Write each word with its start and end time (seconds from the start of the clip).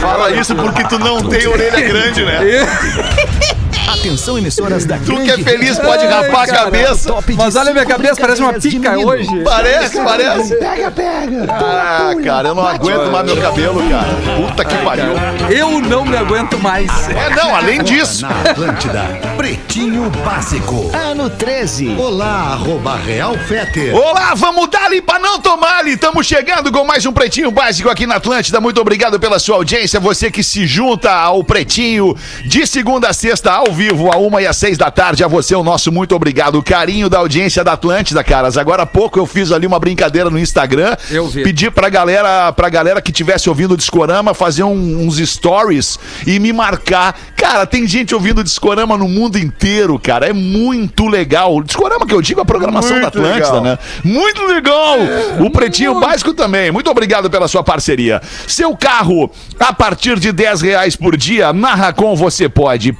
Fala 0.00 0.30
isso 0.30 0.54
porque 0.54 0.84
tu 0.84 0.98
não 0.98 1.22
tem 1.22 1.46
orelha 1.46 1.80
grande, 1.80 2.24
né? 2.24 2.40
Atenção, 3.86 4.38
emissoras 4.38 4.86
da 4.86 4.98
Tu 4.98 5.14
que 5.22 5.30
é 5.30 5.38
feliz 5.38 5.78
pode 5.78 6.04
Ai, 6.04 6.10
rapar 6.10 6.42
a 6.42 6.46
cabeça. 6.46 7.14
Mas 7.36 7.54
olha 7.54 7.72
minha 7.72 7.84
cabeça, 7.84 8.16
parece 8.20 8.40
uma 8.40 8.54
pica 8.54 8.98
hoje. 8.98 9.28
Parece, 9.44 10.00
parece. 10.02 10.56
Pega, 10.56 10.90
pega. 10.90 11.46
Ah, 11.50 12.12
cara, 12.24 12.48
eu 12.48 12.54
não 12.54 12.66
aguento 12.66 13.10
mais 13.10 13.26
meu 13.26 13.36
cabelo, 13.36 13.82
cara. 13.88 14.16
Puta 14.36 14.64
que 14.64 14.76
pariu. 14.78 15.12
Eu 15.50 15.80
não 15.82 16.04
me 16.04 16.16
aguento 16.16 16.58
mais. 16.58 16.90
É, 17.10 17.30
não, 17.36 17.54
além 17.54 17.82
disso. 17.82 18.22
Na 18.22 18.50
Atlântida, 18.50 19.02
Pretinho 19.36 20.10
Básico. 20.24 20.90
Ano 20.94 21.28
13. 21.28 21.94
Olá, 21.98 22.52
arroba 22.52 22.96
Real 22.96 23.34
Feter. 23.46 23.94
Olá, 23.94 24.32
vamos 24.34 24.68
dar 24.68 24.84
ali 24.84 25.02
pra 25.02 25.18
não 25.18 25.38
tomar 25.40 25.80
ali. 25.80 25.92
Estamos 25.92 26.26
chegando 26.26 26.72
com 26.72 26.84
mais 26.84 27.04
um 27.04 27.12
Pretinho 27.12 27.50
Básico 27.50 27.90
aqui 27.90 28.06
na 28.06 28.16
Atlântida. 28.16 28.60
Muito 28.60 28.80
obrigado 28.80 29.20
pela 29.20 29.38
sua 29.38 29.56
audiência. 29.56 30.00
Você 30.00 30.30
que 30.30 30.42
se 30.42 30.66
junta 30.66 31.12
ao 31.12 31.44
Pretinho 31.44 32.16
de 32.46 32.66
segunda 32.66 33.08
a 33.08 33.12
sexta, 33.12 33.52
ao 33.52 33.73
vivo, 33.74 34.10
a 34.12 34.16
uma 34.16 34.40
e 34.40 34.46
às 34.46 34.56
seis 34.56 34.78
da 34.78 34.90
tarde. 34.90 35.22
A 35.24 35.28
você, 35.28 35.54
o 35.54 35.62
nosso 35.62 35.92
muito 35.92 36.14
obrigado. 36.14 36.56
O 36.56 36.62
carinho 36.62 37.08
da 37.10 37.18
audiência 37.18 37.62
da 37.62 37.72
Atlântida, 37.72 38.24
caras. 38.24 38.56
Agora 38.56 38.84
há 38.84 38.86
pouco 38.86 39.18
eu 39.18 39.26
fiz 39.26 39.52
ali 39.52 39.66
uma 39.66 39.78
brincadeira 39.78 40.30
no 40.30 40.38
Instagram. 40.38 40.96
Eu 41.10 41.26
vi. 41.28 41.42
Pedi 41.42 41.70
pra 41.70 41.88
galera, 41.88 42.52
pra 42.52 42.68
galera 42.68 43.02
que 43.02 43.12
tivesse 43.12 43.48
ouvindo 43.48 43.74
o 43.74 43.76
Discorama 43.76 44.32
fazer 44.32 44.62
um- 44.62 45.06
uns 45.06 45.16
stories 45.18 45.98
e 46.26 46.38
me 46.38 46.52
marcar. 46.52 47.18
Cara, 47.36 47.66
tem 47.66 47.86
gente 47.86 48.14
ouvindo 48.14 48.38
o 48.40 48.44
Discorama 48.44 48.96
no 48.96 49.08
mundo 49.08 49.38
inteiro, 49.38 49.98
cara. 49.98 50.26
É 50.28 50.32
muito 50.32 51.06
legal. 51.08 51.56
O 51.56 51.62
Discorama 51.64 52.06
que 52.06 52.14
eu 52.14 52.22
digo, 52.22 52.40
a 52.40 52.44
programação 52.44 53.00
da 53.00 53.08
Atlântida, 53.08 53.60
né? 53.60 53.78
Muito 54.04 54.42
legal! 54.46 54.98
o 55.40 55.50
Pretinho 55.50 55.98
Básico 56.00 56.32
também. 56.32 56.70
Muito 56.70 56.90
obrigado 56.90 57.28
pela 57.28 57.48
sua 57.48 57.62
parceria. 57.64 58.22
Seu 58.46 58.76
carro, 58.76 59.30
a 59.58 59.72
partir 59.72 60.18
de 60.18 60.30
10 60.32 60.60
reais 60.62 60.94
por 60.96 61.16
dia, 61.16 61.52
na 61.52 61.74
Racon 61.74 62.14
você 62.14 62.48
pode. 62.48 62.92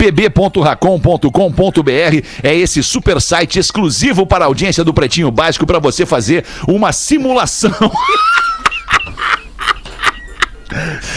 pb.racon.com.br 0.65 2.27
é 2.43 2.55
esse 2.55 2.83
super 2.83 3.21
site 3.21 3.59
exclusivo 3.59 4.27
para 4.27 4.45
a 4.45 4.49
audiência 4.49 4.83
do 4.83 4.95
Pretinho 4.95 5.31
Básico 5.31 5.67
para 5.67 5.79
você 5.79 6.07
fazer 6.07 6.45
uma 6.67 6.93
simulação. 6.93 7.71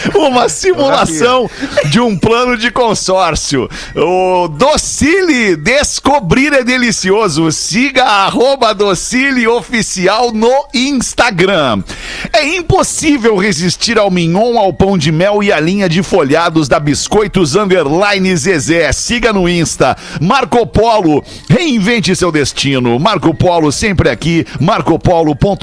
Uma 0.14 0.48
simulação 0.48 1.50
de 1.86 2.00
um 2.00 2.16
plano 2.16 2.56
de 2.56 2.70
consórcio. 2.70 3.68
O 3.94 4.48
Docile 4.48 5.56
Descobrir 5.56 6.52
é 6.52 6.62
Delicioso. 6.62 7.50
Siga 7.52 8.04
arroba 8.04 8.72
Docile 8.72 9.46
Oficial 9.46 10.32
no 10.32 10.66
Instagram. 10.74 11.82
É 12.32 12.46
impossível 12.56 13.36
resistir 13.36 13.98
ao 13.98 14.10
mignon, 14.10 14.58
ao 14.58 14.72
pão 14.72 14.96
de 14.96 15.12
mel 15.12 15.42
e 15.42 15.52
à 15.52 15.60
linha 15.60 15.88
de 15.88 16.02
folhados 16.02 16.68
da 16.68 16.80
Biscoitos 16.80 17.56
Underline 17.56 18.36
Zezé. 18.36 18.90
Siga 18.92 19.32
no 19.32 19.48
Insta. 19.48 19.96
Marco 20.20 20.66
Polo, 20.66 21.22
reinvente 21.48 22.14
seu 22.14 22.32
destino. 22.32 22.98
Marco 22.98 23.34
Polo 23.34 23.70
sempre 23.72 24.08
aqui, 24.08 24.46
marcopolo.com.br. 24.60 25.62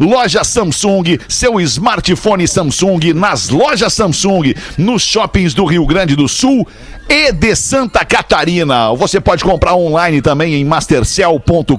Loja 0.00 0.44
Samsung, 0.44 1.18
seu 1.28 1.60
smartphone 1.60 2.46
Samsung 2.46 2.85
nas 3.14 3.48
lojas 3.48 3.92
Samsung, 3.92 4.54
nos 4.78 5.02
shoppings 5.02 5.52
do 5.54 5.64
Rio 5.64 5.84
Grande 5.86 6.14
do 6.14 6.28
Sul 6.28 6.66
e 7.08 7.32
de 7.32 7.54
Santa 7.54 8.04
Catarina. 8.04 8.92
Você 8.94 9.20
pode 9.20 9.44
comprar 9.44 9.74
online 9.74 10.20
também 10.20 10.54
em 10.54 10.64
mastercell.com.br. 10.64 11.78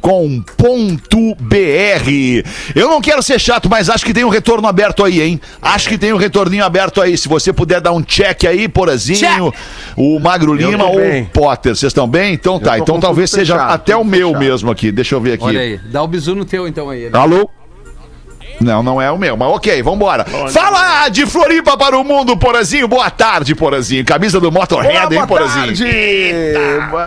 Eu 2.75 2.89
não 2.89 3.01
quero 3.01 3.21
ser 3.21 3.39
chato, 3.39 3.69
mas 3.69 3.89
acho 3.89 4.05
que 4.05 4.13
tem 4.13 4.23
um 4.23 4.29
retorno 4.29 4.67
aberto 4.67 5.03
aí, 5.03 5.21
hein? 5.21 5.41
Acho 5.61 5.89
que 5.89 5.97
tem 5.97 6.13
um 6.13 6.17
retorninho 6.17 6.63
aberto 6.63 7.01
aí. 7.01 7.17
Se 7.17 7.27
você 7.27 7.51
puder 7.51 7.81
dar 7.81 7.91
um 7.91 8.01
check 8.01 8.45
aí, 8.45 8.67
Porazinho, 8.67 9.53
o 9.95 10.19
Magro 10.19 10.53
Lima 10.53 10.85
ou 10.85 10.99
o 10.99 11.25
Potter. 11.25 11.75
Vocês 11.75 11.89
estão 11.91 12.07
bem? 12.07 12.33
Então 12.33 12.59
tá. 12.59 12.77
Então 12.77 12.99
talvez 12.99 13.29
seja 13.29 13.53
fechado, 13.55 13.73
até 13.73 13.95
o 13.95 14.03
meu 14.03 14.29
fechado. 14.29 14.43
mesmo 14.43 14.71
aqui. 14.71 14.91
Deixa 14.91 15.15
eu 15.15 15.21
ver 15.21 15.33
aqui. 15.33 15.43
Olha 15.43 15.59
aí, 15.59 15.77
dá 15.77 16.01
o 16.01 16.07
bisu 16.07 16.35
no 16.35 16.45
teu 16.45 16.67
então 16.67 16.89
aí. 16.89 17.09
né? 17.09 17.11
Alô? 17.13 17.49
Não, 18.59 18.81
não 18.81 18.99
é 19.01 19.11
o 19.11 19.17
meu, 19.19 19.37
mas 19.37 19.47
ok, 19.49 19.83
vambora. 19.83 20.25
Fala 20.51 21.07
de 21.09 21.25
Floripa 21.27 21.77
para 21.77 21.97
o 21.97 22.03
mundo, 22.03 22.35
Porazinho. 22.35 22.87
Boa 22.87 23.09
tarde, 23.11 23.53
Porazinho. 23.53 24.03
Camisa 24.03 24.39
do 24.39 24.51
Motorhead, 24.51 25.13
hein, 25.13 25.25
boa 25.25 25.27
Porazinho? 25.27 25.65
tarde! 25.67 25.85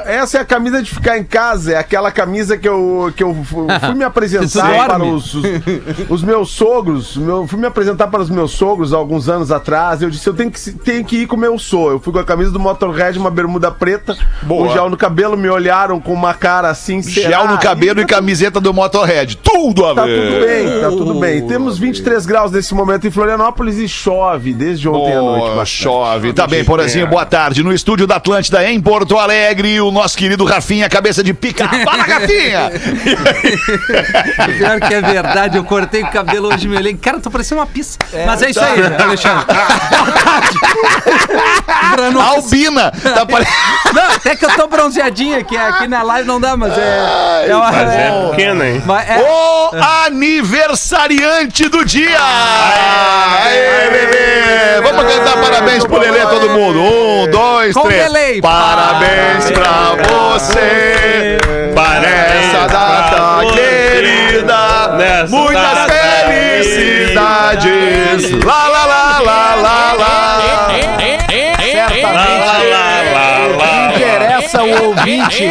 Essa 0.06 0.38
é 0.38 0.40
a 0.42 0.44
camisa 0.44 0.80
de 0.82 0.90
ficar 0.90 1.18
em 1.18 1.24
casa, 1.24 1.72
é 1.72 1.76
aquela 1.76 2.10
camisa 2.12 2.56
que 2.56 2.68
eu, 2.68 3.12
que 3.16 3.22
eu 3.24 3.34
fu- 3.44 3.66
fui 3.84 3.94
me 3.94 4.04
apresentar 4.04 4.86
para 4.86 5.02
os, 5.04 5.34
os, 5.34 5.44
os 6.08 6.22
meus 6.22 6.50
sogros. 6.50 7.16
Meu, 7.16 7.46
fui 7.48 7.58
me 7.58 7.66
apresentar 7.66 8.06
para 8.06 8.20
os 8.22 8.30
meus 8.30 8.52
sogros 8.52 8.94
há 8.94 8.96
alguns 8.96 9.28
anos 9.28 9.50
atrás. 9.50 10.02
Eu 10.02 10.10
disse, 10.10 10.28
eu 10.28 10.34
tenho 10.34 10.50
que, 10.52 10.70
tenho 10.72 11.04
que 11.04 11.16
ir 11.22 11.26
como 11.26 11.44
eu 11.44 11.58
sou. 11.58 11.90
Eu 11.90 12.00
fui 12.00 12.12
com 12.12 12.18
a 12.20 12.24
camisa 12.24 12.52
do 12.52 12.60
Motorhead, 12.60 13.18
uma 13.18 13.30
bermuda 13.30 13.70
preta, 13.72 14.16
Boa. 14.42 14.68
um 14.68 14.72
gel 14.72 14.88
no 14.88 14.96
cabelo, 14.96 15.36
me 15.36 15.48
olharam 15.48 16.00
com 16.00 16.12
uma 16.12 16.32
cara 16.32 16.68
assim, 16.70 17.02
Gel 17.02 17.48
no 17.48 17.58
cabelo 17.58 18.00
e 18.00 18.06
camiseta 18.06 18.60
do 18.60 18.72
Motorhead. 18.72 19.36
Tudo 19.38 19.84
a 19.86 19.94
Tá 19.94 20.04
ver. 20.04 20.30
tudo 20.30 20.46
bem, 20.46 20.80
tá 20.80 20.88
tudo 20.90 21.14
bem. 21.20 21.39
Temos 21.48 21.78
23 21.78 22.26
graus 22.26 22.50
nesse 22.52 22.74
momento 22.74 23.06
em 23.06 23.10
Florianópolis 23.10 23.76
e 23.78 23.88
chove 23.88 24.52
desde 24.52 24.88
ontem 24.88 25.12
à 25.16 25.20
noite. 25.20 25.56
Bastante. 25.56 25.70
chove. 25.82 26.32
Tá 26.32 26.46
bem, 26.46 26.64
Porazinho, 26.64 27.06
boa 27.06 27.24
tarde. 27.26 27.62
No 27.62 27.72
estúdio 27.72 28.06
da 28.06 28.16
Atlântida, 28.16 28.64
em 28.70 28.80
Porto 28.80 29.18
Alegre, 29.18 29.80
o 29.80 29.90
nosso 29.90 30.16
querido 30.16 30.44
Rafinha, 30.44 30.88
cabeça 30.88 31.22
de 31.22 31.32
pica. 31.34 31.68
Fala, 31.84 32.02
Rafinha! 32.02 32.70
Pior 34.58 34.80
que 34.80 34.94
é 34.94 35.00
verdade, 35.00 35.56
eu 35.56 35.64
cortei 35.64 36.02
o 36.02 36.10
cabelo 36.10 36.52
hoje, 36.52 36.68
me 36.68 36.76
olhei. 36.76 36.94
Cara, 36.94 37.20
tô 37.20 37.30
parecendo 37.30 37.60
uma 37.60 37.66
pista. 37.66 38.04
Mas 38.26 38.42
é 38.42 38.50
isso 38.50 38.60
aí, 38.60 38.80
Alexandre. 38.82 39.46
Boa 39.90 40.12
tarde. 40.12 40.58
Albina! 42.20 42.90
Tá 42.90 43.26
pare... 43.26 43.46
Não, 43.94 44.02
até 44.14 44.36
que 44.36 44.44
eu 44.44 44.50
tô 44.56 44.66
bronzeadinho 44.66 45.38
aqui. 45.38 45.56
Aqui 45.56 45.86
na 45.88 46.02
live 46.02 46.26
não 46.26 46.40
dá, 46.40 46.56
mas 46.56 46.76
é. 46.76 47.46
é 47.48 47.56
uma, 47.56 47.70
Mas 47.70 47.88
é 47.92 48.28
pequena, 48.30 48.68
hein? 48.68 48.82
mas 48.86 49.08
é- 49.08 49.20
O 49.22 49.70
aniversariante 50.06 51.29
do 51.70 51.84
dia! 51.84 52.18
Aê, 53.44 53.90
bebê! 53.90 54.80
Vamos 54.82 55.04
cantar 55.12 55.36
parabéns 55.40 55.84
pro 55.84 55.98
Lelê, 55.98 56.20
todo 56.26 56.50
mundo. 56.50 56.80
Um, 56.80 57.30
dois, 57.30 57.72
Com 57.72 57.82
três. 57.82 58.02
delay. 58.04 58.40
Parabéns 58.40 59.48
pra 59.52 59.94
você 60.08 61.38
nessa 62.00 62.66
data 62.66 63.44
querida. 63.52 64.88
Nessa 64.96 65.36
Muitas 65.36 65.62
data 65.62 65.92
felicidades. 65.92 68.32
Lá, 68.44 68.68
lá, 68.68 68.84
lá, 68.86 69.20
lá, 69.20 69.54
lá, 69.54 69.92
lá. 69.92 69.94
Lá, 69.94 70.68
lá, 71.92 72.12
lá, 72.12 72.38
lá, 72.38 72.58
lá. 72.58 72.99
Interessa 74.66 74.82
o 74.84 74.88
ouvinte. 74.88 75.44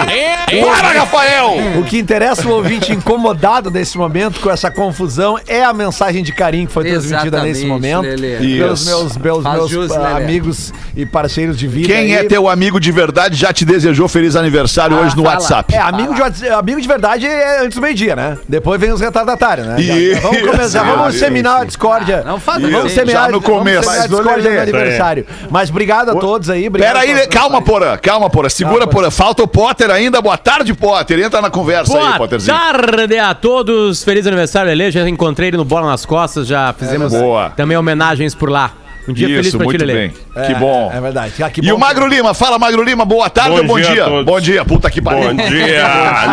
Bora, 0.62 1.00
Rafael! 1.00 1.80
O 1.80 1.84
que 1.84 1.98
interessa 2.00 2.48
o 2.48 2.52
ouvinte 2.52 2.92
incomodado 2.92 3.70
nesse 3.72 3.98
momento 3.98 4.40
com 4.40 4.50
essa 4.50 4.70
confusão 4.72 5.40
é 5.48 5.64
a 5.64 5.74
mensagem 5.74 6.24
de 6.24 6.32
carinho 6.32 6.68
que 6.68 6.74
foi 6.74 6.84
transmitida 6.86 7.28
Exatamente, 7.28 7.54
nesse 7.54 7.66
momento 7.66 8.02
Lelê. 8.04 8.58
pelos 8.58 8.82
Isso. 8.82 9.20
meus, 9.20 9.44
Faz 9.44 9.56
meus 9.58 9.70
jus, 9.70 9.92
ah, 9.92 10.00
Lelê. 10.00 10.24
amigos 10.24 10.74
e 10.96 11.06
parceiros 11.06 11.58
de 11.58 11.68
vida. 11.68 11.88
Quem 11.94 12.14
é 12.16 12.20
aí. 12.20 12.28
teu 12.28 12.48
amigo 12.50 12.80
de 12.80 12.92
verdade 12.92 13.36
já 13.36 13.52
te 13.54 13.64
desejou 13.66 14.08
feliz 14.08 14.36
aniversário 14.36 14.98
hoje 14.98 15.16
no 15.16 15.24
fala. 15.24 15.36
WhatsApp. 15.36 15.74
É, 15.76 15.80
amigo 15.80 16.14
de, 16.14 16.22
whats- 16.22 16.44
amigo 16.44 16.82
de 16.82 16.88
verdade 16.88 17.26
é 17.26 17.62
antes 17.64 17.76
do 17.76 17.82
meio-dia, 17.82 18.16
né? 18.16 18.38
Depois 18.48 18.80
vem 18.80 18.92
os 18.92 19.02
retardatários, 19.02 19.68
né? 19.68 19.76
Já- 19.82 19.94
já 20.16 20.20
vamos 20.22 20.42
começar, 20.42 20.84
vamos 20.84 21.16
Isso, 21.16 21.24
seminar 21.26 21.62
a 21.62 21.66
discórdia. 21.66 22.24
Não 22.26 22.40
faz 22.40 22.62
Vamos 22.62 22.86
assim. 22.86 22.96
seminar, 22.96 23.26
Já 23.26 23.32
no 23.32 23.40
vamos 23.40 23.58
começo. 23.60 23.84
seminar 23.84 23.96
a 23.96 24.00
Mas, 24.02 24.10
discórdia 24.10 24.50
no 24.50 24.50
Lelê, 24.58 24.62
aniversário. 24.62 25.26
Mas 25.50 25.70
obrigado 25.70 26.10
a 26.10 26.16
todos 26.16 26.50
aí. 26.50 26.68
obrigado 26.68 26.94
Pera 27.00 27.20
aí, 27.22 27.28
calma. 27.28 27.62
Porã, 27.62 27.98
calma, 27.98 28.30
Porã. 28.30 28.50
Segura, 28.50 28.88
Porã. 28.88 28.99
Falta 29.10 29.44
o 29.44 29.48
Potter 29.48 29.90
ainda. 29.90 30.22
Boa 30.22 30.38
tarde, 30.38 30.74
Potter. 30.74 31.20
Entra 31.20 31.42
na 31.42 31.50
conversa 31.50 31.98
aí, 31.98 32.04
Boa 32.06 32.18
Potterzinho. 32.18 32.56
tarde 32.58 33.18
a 33.18 33.34
todos. 33.34 34.04
Feliz 34.04 34.28
aniversário, 34.28 34.68
Lelê. 34.70 34.92
Já 34.92 35.08
encontrei 35.08 35.50
ele 35.50 35.58
no 35.58 35.66
Bola 35.66 35.88
nas 35.88 36.06
Costas. 36.06 36.48
Já 36.48 36.74
fizemos 36.78 37.14
boa. 37.14 37.52
também 37.52 37.78
homenagens 37.78 38.36
por 38.36 38.50
lá. 38.50 38.72
Um 39.10 39.14
dia 39.14 39.28
feliz 39.28 39.48
Isso, 39.48 39.58
pra 39.58 39.66
ti, 39.66 39.70
muito 39.72 39.86
Lelê. 39.86 40.00
bem. 40.34 40.46
que 40.46 40.56
bom. 40.56 40.92
É 40.94 41.02
verdade. 41.02 41.34
Ah, 41.42 41.50
que 41.50 41.60
E 41.62 41.70
bom 41.70 41.76
o 41.76 41.80
Magro 41.80 42.08
Lima, 42.08 42.34
fala 42.34 42.60
Magro 42.60 42.84
Lima, 42.84 43.06
boa 43.06 43.30
tarde 43.30 43.52
Bom 43.52 43.58
ou 43.58 43.64
bom 43.66 43.80
dia 43.80 43.92
dia? 43.92 44.24
Bom 44.24 44.40
dia, 44.40 44.66
puta 44.66 44.90
que 44.90 45.02
pariu. 45.02 45.34
Bom 45.34 45.36
dia! 45.36 45.84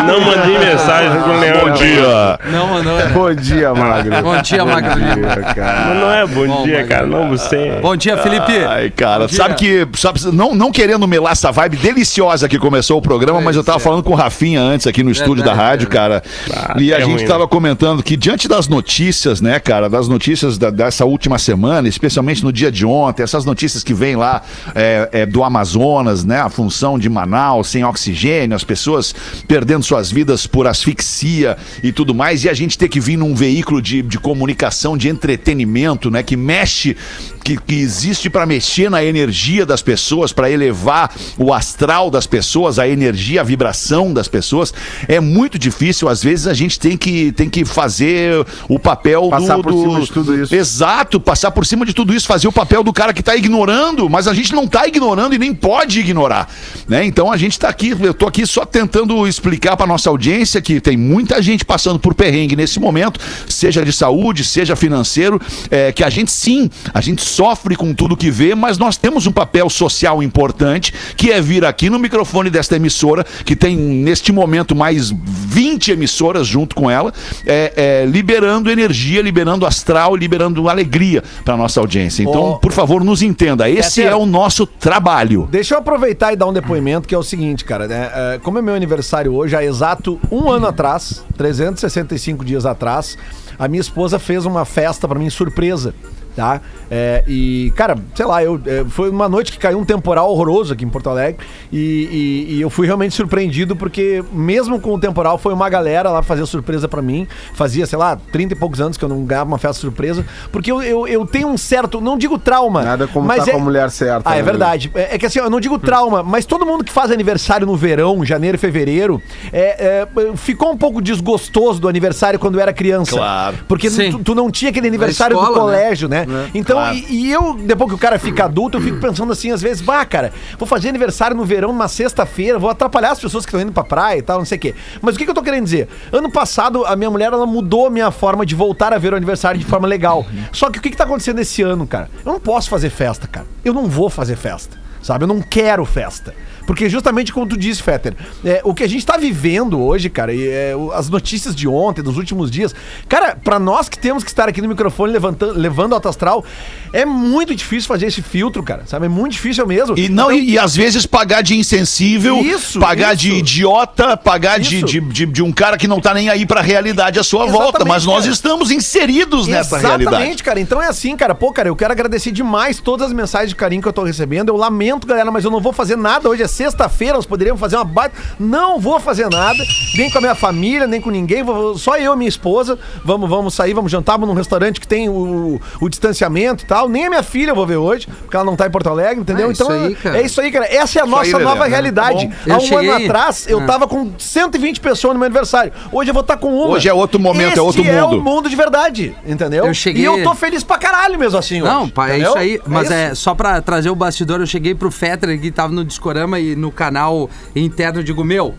Não 0.05 0.21
mandei 0.21 0.57
mensagem 0.57 1.21
pro 1.21 1.39
Leão. 1.39 1.59
Bom 1.67 1.71
dia. 1.73 2.39
Não, 2.51 2.83
não, 2.83 2.83
não. 2.83 3.09
Bom 3.11 3.33
dia, 3.33 3.73
Magro. 3.73 4.21
Bom 4.21 4.41
dia, 4.41 4.65
Magro 4.65 4.99
Lima. 4.99 5.27
Mas 5.27 5.97
não 5.99 6.11
é 6.11 6.25
bom, 6.27 6.47
Bom, 6.47 6.63
dia, 6.63 6.83
cara. 6.85 7.05
Não 7.07 7.29
você. 7.29 7.79
Bom 7.81 7.95
dia, 7.95 8.17
Felipe. 8.17 8.53
Ai, 8.67 8.89
cara, 8.89 9.27
sabe 9.27 9.55
que, 9.55 9.87
sabe, 9.95 10.19
não, 10.31 10.53
não 10.55 10.71
querendo 10.71 11.07
melar 11.07 11.31
essa 11.33 11.51
vibe 11.51 11.77
deliciosa 11.77 12.47
que 12.47 12.57
começou 12.59 12.97
o 12.97 13.01
programa, 13.01 13.41
mas 13.41 13.55
eu 13.55 13.63
tava 13.63 13.79
falando 13.79 14.03
com 14.03 14.13
o 14.13 14.15
Rafinha 14.15 14.61
antes 14.61 14.87
aqui 14.87 15.03
no 15.03 15.11
estúdio 15.11 15.43
da 15.43 15.53
rádio, 15.53 15.87
cara, 15.87 16.21
Ah, 16.53 16.75
e 16.77 16.93
a 16.93 16.97
é 16.97 17.01
gente 17.01 17.17
ruim, 17.19 17.25
tava 17.27 17.47
comentando 17.47 18.01
que 18.03 18.15
diante 18.17 18.47
das 18.47 18.67
notícias, 18.67 19.41
né, 19.41 19.59
cara, 19.59 19.89
das 19.89 20.07
notícias 20.07 20.57
da- 20.57 20.69
dessa 20.69 21.05
última 21.05 21.37
semana, 21.37 21.87
especialmente 21.87 22.43
no 22.43 22.51
dia 22.51 22.66
dia 22.67 22.71
de 22.71 22.85
ontem, 22.85 23.23
essas 23.23 23.45
notícias 23.45 23.83
que 23.83 23.93
vêm 23.93 24.15
lá 24.15 24.41
é, 24.75 25.09
é, 25.11 25.25
do 25.25 25.43
Amazonas, 25.43 26.23
né? 26.23 26.39
A 26.41 26.49
função 26.49 26.97
de 26.99 27.09
Manaus 27.09 27.67
sem 27.69 27.83
oxigênio, 27.83 28.55
as 28.55 28.63
pessoas 28.63 29.13
perdendo 29.47 29.83
suas 29.83 30.11
vidas 30.11 30.45
por 30.45 30.67
asfixia 30.67 31.57
e 31.81 31.91
tudo 31.91 32.13
mais, 32.13 32.43
e 32.43 32.49
a 32.49 32.53
gente 32.53 32.77
ter 32.77 32.87
que 32.87 32.99
vir 32.99 33.17
num 33.17 33.33
veículo 33.35 33.81
de, 33.81 34.01
de 34.01 34.19
comunicação, 34.19 34.97
de 34.97 35.09
entretenimento, 35.09 36.09
né? 36.11 36.23
Que 36.23 36.35
mexe, 36.35 36.95
que, 37.43 37.57
que 37.57 37.75
existe 37.75 38.29
para 38.29 38.45
mexer 38.45 38.89
na 38.89 39.03
energia 39.03 39.65
das 39.65 39.81
pessoas, 39.81 40.31
para 40.33 40.49
elevar 40.51 41.13
o 41.37 41.53
astral 41.53 42.09
das 42.09 42.27
pessoas, 42.27 42.77
a 42.79 42.87
energia, 42.87 43.41
a 43.41 43.43
vibração 43.43 44.13
das 44.13 44.27
pessoas. 44.27 44.73
É 45.07 45.19
muito 45.19 45.57
difícil, 45.57 46.09
às 46.09 46.21
vezes 46.21 46.47
a 46.47 46.53
gente 46.53 46.79
tem 46.79 46.97
que, 46.97 47.31
tem 47.31 47.49
que 47.49 47.63
fazer 47.65 48.45
o 48.67 48.77
papel 48.77 49.29
Passar 49.29 49.57
do, 49.57 49.63
por 49.63 49.71
do- 49.73 49.81
cima 49.81 50.01
de 50.01 50.11
tudo 50.11 50.41
isso. 50.43 50.53
Exato, 50.55 51.19
passar 51.19 51.51
por 51.51 51.65
cima 51.65 51.85
de 51.85 51.93
tudo 51.93 52.13
isso, 52.13 52.27
fazer 52.27 52.46
o 52.47 52.51
papel 52.51 52.83
do 52.83 52.93
cara 52.93 53.13
que 53.13 53.23
tá 53.23 53.35
ignorando, 53.35 54.09
mas 54.09 54.27
a 54.27 54.33
gente 54.33 54.53
não 54.53 54.67
tá 54.67 54.87
ignorando 54.87 55.35
e 55.35 55.37
nem 55.37 55.53
pode 55.53 55.99
ignorar, 55.99 56.49
né? 56.87 57.05
Então 57.05 57.31
a 57.31 57.37
gente 57.37 57.59
tá 57.59 57.69
aqui, 57.69 57.95
eu 57.99 58.13
tô 58.13 58.27
aqui 58.27 58.45
só 58.45 58.65
tentando 58.65 59.27
explicar 59.27 59.75
pra 59.75 59.85
nossa 59.85 60.09
audiência 60.09 60.61
que 60.61 60.79
tem 60.79 60.97
muita 60.97 61.41
gente 61.41 61.65
passando 61.65 61.99
por 61.99 62.13
perrengue 62.13 62.55
nesse 62.55 62.79
momento, 62.79 63.19
seja 63.47 63.83
de 63.83 63.91
saúde, 63.91 64.43
seja 64.43 64.75
financeiro, 64.75 65.39
é, 65.69 65.91
que 65.91 66.03
a 66.03 66.09
gente 66.09 66.31
sim, 66.31 66.69
a 66.93 67.01
gente 67.01 67.21
sofre 67.21 67.75
com 67.75 67.93
tudo 67.93 68.15
que 68.15 68.31
vê, 68.31 68.55
mas 68.55 68.77
nós 68.77 68.97
temos 68.97 69.27
um 69.27 69.31
papel 69.31 69.69
social 69.69 70.21
importante, 70.23 70.93
que 71.15 71.31
é 71.31 71.41
vir 71.41 71.65
aqui 71.65 71.89
no 71.89 71.99
microfone 71.99 72.49
desta 72.49 72.75
emissora, 72.75 73.25
que 73.45 73.55
tem 73.55 73.75
neste 73.75 74.31
momento 74.31 74.75
mais 74.75 75.11
20 75.11 75.91
emissoras 75.91 76.47
junto 76.47 76.75
com 76.75 76.89
ela, 76.89 77.13
é, 77.45 77.73
é, 77.75 78.05
liberando 78.05 78.69
energia, 78.69 79.21
liberando 79.21 79.65
astral, 79.65 80.15
liberando 80.15 80.69
alegria 80.69 81.23
para 81.43 81.57
nossa 81.57 81.79
audiência. 81.79 82.23
Então, 82.23 82.36
Ó. 82.39 82.57
por 82.57 82.71
favor, 82.71 83.03
nos 83.03 83.21
entenda. 83.21 83.69
Esse 83.69 84.01
Peter. 84.01 84.11
é 84.13 84.15
o 84.15 84.25
nosso 84.25 84.65
trabalho. 84.65 85.47
Deixa 85.51 85.75
eu 85.75 85.79
aproveitar 85.79 86.33
e 86.33 86.35
dar 86.35 86.47
um 86.47 86.53
depoimento 86.53 87.07
que 87.07 87.15
é 87.15 87.17
o 87.17 87.23
seguinte, 87.23 87.65
cara. 87.65 87.87
né? 87.87 88.11
É, 88.13 88.39
como 88.41 88.57
é 88.59 88.61
meu 88.61 88.75
aniversário 88.75 89.33
hoje, 89.33 89.55
há 89.55 89.63
exato 89.63 90.19
um 90.31 90.49
ano 90.49 90.67
atrás, 90.67 91.23
365 91.37 92.43
dias 92.43 92.65
atrás, 92.65 93.17
a 93.57 93.67
minha 93.67 93.81
esposa 93.81 94.19
fez 94.19 94.45
uma 94.45 94.65
festa 94.65 95.07
pra 95.07 95.17
mim 95.19 95.29
surpresa. 95.29 95.93
Tá? 96.37 96.61
É, 96.91 97.23
e, 97.27 97.73
cara, 97.75 97.97
sei 98.13 98.23
lá, 98.27 98.43
eu, 98.43 98.61
é, 98.63 98.85
foi 98.87 99.09
uma 99.09 99.27
noite 99.27 99.51
que 99.51 99.57
caiu 99.57 99.79
um 99.79 99.83
temporal 99.83 100.29
horroroso 100.29 100.71
aqui 100.71 100.85
em 100.85 100.89
Porto 100.89 101.09
Alegre 101.09 101.43
e, 101.73 102.45
e- 102.47 102.53
e 102.57 102.61
eu 102.61 102.69
fui 102.69 102.85
realmente 102.85 103.15
surpreendido 103.15 103.75
porque, 103.75 104.23
mesmo 104.31 104.79
com 104.79 104.93
o 104.93 104.99
temporal, 104.99 105.39
foi 105.39 105.51
uma 105.51 105.67
galera 105.67 106.11
lá 106.11 106.21
fazer 106.21 106.45
surpresa 106.45 106.87
pra 106.87 107.01
mim. 107.01 107.27
Fazia, 107.55 107.87
sei 107.87 107.97
lá, 107.97 108.15
30 108.31 108.53
e 108.53 108.55
poucos 108.55 108.79
anos 108.79 108.97
que 108.97 109.03
eu 109.03 109.09
não 109.09 109.25
ganhava 109.25 109.47
uma 109.49 109.57
festa 109.57 109.81
surpresa, 109.81 110.23
porque 110.51 110.71
eu, 110.71 110.83
eu, 110.83 111.07
eu 111.07 111.25
tenho 111.25 111.47
um 111.47 111.57
certo, 111.57 111.99
não 111.99 112.15
digo 112.19 112.37
trauma, 112.37 112.83
Nada 112.83 113.07
como 113.07 113.25
mas 113.27 113.43
tá 113.45 113.49
é, 113.49 113.53
com 113.55 113.59
a 113.59 113.63
mulher 113.63 113.89
certa, 113.89 114.29
Ah, 114.29 114.35
é 114.35 114.37
né? 114.37 114.43
verdade. 114.43 114.91
É, 114.93 115.15
é 115.15 115.17
que 115.17 115.25
assim, 115.25 115.39
eu 115.39 115.49
não 115.49 115.59
digo 115.59 115.79
trauma, 115.79 116.21
mas 116.21 116.45
todo 116.45 116.67
mundo 116.67 116.83
que 116.83 116.93
faz 116.93 117.09
aniversário 117.09 117.65
no 117.65 117.75
verão, 117.75 118.23
janeiro 118.23 118.57
e 118.57 118.59
fevereiro, 118.59 119.19
é, 119.51 120.05
é, 120.13 120.37
ficou 120.37 120.71
um 120.71 120.77
pouco 120.77 121.01
desgostoso 121.01 121.81
do 121.81 121.87
aniversário 121.89 122.37
quando 122.37 122.59
era 122.59 122.71
criança. 122.71 123.09
Claro. 123.17 123.57
Porque 123.67 123.89
tu, 123.89 124.19
tu 124.19 124.35
não 124.35 124.51
tinha 124.51 124.69
aquele 124.69 124.87
aniversário 124.87 125.33
escola, 125.35 125.55
do 125.55 125.59
colégio, 125.61 126.07
né? 126.07 126.26
Então, 126.53 126.75
Claro. 126.77 126.95
e, 126.95 127.27
e 127.27 127.31
eu, 127.31 127.53
depois 127.55 127.89
que 127.89 127.95
o 127.95 127.97
cara 127.97 128.17
fica 128.19 128.45
adulto, 128.45 128.77
eu 128.77 128.81
fico 128.81 128.99
pensando 128.99 129.31
assim, 129.31 129.51
às 129.51 129.61
vezes, 129.61 129.81
bah, 129.81 130.05
cara, 130.05 130.31
vou 130.57 130.67
fazer 130.67 130.89
aniversário 130.89 131.35
no 131.35 131.45
verão, 131.45 131.69
numa 131.69 131.87
sexta-feira, 131.87 132.59
vou 132.59 132.69
atrapalhar 132.69 133.11
as 133.11 133.19
pessoas 133.19 133.45
que 133.45 133.49
estão 133.49 133.61
indo 133.61 133.71
pra 133.71 133.83
praia 133.83 134.17
e 134.19 134.21
tal, 134.21 134.37
não 134.39 134.45
sei 134.45 134.57
o 134.57 134.61
quê. 134.61 134.75
Mas 135.01 135.15
o 135.15 135.17
que, 135.17 135.25
que 135.25 135.31
eu 135.31 135.35
tô 135.35 135.41
querendo 135.43 135.63
dizer? 135.63 135.87
Ano 136.11 136.31
passado, 136.31 136.85
a 136.85 136.95
minha 136.95 137.09
mulher, 137.09 137.31
ela 137.33 137.45
mudou 137.45 137.87
a 137.87 137.89
minha 137.89 138.11
forma 138.11 138.45
de 138.45 138.55
voltar 138.55 138.93
a 138.93 138.97
ver 138.97 139.13
o 139.13 139.15
aniversário 139.15 139.59
de 139.59 139.65
forma 139.65 139.87
legal. 139.87 140.25
Só 140.51 140.69
que 140.69 140.79
o 140.79 140.81
que, 140.81 140.89
que 140.89 140.97
tá 140.97 141.03
acontecendo 141.03 141.39
esse 141.39 141.61
ano, 141.61 141.85
cara? 141.87 142.09
Eu 142.25 142.33
não 142.33 142.39
posso 142.39 142.69
fazer 142.69 142.89
festa, 142.89 143.27
cara. 143.27 143.45
Eu 143.63 143.73
não 143.73 143.87
vou 143.87 144.09
fazer 144.09 144.35
festa, 144.35 144.77
sabe? 145.01 145.23
Eu 145.23 145.27
não 145.27 145.41
quero 145.41 145.83
festa. 145.85 146.33
Porque 146.67 146.89
justamente 146.89 147.31
como 147.31 147.47
tu 147.47 147.57
disse, 147.57 147.81
Fetter, 147.81 148.13
é, 148.45 148.59
o 148.63 148.73
que 148.73 148.83
a 148.83 148.89
gente 148.89 149.05
tá 149.05 149.15
vivendo 149.17 149.81
hoje, 149.81 150.09
cara, 150.09 150.33
e, 150.33 150.47
é, 150.47 150.73
as 150.93 151.09
notícias 151.09 151.55
de 151.55 151.65
ontem, 151.67 152.03
dos 152.03 152.17
últimos 152.17 152.51
dias, 152.51 152.75
cara, 153.07 153.37
pra 153.41 153.57
nós 153.57 153.87
que 153.87 153.97
temos 153.97 154.21
que 154.21 154.29
estar 154.29 154.49
aqui 154.49 154.61
no 154.61 154.67
microfone 154.67 155.13
levantando, 155.13 155.53
levando 155.57 155.93
alto 155.93 156.09
astral, 156.09 156.43
é 156.91 157.05
muito 157.05 157.55
difícil 157.55 157.87
fazer 157.87 158.07
esse 158.07 158.21
filtro, 158.21 158.61
cara, 158.61 158.83
sabe? 158.85 159.05
É 159.05 159.09
muito 159.09 159.31
difícil 159.31 159.65
mesmo. 159.65 159.97
E, 159.97 160.09
não, 160.09 160.29
e, 160.29 160.51
e 160.51 160.59
às 160.59 160.75
vezes 160.75 161.05
pagar 161.05 161.41
de 161.41 161.55
insensível, 161.57 162.37
Isso, 162.41 162.79
pagar 162.81 163.13
isso. 163.15 163.23
de 163.23 163.33
idiota, 163.35 164.17
pagar 164.17 164.59
de, 164.59 164.83
de, 164.83 164.99
de, 164.99 165.25
de 165.25 165.41
um 165.41 165.53
cara 165.53 165.77
que 165.77 165.87
não 165.87 166.01
tá 166.01 166.13
nem 166.13 166.27
aí 166.27 166.45
pra 166.45 166.59
realidade 166.59 167.17
à 167.17 167.23
sua 167.23 167.45
volta. 167.45 167.85
Mas 167.85 168.03
Exatamente, 168.03 168.05
nós 168.07 168.23
cara. 168.23 168.33
estamos 168.33 168.71
inseridos 168.71 169.47
nessa 169.47 169.77
Exatamente, 169.77 170.09
realidade. 170.09 170.43
cara. 170.43 170.59
Então 170.59 170.81
é 170.81 170.87
assim, 170.87 171.15
cara. 171.15 171.33
Pô, 171.33 171.53
cara, 171.53 171.69
eu 171.69 171.75
quero 171.77 171.93
agradecer 171.93 172.31
demais 172.31 172.81
todas 172.81 173.07
as 173.07 173.13
mensagens 173.13 173.49
de 173.51 173.55
carinho 173.55 173.81
que 173.81 173.87
eu 173.87 173.93
tô 173.93 174.03
recebendo. 174.03 174.49
Eu 174.49 174.57
lamento, 174.57 175.07
galera, 175.07 175.31
mas 175.31 175.45
eu 175.45 175.51
não 175.51 175.61
vou 175.61 175.71
fazer 175.71 175.95
nada. 175.95 176.27
Hoje 176.27 176.43
é 176.43 176.47
sexta-feira, 176.57 177.13
nós 177.15 177.25
poderíamos 177.25 177.59
fazer 177.59 177.75
uma 177.75 177.85
baita. 177.85 178.15
Não 178.39 178.79
vou 178.79 178.99
fazer 178.99 179.29
nada, 179.29 179.63
nem 179.95 180.09
com 180.11 180.17
a 180.17 180.21
minha 180.21 180.35
família, 180.35 180.87
nem 180.87 180.99
com 180.99 181.09
ninguém. 181.11 181.43
Vou- 181.43 181.77
Só 181.77 181.97
eu 181.97 182.13
e 182.13 182.17
minha 182.17 182.29
esposa. 182.29 182.77
Vamos, 183.05 183.29
vamos 183.29 183.53
sair, 183.53 183.73
vamos 183.73 183.91
jantar 183.91 184.13
vamos 184.17 184.29
num 184.29 184.33
restaurante 184.35 184.79
que 184.81 184.87
tem 184.87 185.07
o, 185.09 185.61
o 185.79 185.89
distanciamento 185.89 186.63
e 186.63 186.67
tal. 186.67 186.89
Nem 186.89 187.05
a 187.05 187.09
minha 187.09 187.23
filha 187.23 187.51
eu 187.51 187.55
vou 187.55 187.65
ver 187.67 187.77
hoje, 187.77 188.07
porque 188.07 188.35
ela 188.35 188.45
não 188.45 188.55
tá 188.55 188.65
em 188.65 188.71
Porto 188.71 188.89
Alegre, 188.89 189.21
entendeu? 189.21 189.47
É 189.49 189.51
isso 189.51 189.63
então 189.63 189.75
aí, 189.85 189.95
cara. 189.95 190.17
é 190.17 190.21
isso 190.25 190.41
aí, 190.41 190.51
cara. 190.51 190.65
Essa 190.73 190.99
é 190.99 191.01
a 191.03 191.05
nossa 191.05 191.37
aí, 191.37 191.43
nova 191.43 191.59
Tá 191.63 191.65
realidade. 191.67 192.25
bom. 192.45 192.53
Há 192.53 192.57
um 192.57 192.59
cheguei- 192.61 192.89
ano 192.89 193.05
atrás, 193.05 193.45
eu 193.47 193.59
Ah. 193.59 193.65
tava 193.65 193.87
com 193.87 194.11
120 194.17 194.79
pessoas 194.79 195.13
no 195.13 195.19
meu 195.19 195.25
aniversário. 195.27 195.71
Hoje 195.91 196.09
eu 196.09 196.13
vou 196.13 196.21
estar 196.21 196.37
com 196.37 196.47
uma. 196.53 196.69
Hoje 196.75 196.89
é 196.89 196.93
outro 196.93 197.19
momento, 197.19 197.57
é 197.57 197.61
outro 197.61 197.83
é 197.85 198.01
mundo. 198.01 198.17
o 198.17 198.21
mundo 198.23 198.49
de 198.49 198.55
verdade, 198.55 199.15
entendeu? 199.25 199.65
Eu 199.65 199.73
cheguei- 199.73 200.01
E 200.01 200.05
eu 200.05 200.23
tô 200.23 200.33
feliz 200.33 200.63
pra 200.63 200.77
caralho 200.77 201.17
mesmo 201.19 201.37
assim 201.37 201.61
Não, 201.61 201.83
hoje, 201.83 201.91
pá, 201.91 202.07
é 202.09 202.13
entendeu? 202.13 202.29
isso 202.31 202.37
aí. 202.39 202.61
Mas 202.65 202.83
isso. 202.85 202.93
é, 202.93 203.15
só 203.15 203.35
pra 203.35 203.61
trazer 203.61 203.89
o 203.89 203.95
bastidor, 203.95 204.39
eu 204.39 204.45
cheguei 204.47 204.73
pro 204.73 204.89
Fetter 204.89 205.39
que 205.39 205.51
tava 205.51 205.71
no 205.73 205.83
Discorama 205.85 206.39
e 206.39 206.46
no 206.55 206.71
canal 206.71 207.29
interno, 207.55 208.03
digo, 208.03 208.23
meu. 208.23 208.55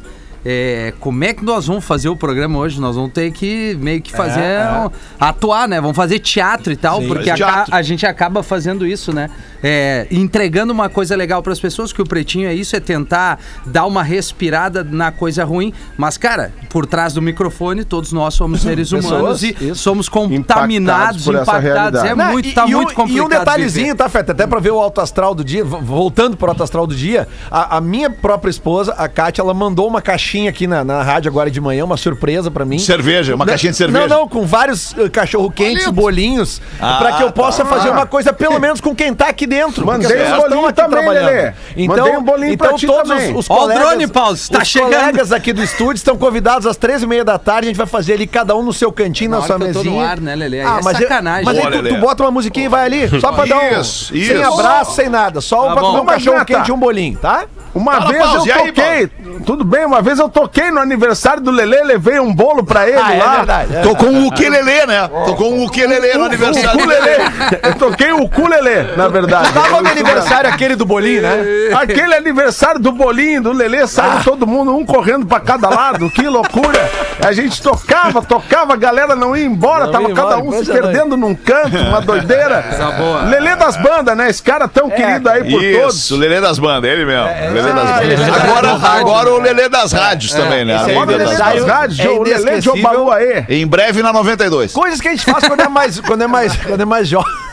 é, 0.47 0.95
como 1.01 1.25
é 1.25 1.35
que 1.35 1.45
nós 1.45 1.67
vamos 1.67 1.85
fazer 1.85 2.09
o 2.09 2.17
programa 2.17 2.59
hoje? 2.59 2.81
Nós 2.81 2.95
vamos 2.95 3.13
ter 3.13 3.31
que 3.33 3.77
meio 3.81 4.01
que 4.01 4.13
fazer. 4.13 4.41
um- 4.87 4.91
atuar, 5.19 5.67
né? 5.69 5.81
Vamos 5.81 5.97
fazer 5.97 6.21
teatro 6.21 6.73
e 6.73 6.77
tal, 6.77 7.03
porque 7.03 7.29
Faz 7.29 7.41
aca- 7.41 7.53
teatro. 7.53 7.75
a 7.75 7.83
gente 7.83 8.07
acaba 8.07 8.43
fazendo 8.43 8.87
isso, 8.87 9.13
né? 9.13 9.29
É, 9.63 10.07
entregando 10.11 10.73
uma 10.73 10.89
coisa 10.89 11.17
legal 11.17 11.43
pras 11.43 11.59
pessoas, 11.59 11.93
que 11.93 12.01
o 12.01 12.07
pretinho 12.07 12.49
é 12.49 12.55
isso, 12.55 12.77
é 12.77 12.81
tentar 12.81 13.39
dar 13.67 13.87
uma 13.87 14.03
respirada 14.03 14.85
na 14.85 15.11
coisa 15.11 15.45
ruim. 15.45 15.73
Mas, 15.97 16.17
cara, 16.17 16.53
por 16.69 16.87
trás 16.87 17.13
do 17.13 17.21
microfone, 17.23 17.85
todos 17.85 18.13
nós 18.13 18.35
somos 18.35 18.61
seres 18.63 18.91
Pessoas, 18.91 19.13
humanos 19.21 19.43
e 19.43 19.57
isso. 19.61 19.75
somos 19.77 20.09
contaminados, 20.09 21.23
Impactados 21.23 21.25
por 21.25 21.35
essa 21.35 21.43
impactados. 21.59 22.01
É 22.01 22.03
realidade. 22.05 22.15
Não, 22.19 22.33
muito, 22.33 22.49
e- 22.49 22.53
tá 22.53 22.67
e 22.69 22.75
um- 22.75 22.77
muito 22.79 22.95
complicado. 22.95 23.19
E 23.19 23.21
um 23.21 23.29
detalhezinho, 23.29 23.87
viver. 23.87 23.97
tá, 23.97 24.09
Feta? 24.09 24.33
Até 24.33 24.47
pra 24.47 24.61
ver 24.61 24.71
o 24.71 24.81
alto 24.81 25.01
astral 25.01 25.35
do 25.35 25.45
dia, 25.45 25.65
vo- 25.65 25.81
voltando 25.81 26.37
pro 26.37 26.49
alto 26.49 26.63
astral 26.63 26.87
do 26.87 26.95
dia, 26.95 27.27
a, 27.51 27.77
a 27.79 27.81
minha 27.81 28.09
própria 28.11 28.51
esposa, 28.51 28.93
a 28.93 29.09
Kátia, 29.09 29.43
ela 29.43 29.55
mandou 29.55 29.89
uma 29.89 30.01
caixinha 30.01 30.51
aqui 30.51 30.67
na, 30.67 30.85
na 30.85 31.03
rádio 31.03 31.29
agora 31.31 31.51
de 31.51 31.61
manhã, 31.61 31.85
uma 31.85 31.97
surpresa 31.97 32.51
pra 32.51 32.65
mim. 32.65 32.79
Cerveja, 32.79 33.35
uma 33.35 33.45
caixinha 33.47 33.73
de 33.73 33.79
cerveja. 33.79 34.07
Não, 34.07 34.19
não, 34.21 34.29
com 34.29 34.47
vários 34.47 34.95
cachorro-quentes, 35.13 35.89
bolinhos, 35.89 36.61
pra 36.79 37.13
que 37.17 37.23
eu 37.25 37.33
possa 37.33 37.65
fazer 37.65 37.91
uma 37.91 38.07
coisa, 38.07 38.33
pelo 38.33 38.59
menos 38.61 38.81
com 38.81 38.95
quem 38.95 39.13
tá 39.13 39.29
aqui 39.29 39.48
dentro. 39.49 39.85
Mandei 39.87 40.07
um 40.17 40.23
estão 40.23 40.41
bolinho 40.41 40.67
aqui 40.67 40.75
também, 40.83 40.91
trabalhando. 41.03 41.27
Lelê. 41.27 41.53
Então, 41.77 41.97
Mandei 41.97 42.17
um 42.17 42.23
bolinho 42.23 42.53
então 42.53 42.69
pra 42.69 42.77
ti 42.77 42.87
todos 42.87 43.09
também. 43.09 43.33
os, 43.33 43.39
os 43.41 43.51
Ó 43.51 43.55
o 43.55 43.59
colegas, 43.59 43.85
drone, 43.89 44.07
Paulo, 44.07 44.35
está 44.35 44.59
os 44.63 44.69
chegando. 44.69 44.91
colegas 44.93 45.33
aqui 45.33 45.53
do 45.53 45.63
estúdio 45.63 45.95
estão 45.97 46.17
convidados 46.17 46.67
às 46.67 46.77
13h30 46.79 47.25
da 47.25 47.39
tarde, 47.39 47.67
a 47.67 47.71
gente 47.71 47.77
vai 47.79 47.87
fazer 47.87 48.13
ali 48.15 48.27
cada 48.27 48.55
um 48.55 48.63
no 48.63 48.73
seu 48.73 48.93
cantinho, 48.93 49.31
na, 49.31 49.39
Na 49.41 49.47
sua 49.47 49.59
no 49.59 49.65
mesinha. 49.67 50.07
ar, 50.07 50.21
né, 50.21 50.37
Lelê? 50.37 50.61
Aí 50.61 50.67
Ah, 50.67 50.79
é 50.81 50.83
mas 50.85 50.99
sacanagem. 50.99 51.41
Eu, 51.41 51.45
mas 51.47 51.57
aí 51.57 51.71
Boa, 51.73 51.83
tu, 51.83 51.89
tu 51.95 52.01
bota 52.01 52.23
uma 52.23 52.31
musiquinha 52.31 52.67
e 52.67 52.69
vai 52.69 52.85
ali, 52.85 53.21
só 53.21 53.33
pra 53.33 53.45
dar 53.47 53.59
um... 53.59 53.81
Isso, 53.81 54.13
Sem 54.13 54.21
isso. 54.41 54.53
abraço, 54.53 54.95
sem 54.95 55.09
nada, 55.09 55.41
só 55.41 55.67
Tá 55.67 55.73
pra 55.73 55.83
comer 55.83 56.01
um 56.01 56.07
cachorro 56.07 56.45
quente 56.45 56.69
e 56.69 56.73
um 56.73 56.79
bolinho, 56.79 57.17
tá? 57.19 57.47
Uma 57.79 57.93
Fala, 57.95 58.11
vez 58.13 58.35
eu 58.35 58.47
e 58.47 58.53
aí, 58.53 58.73
toquei, 58.73 59.11
tudo 59.47 59.65
bem, 59.65 59.85
uma 59.87 60.03
vez 60.03 60.19
eu 60.19 60.29
toquei 60.29 60.71
no 60.71 60.81
aniversário 60.81 61.43
do 61.43 61.51
Lelê, 61.51 61.83
levei 61.83 62.19
um 62.19 62.35
bolo 62.35 62.65
pra 62.65 62.89
ele 62.89 62.99
Ah, 63.01 63.15
é 63.15 63.19
lá. 63.19 63.37
verdade. 63.37 63.77
é. 63.77 63.83
Com 63.83 64.07
o 64.07 64.27
ukulele, 64.27 64.87
né? 64.87 65.09
Com 65.37 65.45
o 65.45 65.65
ukulele 65.65 66.15
no 66.15 66.21
O 66.23 66.25
aniversário. 66.27 66.71
ukulele. 66.81 67.23
Eu 67.63 67.75
toquei 67.77 68.13
o 68.13 68.23
ukulele, 68.23 68.97
na 68.97 69.09
verdade. 69.09 69.53
Tava 69.53 69.81
no 69.81 69.89
aniversário 69.89 70.51
aquele 70.51 70.75
do 70.77 70.85
bolinho, 70.85 71.23
né? 71.23 71.39
Aquele 71.81 72.15
aniversário 72.15 72.81
do 72.81 72.93
bolinho, 72.93 73.43
do 73.43 73.53
Lelê, 73.53 73.87
saiu 73.87 74.23
todo 74.25 74.47
mundo, 74.47 74.75
um 74.77 74.85
correndo 74.85 75.27
pra 75.27 75.41
cada 75.41 75.69
lado, 75.69 76.11
que 76.11 76.29
loucura. 76.29 76.91
A 77.25 77.33
gente 77.33 77.61
tocava, 77.63 78.23
tocava, 78.23 78.75
a 78.75 78.77
galera 78.77 79.15
não 79.17 79.37
ia 79.37 79.45
embora, 79.45 79.87
Não 79.87 79.93
tava 79.93 80.09
ia 80.09 80.15
cada 80.15 80.39
embora, 80.39 80.59
um 80.61 80.65
se 80.65 80.71
perdendo 80.73 81.17
num 81.17 81.35
canto, 81.35 81.77
uma 81.77 82.01
doideira. 82.01 82.65
boa. 82.97 83.23
Lelê 83.23 83.57
das 83.57 83.77
bandas, 83.77 84.17
né? 84.17 84.29
Esse 84.31 84.43
cara 84.43 84.67
tão 84.69 84.89
querido 84.91 85.29
aí 85.29 85.45
por 85.51 85.63
Isso, 85.63 85.81
todos. 85.81 86.11
o 86.13 86.17
Lelê 86.17 86.41
das 86.41 86.59
bandas, 86.59 86.91
ele 86.91 87.05
mesmo. 87.05 87.29
Lelê 87.73 87.75
das 87.75 87.91
ah, 87.99 88.05
ele- 88.05 88.25
Agora, 88.25 88.71
agora 88.99 89.31
o 89.35 89.39
Lelê 89.41 89.69
das 89.69 89.93
rádios 89.93 90.33
também, 90.33 90.65
né? 90.65 90.77
esse 90.77 90.91
aí 90.91 90.97
das 90.97 91.07
Lelê 91.07 91.37
das 91.37 91.65
rádios, 91.67 91.99
é 92.01 92.09
o 92.09 92.23
Lelê 92.23 92.61
de. 92.61 92.69
Obaluaê. 92.71 93.45
Em 93.49 93.67
breve 93.67 94.03
na 94.03 94.13
92. 94.13 94.73
Coisas 94.73 95.01
que 95.01 95.09
a 95.09 95.11
gente 95.11 95.25
faz 95.25 95.47
quando 95.47 95.61
é 95.61 95.69
mais, 95.69 96.01
quando 96.01 96.23
é 96.23 96.27
mais, 96.27 96.57
quando 96.57 96.81
é 96.81 96.85
mais 96.85 97.09
jovem. 97.09 97.48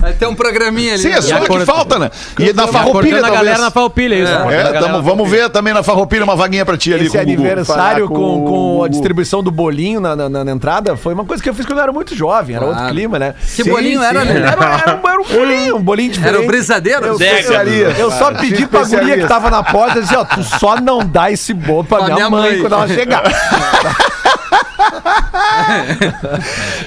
Vai 0.00 0.12
ter 0.12 0.26
um 0.26 0.34
programinha 0.34 0.94
ali. 0.94 1.02
Sim, 1.02 1.10
é 1.10 1.20
só 1.20 1.36
a 1.36 1.40
que 1.40 1.58
falta, 1.66 1.98
né? 1.98 2.10
E 2.38 2.52
na 2.52 2.66
Tá 2.66 2.72
farroupilha, 2.72 3.14
cortando 3.20 3.32
a 3.32 3.36
galera 3.36 3.58
na 3.58 3.70
farroupilha, 3.70 4.14
isso. 4.14 4.32
É, 4.32 4.36
galera 4.38 4.80
tamo, 4.80 4.92
na 4.94 4.98
vamos 5.00 5.28
ver 5.28 5.50
também 5.50 5.74
na 5.74 5.82
farroupilha 5.82 6.22
uma 6.24 6.36
vaguinha 6.36 6.64
pra 6.64 6.76
ti 6.76 6.94
ali 6.94 7.06
Esse 7.06 7.16
com 7.16 7.22
o 7.22 7.26
Gugu. 7.26 7.32
aniversário 7.42 8.08
com, 8.08 8.44
com 8.44 8.84
a 8.84 8.88
distribuição 8.88 9.42
do 9.42 9.50
bolinho 9.50 10.00
na, 10.00 10.14
na- 10.14 10.28
na- 10.28 10.44
na 10.44 10.52
entrada 10.52 10.96
foi 10.96 11.14
uma 11.14 11.24
coisa 11.24 11.42
que 11.42 11.48
eu 11.48 11.54
fiz 11.54 11.66
quando 11.66 11.78
eu 11.78 11.82
era 11.82 11.92
muito 11.92 12.14
jovem, 12.14 12.54
era 12.56 12.64
outro 12.64 12.86
clima, 12.88 13.18
né? 13.18 13.34
Que 13.56 13.64
bolinho 13.64 14.02
era, 14.02 14.24
né? 14.24 14.36
Era, 14.40 14.50
era 14.52 15.00
um- 15.02 15.08
era 15.08 15.20
um 15.20 15.24
bolinho, 15.24 15.76
um 15.76 15.82
bolinho 15.82 16.12
diferente. 16.12 16.36
Era 16.36 16.44
o 16.44 16.46
brisadeiro? 16.46 17.04
Eu, 17.06 17.18
eu 17.98 18.10
só 18.12 18.32
pedi 18.32 18.66
pra 18.66 18.84
guria 18.84 19.18
que 19.18 19.26
tava 19.26 19.50
na 19.50 19.62
porta, 19.62 20.00
dizia, 20.00 20.20
ó, 20.20 20.24
tu 20.24 20.42
só 20.44 20.80
não 20.80 21.04
dá 21.04 21.30
esse 21.30 21.52
bolo 21.52 21.84
pra, 21.84 21.98
Pra 21.98 22.06
minha, 22.06 22.16
minha 22.16 22.30
mãe, 22.30 22.50
mãe. 22.52 22.60
quando 22.60 22.72
ela 22.74 22.88
chegar. 22.88 23.22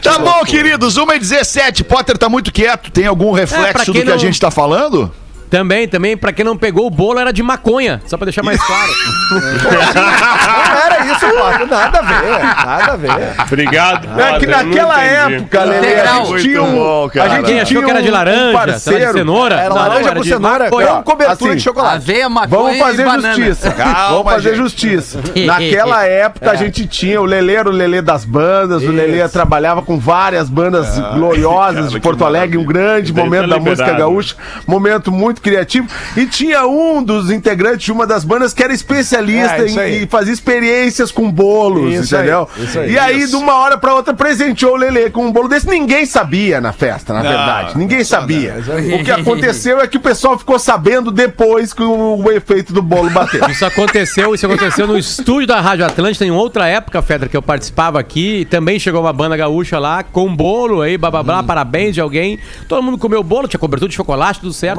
Tá 0.02 0.18
bom, 0.18 0.44
queridos, 0.46 0.98
1h17. 0.98 1.84
Potter 1.84 2.18
tá 2.18 2.28
muito 2.30 2.52
quieto. 2.52 2.90
Tem 3.02 3.08
algum 3.08 3.32
pra 3.32 3.40
reflexo 3.42 3.86
do 3.88 3.94
quem 3.94 4.04
que 4.04 4.10
a 4.10 4.12
não- 4.14 4.20
gente 4.20 4.40
tá 4.40 4.52
falando? 4.52 5.12
Também, 5.52 5.88
também, 5.88 6.16
pra 6.18 6.32
quem 6.34 6.44
não 6.46 6.56
pegou 6.58 6.88
o 6.88 6.90
bolo, 6.90 7.20
era 7.20 7.32
de 7.32 7.44
maconha. 7.44 8.02
Só 8.08 8.18
pra 8.18 8.26
deixar 8.26 8.42
mais 8.42 8.58
claro. 8.66 8.92
Não 9.32 10.78
era 10.82 11.06
isso, 11.06 11.26
Pato, 11.38 11.66
nada 11.68 12.00
a 12.00 12.02
ver, 12.02 12.66
nada 12.66 12.94
a 12.94 12.96
ver. 12.96 13.12
Obrigado. 13.48 14.08
É 14.20 14.40
que 14.40 14.48
não 14.48 14.58
naquela 14.64 15.06
entendi. 15.06 15.36
época, 15.36 15.64
Lelê, 15.64 15.76
a 15.88 15.92
Integral. 15.92 16.26
gente 16.26 16.42
tinha 16.42 16.62
Muito 16.62 16.74
um. 16.74 16.80
bom, 16.84 17.10
cara. 17.10 17.26
a 17.32 17.36
gente 17.36 17.52
achou 17.54 17.66
tinha 17.66 17.84
que 17.84 17.90
era 17.92 18.02
de 18.02 18.08
um- 18.08 18.12
um 18.12 18.14
laranja, 18.14 18.42
sei 18.42 18.54
lá, 18.54 18.60
de 18.66 18.72
parceiro. 18.72 19.14
cenoura? 19.14 19.56
Era 19.56 19.70
Não, 19.70 19.76
laranja 19.76 20.06
era 20.10 20.16
com 20.16 20.22
de 20.22 20.30
cenoura 20.30 20.64
maconha. 20.66 20.88
com 20.88 21.04
cobertura 21.04 21.34
Assim, 21.50 21.56
de 21.58 21.62
chocolate. 21.64 21.96
Aveia, 21.96 22.30
maconha 22.30 22.62
Vamos 22.64 22.78
fazer 22.80 23.02
e 23.02 23.06
banana. 23.06 23.36
justiça. 23.36 23.72
Calma, 23.72 24.10
Vamos 24.10 24.32
fazer 24.34 24.56
justiça. 24.56 25.20
Naquela 25.46 26.06
época 26.06 26.50
a 26.52 26.56
gente 26.56 26.88
tinha 26.88 27.22
o 27.22 27.26
Lelê 27.26 27.56
era 27.56 27.70
o 27.70 27.72
Lelê 27.74 28.02
das 28.02 28.24
bandas, 28.26 28.84
o 28.84 28.92
Lelê 28.92 29.28
trabalhava 29.28 29.82
com 29.82 30.00
várias 30.00 30.50
bandas 30.50 30.98
gloriosas 31.14 31.76
cara, 31.76 31.88
de 31.88 31.94
que 31.96 32.00
Porto 32.00 32.24
Alegre, 32.26 32.58
um 32.58 32.66
grande 32.66 33.12
Daí 33.12 33.24
momento 33.24 33.48
da 33.50 33.58
música 33.58 33.72
liberado. 33.92 33.98
gaúcha, 34.00 34.36
momento 34.66 35.12
muito 35.12 35.41
criativo. 35.42 35.88
E 36.16 36.26
tinha 36.26 36.66
um 36.68 37.04
dos 37.04 37.30
integrantes 37.32 37.86
de 37.86 37.92
uma 37.92 38.06
das 38.08 38.24
bandas 38.24 38.54
que 38.54 38.64
era 38.64 38.74
especialista 38.74 39.58
É, 39.58 39.66
isso 39.66 39.80
em, 39.80 39.82
aí. 39.84 40.04
em 40.04 40.08
fazer 40.08 40.32
experiências 40.32 41.12
com 41.12 41.30
bolos, 41.32 41.94
Isso 41.94 42.16
aí, 42.16 42.22
entendeu? 42.22 42.50
isso 42.58 42.80
aí. 42.80 42.92
E 42.92 43.00
aí, 43.00 43.28
de 43.28 43.36
uma 43.36 43.56
hora 43.56 43.78
pra 43.78 43.94
outra, 43.94 44.14
presenteou 44.14 44.74
o 44.74 44.78
Lelê 44.78 45.10
com 45.10 45.26
um 45.26 45.32
bolo 45.32 45.48
desse. 45.48 45.68
Ninguém 45.68 46.06
sabia 46.06 46.62
na 46.62 46.72
festa, 46.72 47.14
na 47.14 47.22
verdade. 47.22 47.78
Ninguém 47.78 48.04
sabia. 48.04 48.56
O 49.00 49.04
que 49.04 49.12
aconteceu 49.12 49.80
é 49.80 49.88
que 49.88 49.98
o 49.98 50.02
pessoal 50.02 50.38
ficou 50.38 50.58
sabendo 50.60 51.12
depois 51.12 51.74
que 51.74 51.84
o, 51.84 52.22
o 52.24 52.32
efeito 52.32 52.74
do 52.74 52.82
bolo 52.82 53.10
bateu. 53.10 53.48
Isso 53.50 53.66
aconteceu, 53.66 54.34
isso 54.36 54.46
aconteceu 54.46 54.88
no 54.88 54.98
estúdio 54.98 55.48
da 55.48 55.60
Rádio 55.60 55.86
Atlântida 55.86 56.26
em 56.26 56.32
outra 56.32 56.68
época, 56.68 57.02
Fedra, 57.02 57.28
que 57.28 57.36
eu 57.38 57.42
participava 57.42 58.00
aqui. 58.00 58.42
E 58.42 58.46
também 58.46 58.80
chegou 58.80 59.02
uma 59.02 59.14
banda 59.14 59.36
gaúcha 59.36 59.80
lá 59.80 60.04
com 60.04 60.34
bolo 60.36 60.82
aí, 60.82 60.98
blá 60.98 61.10
blá 61.12 61.24
blá, 61.24 61.44
parabéns 61.44 61.94
de 61.96 62.02
alguém. 62.02 62.40
Todo 62.68 62.84
mundo 62.84 62.98
comeu 62.98 63.24
bolo, 63.24 63.48
tinha 63.48 63.60
cobertura 63.60 63.90
de 63.90 63.96
chocolate, 63.96 64.40
tudo 64.40 64.54
certo. 64.54 64.76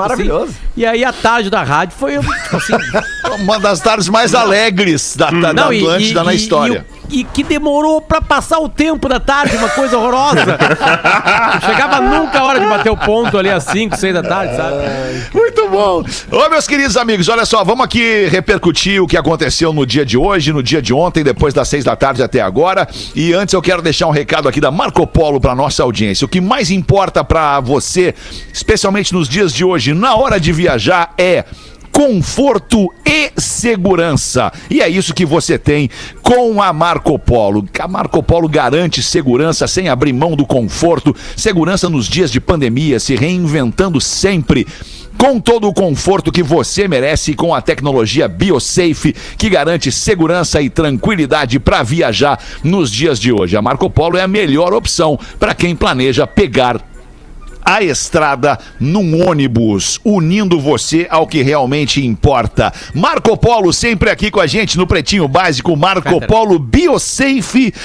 assim. 0.46 0.51
E 0.76 0.86
aí 0.86 1.04
a 1.04 1.12
tarde 1.12 1.50
da 1.50 1.62
rádio 1.62 1.96
foi, 1.98 2.18
tipo 2.18 2.56
assim. 2.56 2.72
Uma 3.42 3.58
das 3.58 3.80
tardes 3.80 4.08
mais 4.08 4.34
alegres 4.34 5.16
da, 5.16 5.30
da, 5.30 5.52
da 5.52 5.64
Atlântida 5.66 6.20
e- 6.20 6.24
na 6.24 6.34
história. 6.34 6.86
E, 6.88 7.01
e 7.12 7.24
que 7.24 7.44
demorou 7.44 8.00
pra 8.00 8.20
passar 8.20 8.58
o 8.58 8.68
tempo 8.68 9.08
da 9.08 9.20
tarde, 9.20 9.56
uma 9.56 9.68
coisa 9.68 9.98
horrorosa. 9.98 10.58
Chegava 11.66 12.00
nunca 12.00 12.40
a 12.40 12.44
hora 12.44 12.60
de 12.60 12.66
bater 12.66 12.90
o 12.90 12.96
ponto 12.96 13.36
ali 13.36 13.50
às 13.50 13.64
5, 13.64 13.96
6 13.96 14.14
da 14.14 14.22
tarde, 14.22 14.56
sabe? 14.56 14.76
Muito 15.34 15.68
bom. 15.68 16.02
Ô, 16.30 16.48
meus 16.48 16.66
queridos 16.66 16.96
amigos, 16.96 17.28
olha 17.28 17.44
só, 17.44 17.62
vamos 17.62 17.84
aqui 17.84 18.26
repercutir 18.26 19.02
o 19.02 19.06
que 19.06 19.16
aconteceu 19.16 19.72
no 19.72 19.84
dia 19.84 20.04
de 20.04 20.16
hoje, 20.16 20.52
no 20.52 20.62
dia 20.62 20.80
de 20.80 20.94
ontem, 20.94 21.22
depois 21.22 21.52
das 21.52 21.68
seis 21.68 21.84
da 21.84 21.94
tarde 21.94 22.22
até 22.22 22.40
agora. 22.40 22.88
E 23.14 23.32
antes 23.32 23.52
eu 23.52 23.60
quero 23.60 23.82
deixar 23.82 24.06
um 24.06 24.10
recado 24.10 24.48
aqui 24.48 24.60
da 24.60 24.70
Marco 24.70 25.06
Polo 25.06 25.40
para 25.40 25.54
nossa 25.54 25.82
audiência. 25.82 26.24
O 26.24 26.28
que 26.28 26.40
mais 26.40 26.70
importa 26.70 27.22
para 27.22 27.60
você, 27.60 28.14
especialmente 28.52 29.12
nos 29.12 29.28
dias 29.28 29.52
de 29.52 29.64
hoje, 29.64 29.92
na 29.92 30.14
hora 30.14 30.40
de 30.40 30.52
viajar, 30.52 31.12
é 31.18 31.44
conforto 31.92 32.92
e 33.04 33.30
segurança. 33.36 34.50
E 34.70 34.80
é 34.80 34.88
isso 34.88 35.14
que 35.14 35.26
você 35.26 35.58
tem 35.58 35.90
com 36.22 36.60
a 36.62 36.72
Marco 36.72 37.18
Polo. 37.18 37.68
A 37.78 37.86
Marco 37.86 38.22
Polo 38.22 38.48
garante 38.48 39.02
segurança 39.02 39.68
sem 39.68 39.88
abrir 39.88 40.12
mão 40.12 40.34
do 40.34 40.46
conforto, 40.46 41.14
segurança 41.36 41.88
nos 41.90 42.08
dias 42.08 42.32
de 42.32 42.40
pandemia, 42.40 42.98
se 42.98 43.14
reinventando 43.14 44.00
sempre. 44.00 44.66
Com 45.18 45.38
todo 45.38 45.68
o 45.68 45.74
conforto 45.74 46.32
que 46.32 46.42
você 46.42 46.88
merece, 46.88 47.34
com 47.34 47.54
a 47.54 47.60
tecnologia 47.60 48.26
BioSafe, 48.26 49.14
que 49.36 49.48
garante 49.48 49.92
segurança 49.92 50.60
e 50.60 50.68
tranquilidade 50.68 51.60
para 51.60 51.82
viajar 51.82 52.42
nos 52.64 52.90
dias 52.90 53.20
de 53.20 53.30
hoje. 53.30 53.56
A 53.56 53.62
Marco 53.62 53.88
Polo 53.88 54.16
é 54.16 54.22
a 54.22 54.28
melhor 54.28 54.72
opção 54.72 55.16
para 55.38 55.54
quem 55.54 55.76
planeja 55.76 56.26
pegar 56.26 56.91
a 57.64 57.82
estrada 57.82 58.58
num 58.78 59.26
ônibus, 59.28 60.00
unindo 60.04 60.60
você 60.60 61.06
ao 61.10 61.26
que 61.26 61.42
realmente 61.42 62.04
importa. 62.04 62.72
Marco 62.94 63.36
Polo 63.36 63.72
sempre 63.72 64.10
aqui 64.10 64.30
com 64.30 64.40
a 64.40 64.46
gente 64.46 64.78
no 64.78 64.86
Pretinho 64.86 65.26
Básico, 65.28 65.76
Marco 65.76 66.20
Polo 66.26 66.58
Biosafe.com 66.58 67.82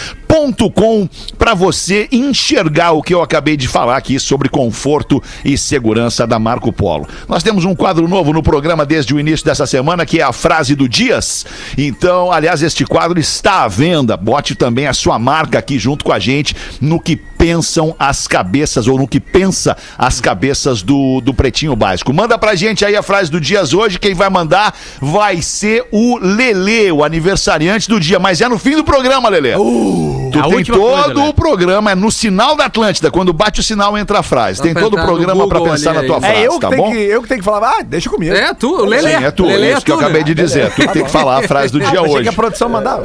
para 1.38 1.54
você 1.54 2.08
enxergar 2.12 2.92
o 2.92 3.02
que 3.02 3.14
eu 3.14 3.22
acabei 3.22 3.58
de 3.58 3.68
falar 3.68 3.98
aqui 3.98 4.20
sobre 4.20 4.50
conforto 4.50 5.22
e 5.44 5.58
segurança 5.58 6.28
da 6.28 6.38
Marco 6.38 6.72
Polo. 6.72 7.08
Nós 7.28 7.44
temos 7.44 7.66
um 7.66 7.76
quadro 7.76 8.08
novo 8.08 8.34
no 8.34 8.44
programa 8.44 8.86
desde 8.86 9.14
o 9.14 9.20
início 9.20 9.46
dessa 9.46 9.66
semana 9.66 10.06
que 10.06 10.20
é 10.20 10.24
a 10.24 10.32
frase 10.32 10.76
do 10.76 10.88
Dias. 10.88 11.46
Então, 11.78 12.32
aliás, 12.32 12.62
este 12.62 12.86
quadro 12.86 13.20
está 13.20 13.64
à 13.64 13.68
venda. 13.68 14.16
Bote 14.16 14.56
também 14.56 14.88
a 14.88 14.94
sua 14.94 15.18
marca 15.18 15.60
aqui 15.60 15.80
junto 15.80 16.06
com 16.06 16.12
a 16.12 16.20
gente 16.20 16.56
no 16.80 17.00
que 17.00 17.16
pensam 17.16 17.96
as 17.98 18.28
cabeças 18.28 18.88
ou 18.88 18.98
no 18.98 19.08
que 19.08 19.20
pensa 19.20 19.67
as 19.98 20.22
cabeças 20.22 20.82
do, 20.82 21.20
do 21.22 21.34
Pretinho 21.34 21.76
Básico. 21.76 22.14
Manda 22.14 22.38
pra 22.38 22.56
gente 22.56 22.86
aí 22.86 22.96
a 22.96 23.02
frase 23.02 23.32
do 23.32 23.42
Dias 23.42 23.74
hoje. 23.74 23.98
Quem 24.00 24.14
vai 24.14 24.30
mandar 24.30 24.74
vai 25.02 25.42
ser 25.42 25.86
o 25.92 26.18
Lelê, 26.22 26.92
o 26.92 27.04
aniversariante 27.04 27.90
do 27.90 28.00
dia. 28.00 28.20
Mas 28.20 28.40
é 28.42 28.48
no 28.48 28.58
fim 28.60 28.76
do 28.76 28.84
programa, 28.84 29.30
Lelê. 29.30 29.54
tu 29.54 30.40
a 30.40 30.48
tem 30.50 30.64
todo 30.64 30.80
coisa, 30.80 31.20
o 31.30 31.34
programa, 31.34 31.92
é 31.92 31.96
no 31.96 32.12
sinal 32.12 32.56
da 32.56 32.66
Atlântida. 32.66 33.10
Quando 33.12 33.34
bate 33.34 33.60
o 33.60 33.64
sinal, 33.64 33.98
entra 33.98 34.20
a 34.20 34.24
frase. 34.24 34.60
Dá 34.60 34.64
tem 34.66 34.74
todo 34.74 34.96
o 34.98 35.02
programa 35.02 35.48
pra 35.48 35.58
Google 35.60 35.74
pensar 35.74 35.92
ali, 35.92 36.00
na 36.02 36.06
tua 36.06 36.16
aí. 36.18 36.22
frase, 36.22 36.38
É 36.38 36.48
eu 36.48 36.52
que, 36.54 36.60
tá 36.60 36.70
tenho 36.70 36.82
bom? 36.84 36.92
que, 36.92 36.98
eu 36.98 37.22
que 37.22 37.28
tenho 37.28 37.40
que 37.40 37.46
falar, 37.46 37.70
ah, 37.80 37.84
deixa 37.84 38.10
comigo. 38.10 38.34
É, 38.34 38.54
tu, 38.54 38.70
o 38.82 38.86
Lelê. 38.86 39.18
Sim, 39.18 39.24
é 39.26 39.32
tu. 39.32 39.46
Lelê 39.46 39.68
É 39.70 39.74
isso 39.74 39.86
que 39.86 39.92
eu 39.92 39.98
tu, 39.98 40.00
acabei 40.02 40.22
né? 40.22 40.26
de 40.28 40.34
dizer. 40.36 40.72
Tu 40.74 40.88
tem 40.90 41.04
que 41.04 41.12
falar 41.12 41.44
a 41.44 41.48
frase 41.48 41.72
do 41.72 41.80
dia 41.80 41.88
Ah, 41.88 42.02
achei 42.04 42.14
hoje. 42.16 42.24
que 42.24 42.30
a 42.30 42.34
produção 42.34 42.70
mandava. 42.70 43.04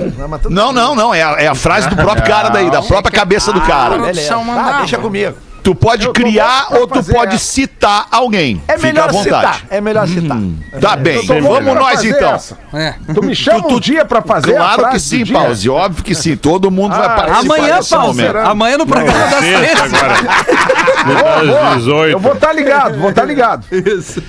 Não, 0.50 0.72
não, 0.72 0.94
não. 0.94 1.14
É 1.14 1.22
a, 1.22 1.36
é 1.42 1.46
a 1.48 1.54
frase 1.54 1.88
do 1.88 1.96
próprio 1.96 2.24
cara 2.24 2.48
daí, 2.48 2.70
da 2.70 2.82
própria 2.82 3.12
cabeça 3.12 3.52
do 3.52 3.60
cara. 3.60 3.90
Beleza. 3.98 4.12
produção 4.12 4.40
Ah, 4.42 4.44
mandava. 4.44 4.78
deixa 4.78 4.98
comigo. 4.98 5.34
Tu 5.62 5.74
pode 5.74 6.06
Eu- 6.06 6.12
criar 6.12 6.66
ou 6.70 6.86
tu 6.88 6.94
fazer 6.96 7.12
pode 7.14 7.36
essa. 7.36 7.44
citar 7.44 8.06
alguém. 8.10 8.60
É 8.66 8.72
Fica 8.74 8.86
melhor 8.86 9.08
à 9.08 9.12
vontade. 9.12 9.24
citar. 9.24 9.60
É 9.70 9.80
melhor 9.80 10.08
citar. 10.08 10.38
Tá 10.80 10.96
bem. 10.96 11.16
Eu 11.16 11.26
tô 11.26 11.34
louco 11.34 11.64
Vamos 11.64 11.74
nós 11.76 12.04
então. 12.04 12.40
É. 12.74 12.94
Tu 13.14 13.22
me 13.22 13.34
chama 13.34 13.68
um 13.68 13.78
dia 13.78 14.04
pra 14.04 14.22
fazer 14.22 14.56
a 14.56 14.74
Claro 14.74 14.88
que 14.90 14.98
sim? 14.98 15.24
Pause. 15.24 15.70
Óbvio 15.70 16.02
que 16.04 16.14
sim. 16.14 16.36
Todo 16.36 16.70
mundo 16.70 16.96
vai 16.96 17.06
Ah, 17.06 17.10
participar 17.10 17.54
Amanhã, 17.56 17.76
desse 17.78 17.96
momento. 17.96 18.36
Amanhã 18.38 18.78
no 18.78 18.86
programa 18.86 19.18
das 19.26 19.38
Sexta 19.44 19.88
três. 19.88 19.94
agora. 19.94 20.14
Boa, 21.04 21.44
boa. 21.44 21.60
Das 21.62 21.74
18. 21.78 22.10
Eu 22.12 22.18
vou 22.18 22.32
estar 22.32 22.52
ligado, 22.52 22.98
vou 22.98 23.10
estar 23.10 23.24
ligado. 23.24 23.66
Isso. 23.72 24.22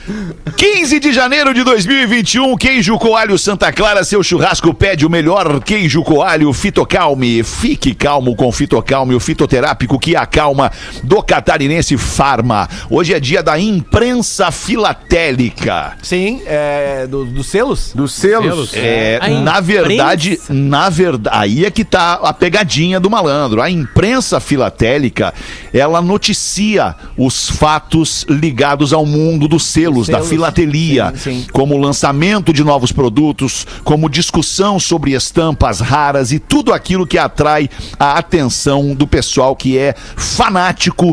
15 0.55 0.99
de 0.99 1.11
janeiro 1.13 1.53
de 1.53 1.63
2021, 1.63 2.55
Queijo 2.57 2.97
Coalho 2.99 3.37
Santa 3.39 3.71
Clara, 3.71 4.03
seu 4.03 4.21
churrasco 4.23 4.73
pede 4.73 5.05
o 5.05 5.09
melhor 5.09 5.61
queijo 5.61 6.03
coalho 6.03 6.51
Fitocalme. 6.53 7.43
Fique 7.43 7.93
calmo 7.95 8.35
com 8.35 8.51
Fitocalme, 8.51 9.15
o 9.15 9.19
fitoterápico 9.19 9.97
que 9.99 10.15
acalma 10.15 10.71
do 11.03 11.23
catarinense 11.25 11.98
Farma. 11.98 12.68
Hoje 12.89 13.13
é 13.13 13.20
dia 13.20 13.42
da 13.44 13.60
imprensa 13.60 14.51
filatélica. 14.51 15.94
Sim, 16.01 16.42
é, 16.46 17.08
do- 17.08 17.25
dos 17.25 17.48
selos. 17.48 17.92
Dos 17.94 18.13
selos. 18.13 18.72
É, 18.74 19.20
A 19.22 19.27
na 19.30 19.60
imprensa. 19.60 19.62
verdade, 19.62 20.39
na 20.50 20.89
verdade, 20.89 21.36
aí 21.38 21.65
é 21.65 21.72
que 21.72 21.84
tá 21.86 22.13
a 22.15 22.34
pegadinha 22.34 23.00
do 23.00 23.10
malandro. 23.10 23.62
A 23.62 23.70
imprensa 23.70 24.39
filatélica, 24.39 25.34
ela 25.74 26.01
noticia 26.01 26.96
os 27.18 27.50
fatos 27.50 28.25
ligados 28.30 28.94
ao 28.94 29.06
mundo 29.06 29.48
dos 29.48 29.63
selos, 29.65 30.08
da 30.08 30.18
Selos. 30.18 30.30
filatelia, 30.30 31.13
Sim, 31.15 31.42
sim. 31.44 31.48
como 31.51 31.75
o 31.75 31.77
lançamento 31.77 32.51
de 32.53 32.63
novos 32.63 32.92
produtos, 32.92 33.65
como 33.84 34.10
discussão 34.10 34.80
sobre 34.80 35.12
estampas 35.13 35.80
raras 35.80 36.32
e 36.32 36.39
tudo 36.39 36.74
aquilo 36.74 37.06
que 37.08 37.18
atrai 37.18 37.70
a 38.00 38.18
atenção 38.18 38.94
do 38.94 39.08
pessoal 39.08 39.56
que 39.56 39.77
é 39.77 39.94
fanático 40.15 41.12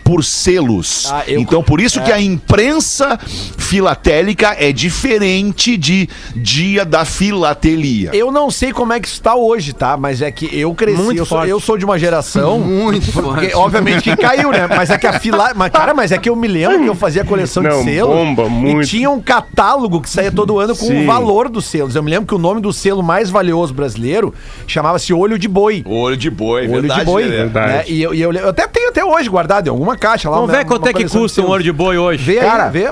por 0.11 0.25
selos. 0.25 1.09
Ah, 1.09 1.23
eu- 1.25 1.39
Então, 1.39 1.63
por 1.63 1.79
isso 1.79 2.01
que 2.01 2.11
a 2.11 2.19
imprensa 2.19 3.17
filatélica 3.57 4.53
é 4.59 4.73
diferente 4.73 5.77
de 5.77 6.09
dia 6.35 6.83
da 6.83 7.05
filatelia. 7.05 8.09
Eu 8.13 8.29
não 8.29 8.51
sei 8.51 8.73
como 8.73 8.91
é 8.91 8.99
que 8.99 9.07
está 9.07 9.35
hoje, 9.35 9.71
tá? 9.71 9.95
Mas 9.95 10.21
é 10.21 10.29
que 10.29 10.49
eu 10.53 10.73
cresci, 10.75 11.01
Muito 11.01 11.19
eu 11.19 11.25
sou, 11.25 11.37
forte. 11.37 11.49
eu 11.49 11.59
sou 11.61 11.77
de 11.77 11.85
uma 11.85 11.97
geração. 11.97 12.59
Muito 12.81 13.09
Porque, 13.13 13.51
forte. 13.51 13.55
obviamente 13.55 14.01
que 14.03 14.17
caiu, 14.17 14.51
né? 14.51 14.67
Mas 14.67 14.89
é 14.89 14.97
que 14.97 15.07
a 15.07 15.17
fila. 15.17 15.53
Mas, 15.55 15.71
cara, 15.71 15.93
mas 15.93 16.11
é 16.11 16.17
que 16.17 16.27
eu 16.29 16.35
me 16.35 16.47
lembro 16.49 16.81
que 16.83 16.89
eu 16.89 16.95
fazia 16.95 17.23
coleção 17.23 17.63
Não, 17.63 17.79
de 17.79 17.85
selos. 17.85 18.13
bomba 18.13 18.49
muito. 18.49 18.81
E 18.81 18.87
tinha 18.87 19.09
um 19.09 19.21
catálogo 19.21 20.01
que 20.01 20.09
saía 20.09 20.31
todo 20.33 20.59
ano 20.59 20.75
com 20.75 20.87
Sim. 20.87 21.03
o 21.03 21.05
valor 21.05 21.47
dos 21.47 21.65
selos. 21.65 21.95
Eu 21.95 22.03
me 22.03 22.09
lembro 22.11 22.27
que 22.27 22.35
o 22.35 22.37
nome 22.37 22.59
do 22.59 22.73
selo 22.73 23.01
mais 23.01 23.29
valioso 23.29 23.73
brasileiro 23.73 24.33
chamava-se 24.67 25.13
Olho 25.13 25.39
de 25.39 25.47
Boi. 25.47 25.83
Olho 25.85 26.17
de 26.17 26.29
boi, 26.29 26.67
Olho 26.67 26.89
de 26.89 27.05
boi. 27.05 27.23
Verdade. 27.29 27.71
né? 27.71 27.83
E, 27.87 28.01
eu, 28.01 28.13
e 28.13 28.21
eu, 28.21 28.33
eu 28.33 28.49
até 28.49 28.67
tenho 28.67 28.89
até 28.89 29.05
hoje 29.05 29.29
guardado 29.29 29.67
em 29.67 29.69
alguma 29.69 29.95
caixa 30.01 30.29
lá. 30.29 30.35
Vamos 30.37 30.49
uma- 30.51 30.57
ver 30.57 30.65
quanto 30.65 30.87
é 30.87 30.93
que 30.93 31.07
custa 31.07 31.41
um 31.41 31.47
olho 31.49 31.63
de 31.63 31.71
boi 31.71 31.97
hoje. 31.97 32.23
Vê 32.23 32.39
aí, 32.39 32.45
Cara, 32.45 32.69
vê. 32.69 32.91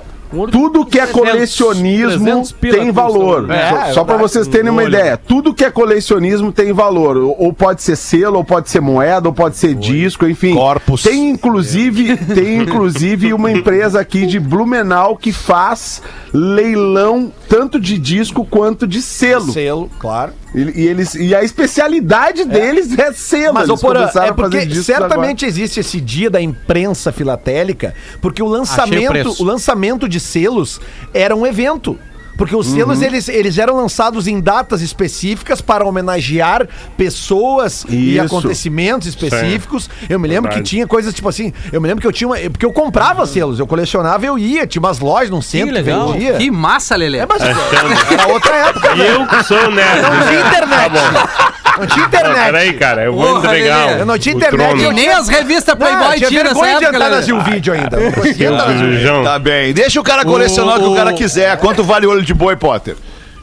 Tudo 0.51 0.85
que 0.85 0.99
é 0.99 1.05
300, 1.07 1.11
colecionismo 1.29 2.23
300 2.25 2.51
pila 2.51 2.77
tem 2.77 2.91
valor. 2.91 3.45
um- 3.45 3.51
É, 3.51 3.69
só 3.93 4.01
é 4.01 4.03
verdade. 4.05 4.21
vocês 4.21 4.47
terem 4.47 4.69
uma 4.69 4.83
ideia. 4.83 5.17
Tudo 5.17 5.53
que 5.53 5.65
é 5.65 5.71
colecionismo 5.71 6.51
tem 6.51 6.71
valor. 6.71 7.17
Ou 7.17 7.51
pode 7.53 7.81
ser 7.81 7.95
selo, 7.95 8.37
ou 8.37 8.43
pode 8.43 8.69
ser 8.69 8.79
moeda, 8.79 9.27
ou 9.29 9.33
pode 9.33 9.57
ser 9.57 9.73
disco, 9.75 10.27
enfim. 10.27 10.53
Corpus. 10.53 11.03
Tem 11.03 11.29
inclusive, 11.29 12.15
tem 12.33 12.57
inclusive 12.57 13.33
uma 13.33 13.51
empresa 13.51 13.99
aqui 13.99 14.25
de 14.25 14.39
Blumenau 14.39 15.17
que 15.17 15.31
faz 15.31 16.01
leilão 16.33 17.31
tanto 17.47 17.79
de 17.79 17.97
disco 17.97 18.45
quanto 18.45 18.85
de 18.87 19.01
selo. 19.01 19.51
Selo, 19.51 19.89
claro. 19.99 20.33
E, 20.53 20.81
e 20.83 20.87
eles, 20.87 21.15
e 21.15 21.33
a 21.33 21.43
especialidade 21.43 22.43
deles 22.45 22.97
é 22.97 23.11
selo. 23.13 23.55
Mas, 23.55 23.69
Eles 23.69 23.81
Porã, 23.81 24.01
começaram 24.01 24.27
é 24.27 24.29
a 24.31 24.33
fazer 24.35 24.59
porque 24.67 24.81
certamente 24.83 25.45
existe 25.45 25.79
esse 25.79 25.99
dia 26.01 26.29
da 26.29 26.41
imprensa 26.41 27.11
filatélica, 27.11 27.93
porque 28.21 28.41
o 28.41 28.45
o 28.45 28.49
lançamento, 28.49 29.09
preço. 29.09 29.43
o 29.43 29.45
lançamento 29.45 30.07
de 30.09 30.18
selos 30.23 30.79
era 31.13 31.35
um 31.35 31.45
evento. 31.45 31.97
Porque 32.39 32.55
os 32.55 32.67
Uhum. 32.69 32.75
selos, 32.75 33.01
eles, 33.01 33.27
eles 33.29 33.57
eram 33.57 33.75
lançados 33.75 34.25
em 34.25 34.39
datas 34.39 34.81
específicas 34.81 35.59
para 35.61 35.85
homenagear 35.85 36.65
pessoas 36.97 37.85
e 37.89 38.15
Isso. 38.15 38.25
acontecimentos 38.25 39.07
específicos. 39.07 39.89
Eu 40.09 40.17
me 40.17 40.27
lembro 40.27 40.49
que 40.49 40.55
Verdade. 40.55 40.69
tinha 40.69 40.87
coisas 40.87 41.13
tipo 41.13 41.27
assim, 41.27 41.51
eu 41.71 41.81
me 41.81 41.87
lembro 41.87 41.99
que 42.01 42.07
eu 42.07 42.11
tinha 42.13 42.27
uma, 42.29 42.37
porque 42.49 42.65
eu 42.65 42.71
comprava 42.71 43.25
selos, 43.27 43.59
eu 43.59 43.67
colecionava, 43.67 44.25
eu 44.25 44.39
ia, 44.39 44.65
tinha 44.65 44.79
umas 44.81 44.99
lojas 44.99 45.29
num 45.29 45.41
centro 45.41 45.67
que 45.67 45.73
legal. 45.73 46.13
vendia. 46.13 46.33
Que 46.37 46.49
massa, 46.49 46.95
Lelê. 46.95 47.17
É, 47.19 47.25
mas 47.27 47.41
era 47.41 48.27
outra 48.29 48.55
época, 48.55 48.95
E 48.95 49.01
eu 49.01 49.27
que 49.27 49.43
sou 49.43 49.69
nerd. 49.71 50.01
não 50.01 50.27
tinha 50.27 50.39
internet. 50.39 50.93
Não 51.79 51.87
tinha 51.87 51.97
Não, 51.99 52.07
internet. 52.07 52.45
peraí, 52.45 52.73
cara, 52.73 53.03
eu 53.05 53.13
vou 53.13 53.25
Porra, 53.35 53.39
entregar 53.57 53.99
Eu 53.99 54.05
não 54.05 54.17
tinha 54.17 54.35
internet, 54.35 54.67
trono. 54.77 54.81
E 54.91 54.93
nem 54.93 55.09
as 55.09 55.27
revistas 55.29 55.75
Não, 55.77 55.85
Playboy 55.87 56.17
tinha 56.17 56.29
tinha 56.29 56.43
nessa 56.43 56.55
vergonha 56.55 56.77
de 56.79 56.83
época, 56.83 56.95
entrar 56.97 57.07
Lelê. 57.09 57.19
nesse 57.21 57.33
um 57.33 57.43
vídeo 57.43 57.73
ainda. 57.73 57.97
Não. 59.05 59.23
Tá 59.23 59.39
bem. 59.39 59.73
Deixa 59.73 59.99
o 59.99 60.03
cara 60.03 60.25
colecionar 60.25 60.77
o 60.77 60.79
que 60.83 60.87
o 60.89 60.95
cara 60.95 61.13
quiser. 61.13 61.57
Quanto 61.57 61.83
vale 61.83 62.05
o 62.05 62.09
olho 62.09 62.21
de 62.23 62.28
boi, 62.33 62.55
Potter? 62.55 62.95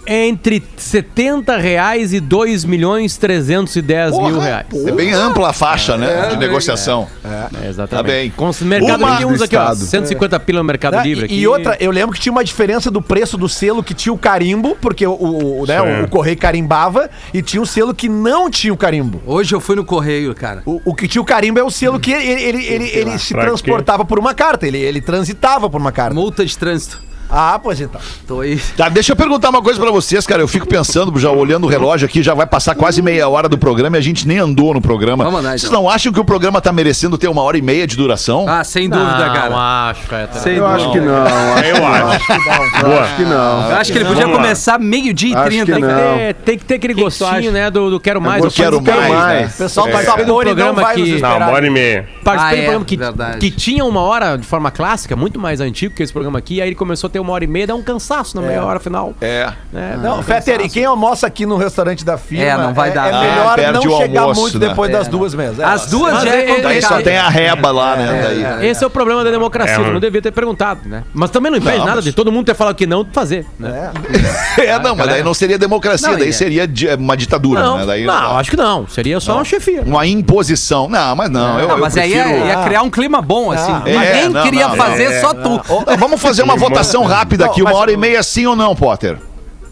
Entre 0.09 0.63
70 0.77 1.57
reais 1.57 2.13
e 2.13 2.21
2 2.21 2.65
milhões 2.65 3.17
310 3.17 4.17
mil 4.17 4.39
reais. 4.39 4.67
É 4.87 4.93
bem 4.93 5.13
ampla 5.13 5.49
a 5.51 5.53
faixa, 5.53 5.97
né? 5.97 6.29
de 6.29 6.37
negociação. 6.37 7.09
É, 7.25 7.69
exatamente. 7.69 7.91
Tá 7.91 8.03
bem. 8.05 8.31
Com 8.31 8.49
o 8.49 8.55
mercado 8.65 9.01
Uma- 9.03 9.19
Livre 9.19 9.35
uns 9.35 9.43
aqui, 9.43 9.57
ó. 9.57 9.63
Estado. 9.63 9.79
150 9.79 10.39
pila 10.39 10.61
no 10.61 10.65
Mercado? 10.65 11.03
Livre 11.03 11.25
E- 11.25 11.27
aqui. 11.27 11.35
E 11.35 11.49
outra, 11.49 11.77
eu 11.81 11.91
lembro 11.91 12.15
que 12.15 12.21
tinha 12.21 12.31
uma 12.31 12.45
diferença 12.45 12.89
do 12.89 13.03
preço 13.03 13.37
do 13.37 13.49
selo 13.49 13.83
que 13.83 13.95
tinha 13.95 14.13
o 14.13 14.19
carimbo, 14.19 14.77
porque 14.81 15.05
o, 15.05 15.11
o, 15.11 15.63
o, 15.63 15.67
né, 15.67 15.83
o, 15.83 16.05
o 16.05 16.09
correio 16.09 16.39
carimbava, 16.39 17.11
e 17.35 17.43
tinha 17.43 17.61
o 17.61 17.67
selo 17.67 17.93
que 17.93 18.09
não 18.09 18.49
tinha 18.49 18.73
o 18.73 18.77
carimbo. 18.77 19.21
Hoje 19.27 19.57
eu 19.57 19.61
fui 19.61 19.75
no 19.75 19.85
correio, 19.85 20.33
cara. 20.37 20.63
O, 20.65 20.81
o 20.85 20.95
que 20.95 21.09
tinha 21.09 21.21
o 21.21 21.25
carimbo 21.25 21.59
é 21.59 21.65
o 21.65 21.71
selo 21.71 21.99
que 21.99 22.13
ele, 22.13 22.25
ele, 22.45 22.65
ele, 22.65 22.85
ele 22.97 23.19
se 23.19 23.35
Pra 23.35 23.43
quê? 23.43 23.49
transportava 23.49 24.05
por 24.05 24.21
uma 24.21 24.35
carta, 24.35 24.69
ele, 24.69 24.79
ele 24.79 25.01
transitava 25.01 25.69
por 25.69 25.81
uma 25.81 25.91
carta. 25.91 26.15
Multa 26.15 26.47
de 26.47 26.57
trânsito. 26.57 27.05
Ah, 27.29 27.59
pois 27.63 27.81
então. 27.81 28.01
Tô 28.27 28.41
aí. 28.41 28.59
Tá, 28.77 28.89
deixa 28.89 29.13
eu 29.13 29.17
perguntar 29.17 29.51
uma 29.51 29.63
coisa 29.63 29.81
pra 29.81 29.91
vocês, 29.91 30.27
cara. 30.27 30.43
Eu 30.43 30.49
fico 30.49 30.67
pensando, 30.67 31.17
já 31.19 31.31
olhando 31.31 31.65
o 31.65 31.67
relógio 31.69 32.07
aqui, 32.07 32.23
já 32.23 32.35
vai 32.35 32.47
passar 32.47 32.75
quase 32.75 33.03
meia 33.03 33.29
hora 33.29 33.49
do 33.49 33.59
programa 33.59 33.97
e 33.97 33.99
a 34.01 34.03
gente 34.03 34.27
nem 34.27 34.39
andou 34.39 34.73
no 34.75 34.81
programa. 34.81 35.25
Vamos 35.25 35.43
lá, 35.43 35.51
Vocês 35.51 35.65
então. 35.65 35.83
não 35.83 35.91
acham 35.91 36.13
que 36.13 36.21
o 36.21 36.25
programa 36.25 36.61
tá 36.61 36.73
merecendo 36.73 37.19
ter 37.19 37.29
uma 37.29 37.43
hora 37.43 37.59
e 37.59 37.63
meia 37.63 37.87
de 37.87 37.97
duração? 37.97 38.47
Ah, 38.49 38.63
sem 38.65 38.89
dúvida, 38.89 39.27
Não, 39.27 39.35
cara. 39.35 39.89
acho, 39.91 40.01
Fetter. 40.03 40.41
Sem 40.43 40.55
Eu 40.57 40.65
dúvida. 40.69 40.83
acho 40.83 40.93
que 40.93 41.01
não. 41.01 41.17
acho 41.25 41.67
Eu 41.67 41.75
que 41.75 41.81
não. 41.81 41.89
acho. 42.11 42.33
Eu 42.33 42.89
Boa. 42.89 43.01
acho 43.01 43.17
que 43.17 43.23
não. 43.23 43.71
Eu 43.71 43.77
acho 43.77 43.93
que 43.93 43.99
ele 43.99 44.05
podia 44.05 44.23
Vamos 44.23 44.37
começar 44.39 44.79
meio-dia 44.79 45.33
e 45.33 45.45
30. 45.45 45.65
que 45.67 45.73
Tem 45.73 45.81
que, 45.81 45.87
não. 45.87 46.17
ter, 46.17 46.35
tem 46.35 46.59
que 46.59 46.65
ter 46.65 46.75
aquele 46.75 46.95
que 46.95 47.03
gostinho, 47.03 47.53
né? 47.53 47.71
Do, 47.71 47.91
do 47.91 48.01
quero 48.01 48.21
mais. 48.21 48.45
Eu 48.45 48.51
quero 48.51 48.81
participei- 48.83 49.17
mais, 49.17 49.41
né? 49.41 49.51
O 49.55 49.59
pessoal 49.59 49.89
É. 49.89 49.91
do 49.93 50.05
Sapori 50.05 50.27
não 50.27 50.37
programa 50.45 50.83
vai 50.83 50.95
que- 50.95 51.21
Não, 51.21 51.37
uma 51.37 51.51
hora 51.51 51.67
e 51.67 51.71
meia. 51.71 52.09
Participei 52.25 52.37
Ah, 52.37 52.51
do 52.51 52.55
é, 52.57 52.63
programa 52.63 52.85
que, 52.85 52.97
verdade. 52.97 53.39
que 53.39 53.51
tinha 53.51 53.85
uma 53.85 54.01
hora 54.01 54.37
de 54.37 54.47
forma 54.47 54.71
clássica, 54.71 55.15
muito 55.17 55.39
mais 55.39 55.61
antigo 55.61 55.95
que 55.95 56.03
esse 56.03 56.13
programa 56.13 56.39
aqui, 56.39 56.61
aí 56.61 56.69
ele 56.69 56.75
começou 56.77 57.09
a 57.09 57.11
ter 57.17 57.21
uma 57.21 57.33
hora 57.33 57.45
e 57.45 57.47
meia, 57.47 57.67
dá 57.67 57.75
um 57.75 57.83
cansaço 57.83 58.37
na 58.39 58.47
meia 58.47 58.63
hora 58.63 58.79
final. 58.79 59.15
É. 59.23 59.51
É, 59.75 59.97
Não, 59.97 60.23
Fetter, 60.23 60.61
e 60.61 60.69
quem 60.69 60.85
almoça 60.85 61.27
aqui 61.27 61.47
no 61.47 61.57
restaurante 61.57 62.05
da 62.05 62.19
firma 62.19 62.45
É, 62.45 62.57
não 62.59 62.75
vai 62.75 62.91
dar. 62.91 63.09
é 63.09 63.13
Ah, 63.13 63.21
melhor 63.21 63.55
perde 63.57 63.73
não 63.73 63.97
chegar 63.99 64.21
almoço, 64.23 64.41
muito 64.43 64.59
né? 64.59 64.69
depois 64.69 64.91
É, 64.91 64.93
das 64.93 65.09
não. 65.09 65.19
duas 65.19 65.35
mesas. 65.35 65.59
É, 65.61 65.65
As 65.65 65.87
duas 65.87 66.23
já 66.23 66.35
é 66.35 66.41
é- 66.41 66.51
é- 66.59 66.61
Daí 66.61 66.83
só 66.83 67.01
tem 67.01 67.17
a 67.17 67.29
reba 67.29 67.71
lá, 67.71 67.97
né? 67.97 68.23
Daí. 68.59 68.69
Esse 68.69 68.85
é 68.85 68.87
o 68.87 68.91
problema 68.91 69.25
da 69.25 69.31
democracia, 69.31 69.77
É, 69.87 69.91
não 69.91 69.99
devia 70.01 70.21
ter 70.21 70.31
perguntado, 70.33 70.81
né? 70.87 71.05
Mas 71.15 71.31
também 71.31 71.51
não 71.51 71.59
impede 71.59 71.79
Não, 71.79 71.85
nada 71.87 71.97
mas- 71.97 72.05
de 72.05 72.13
todo 72.13 72.31
mundo 72.31 72.45
ter 72.47 72.55
falado 72.55 72.75
que 72.75 72.87
não 72.87 73.07
fazer, 73.13 73.47
né? 73.59 73.91
É, 74.59 74.79
não, 74.79 74.95
mas 74.97 75.07
daí 75.07 75.23
não 75.23 75.35
seria 75.35 75.59
democracia, 75.59 76.09
Não, 76.09 76.19
daí 76.19 76.31
é. 76.31 76.33
seria 76.33 76.69
uma 76.99 77.17
ditadura, 77.17 77.63
Não, 77.63 77.79
né? 77.79 77.87
Daí, 77.87 78.05
não, 78.05 78.37
acho 78.39 78.51
que 78.51 78.57
não. 78.57 78.87
Seria 78.89 79.21
só 79.21 79.35
uma 79.37 79.45
chefia. 79.45 79.83
Uma 79.83 80.07
imposição. 80.07 80.89
Não, 80.89 81.15
mas 81.17 81.31
não. 81.31 81.59
Eu, 81.61 81.69
Não, 81.69 81.75
eu 81.77 81.81
mas 81.81 81.97
aí 81.97 82.11
prefiro... 82.13 82.37
ia, 82.39 82.45
ia 82.47 82.57
criar 82.65 82.83
um 82.83 82.91
clima 82.91 83.21
bom, 83.23 83.53
assim. 83.53 83.73
Ah. 83.73 83.83
É, 83.87 83.97
Ninguém 83.97 84.29
não, 84.31 84.43
queria 84.43 84.69
fazer, 84.71 85.05
é. 85.13 85.21
só 85.21 85.33
tu. 85.35 85.61
Vamos 85.99 86.21
fazer 86.21 86.43
uma 86.43 86.57
votação 86.57 87.05
rápida 87.07 87.47
aqui, 87.47 87.61
Não, 87.61 87.67
uma 87.67 87.73
mas- 87.73 87.81
hora 87.81 87.93
e 87.93 87.97
meia, 87.97 88.23
sim 88.23 88.47
ou 88.47 88.57
não, 88.57 88.75
Potter? 88.77 89.19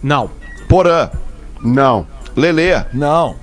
Não. 0.02 0.30
Porã, 0.68 1.10
Não. 1.62 2.06
Lelê. 2.36 2.84
Não. 2.92 3.36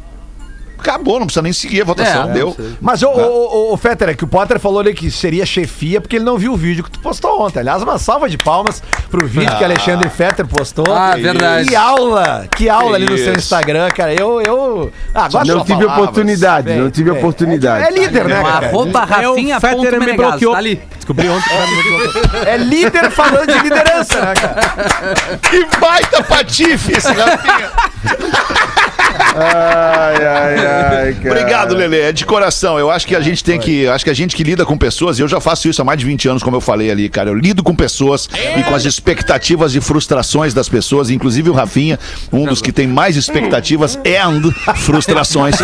Acabou, 0.81 1.19
não 1.19 1.27
precisa 1.27 1.41
nem 1.43 1.53
seguir 1.53 1.81
a 1.81 1.85
votação, 1.85 2.29
É, 2.29 2.33
deu. 2.33 2.55
não. 2.57 2.65
Mas, 2.81 3.03
ô, 3.03 3.09
ô, 3.09 3.69
ô, 3.69 3.73
ô, 3.73 3.77
Fetter, 3.77 4.09
é 4.09 4.13
que 4.15 4.23
o 4.23 4.27
Potter 4.27 4.59
falou 4.59 4.79
ali 4.79 4.93
que 4.93 5.11
seria 5.11 5.45
chefia 5.45 6.01
porque 6.01 6.15
ele 6.15 6.25
não 6.25 6.37
viu 6.37 6.53
o 6.53 6.57
vídeo 6.57 6.83
que 6.83 6.89
tu 6.91 6.99
postou 6.99 7.41
ontem. 7.41 7.59
Aliás, 7.59 7.81
uma 7.83 7.97
salva 7.99 8.27
de 8.29 8.37
palmas 8.37 8.81
pro 9.09 9.25
vídeo 9.27 9.55
que 9.57 9.63
Alexandre 9.63 10.09
Fetter 10.09 10.45
postou. 10.47 10.85
Ah, 10.93 11.13
Que 11.15 11.21
verdade. 11.21 11.69
Que 11.69 11.75
aula! 11.75 12.47
Que 12.55 12.69
aula 12.69 12.95
ali 12.95 13.05
no 13.05 13.17
seu. 13.17 13.33
Instagram, 13.35 13.89
cara. 13.91 14.13
Eu. 14.13 14.41
eu... 14.41 14.91
Ah, 15.13 15.25
agora 15.25 15.45
Não 15.45 15.63
tive 15.63 15.79
palavras. 15.79 16.03
oportunidade, 16.03 16.67
Bem, 16.67 16.79
não 16.79 16.89
tive 16.91 17.09
bem. 17.11 17.19
oportunidade. 17.19 17.85
É 17.87 17.91
líder, 17.91 18.25
né, 18.25 18.41
cara? 18.41 18.67
arroba 18.67 19.05
Rafinha 19.05 19.57
o 19.57 19.61
Fetter 19.61 19.99
me 19.99 20.13
bloqueou. 20.13 20.51
tá 20.53 20.57
ali. 20.57 20.81
Descobri 20.95 21.27
ontem 21.29 21.49
que 21.49 21.89
bloqueou. 21.89 22.43
É 22.45 22.57
líder 22.57 23.11
falando 23.11 23.47
de 23.47 23.59
liderança, 23.59 24.19
né, 24.21 24.33
cara? 24.33 25.37
Que 25.49 25.65
baita 25.79 26.23
patife 26.23 26.93
esse 26.97 27.11
Rafinha. 27.11 27.71
Ai, 29.35 30.25
ai, 30.25 30.65
ai, 30.65 31.13
cara. 31.21 31.29
Obrigado, 31.29 31.75
Lelê. 31.75 32.01
É 32.01 32.11
de 32.11 32.25
coração. 32.25 32.77
Eu 32.77 32.89
acho 32.89 33.07
que 33.07 33.15
a 33.15 33.21
gente 33.21 33.43
tem 33.43 33.59
que. 33.59 33.87
Acho 33.87 34.03
que 34.03 34.11
a 34.11 34.13
gente 34.13 34.35
que 34.35 34.43
lida 34.43 34.65
com 34.65 34.77
pessoas, 34.77 35.19
e 35.19 35.21
eu 35.21 35.27
já 35.27 35.39
faço 35.39 35.67
isso 35.69 35.81
há 35.81 35.85
mais 35.85 35.99
de 35.99 36.05
20 36.05 36.27
anos, 36.29 36.43
como 36.43 36.55
eu 36.55 36.61
falei 36.61 36.91
ali, 36.91 37.09
cara. 37.09 37.29
Eu 37.29 37.35
lido 37.35 37.63
com 37.63 37.75
pessoas 37.75 38.29
e 38.57 38.63
com 38.63 38.75
as 38.75 38.85
expectativas 38.85 39.75
e 39.75 39.81
frustrações 39.81 40.53
das 40.53 40.67
pessoas, 40.67 41.09
inclusive 41.09 41.49
o 41.49 41.53
Rafinha, 41.53 41.99
um 42.31 42.45
dos 42.45 42.61
que 42.61 42.71
tem 42.71 42.87
mais 42.87 43.15
expectativas 43.15 43.97
and 43.97 44.51
frustrações. 44.77 45.55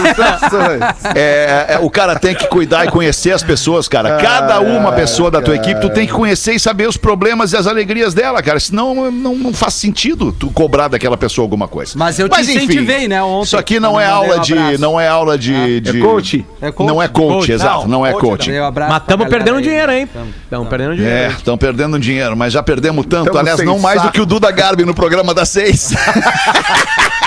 É, 1.16 1.66
é, 1.70 1.80
o 1.82 1.90
cara 1.90 2.18
tem 2.18 2.36
que 2.36 2.48
cuidar 2.48 2.86
e 2.86 2.92
conhecer 2.92 3.32
as 3.32 3.44
pessoas, 3.44 3.88
cara. 3.88 4.18
Cada 4.18 4.60
uma 4.60 4.92
pessoa 4.94 5.30
da 5.30 5.42
tua 5.42 5.56
equipe, 5.56 5.80
tu 5.82 5.90
tem 5.90 6.08
que 6.08 6.14
conhecer 6.14 6.54
e 6.54 6.60
saber 6.60 6.88
os 6.88 6.98
problemas 6.98 7.54
e 7.54 7.58
as 7.58 7.68
alegrias 7.68 8.14
dela, 8.14 8.42
cara. 8.42 8.60
Senão 8.60 9.12
não, 9.12 9.36
não 9.36 9.54
faz 9.54 9.74
sentido 9.74 10.32
tu 10.32 10.50
cobrar 10.52 10.88
daquela 10.88 11.18
pessoa 11.18 11.44
alguma 11.44 11.68
coisa. 11.68 11.94
Mas 11.96 12.20
eu 12.20 12.30
te 12.30 12.42
incentivei, 12.42 13.08
né, 13.08 13.22
ontem. 13.24 13.57
Isso 13.58 13.60
aqui 13.60 13.80
não 13.80 14.00
é 14.00 14.06
eu 14.08 14.16
mandei 14.16 14.30
aula 14.32 14.40
de. 14.44 14.78
Não 14.78 15.00
é 15.00 15.08
aula 15.08 15.38
de. 15.38 15.80
de- 15.82 16.00
coach? 16.00 16.46
É 16.62 16.72
coach? 16.72 16.88
Não 16.88 17.02
é 17.02 17.08
coach, 17.08 17.34
Coach. 17.34 17.52
exato. 17.52 17.88
Não, 17.88 18.06
é 18.06 18.12
coach 18.14 18.52
um 18.52 18.72
Mas 18.88 18.98
estamos 19.02 19.28
perdendo 19.28 19.58
aí. 19.58 19.64
dinheiro, 19.64 19.92
hein? 19.92 20.08
Tamo. 20.12 20.34
Estamos 20.44 20.68
perdendo 20.70 20.94
É, 20.94 20.96
dinheiro. 20.96 21.34
estão 21.34 21.58
perdendo 21.58 22.00
dinheiro, 22.00 22.38
mas 22.38 22.54
já 22.54 22.62
perdemos 22.62 23.06
tanto. 23.06 23.26
Tamo 23.28 23.40
Aliás, 23.40 23.64
não 23.64 23.80
mais 23.80 23.98
saco. 23.98 24.12
do 24.12 24.14
que 24.14 24.22
o 24.22 24.26
Duda 24.26 24.52
Garbi 24.52 24.86
no 24.86 24.94
programa 24.94 25.34
das 25.34 25.50
seis. 25.50 25.94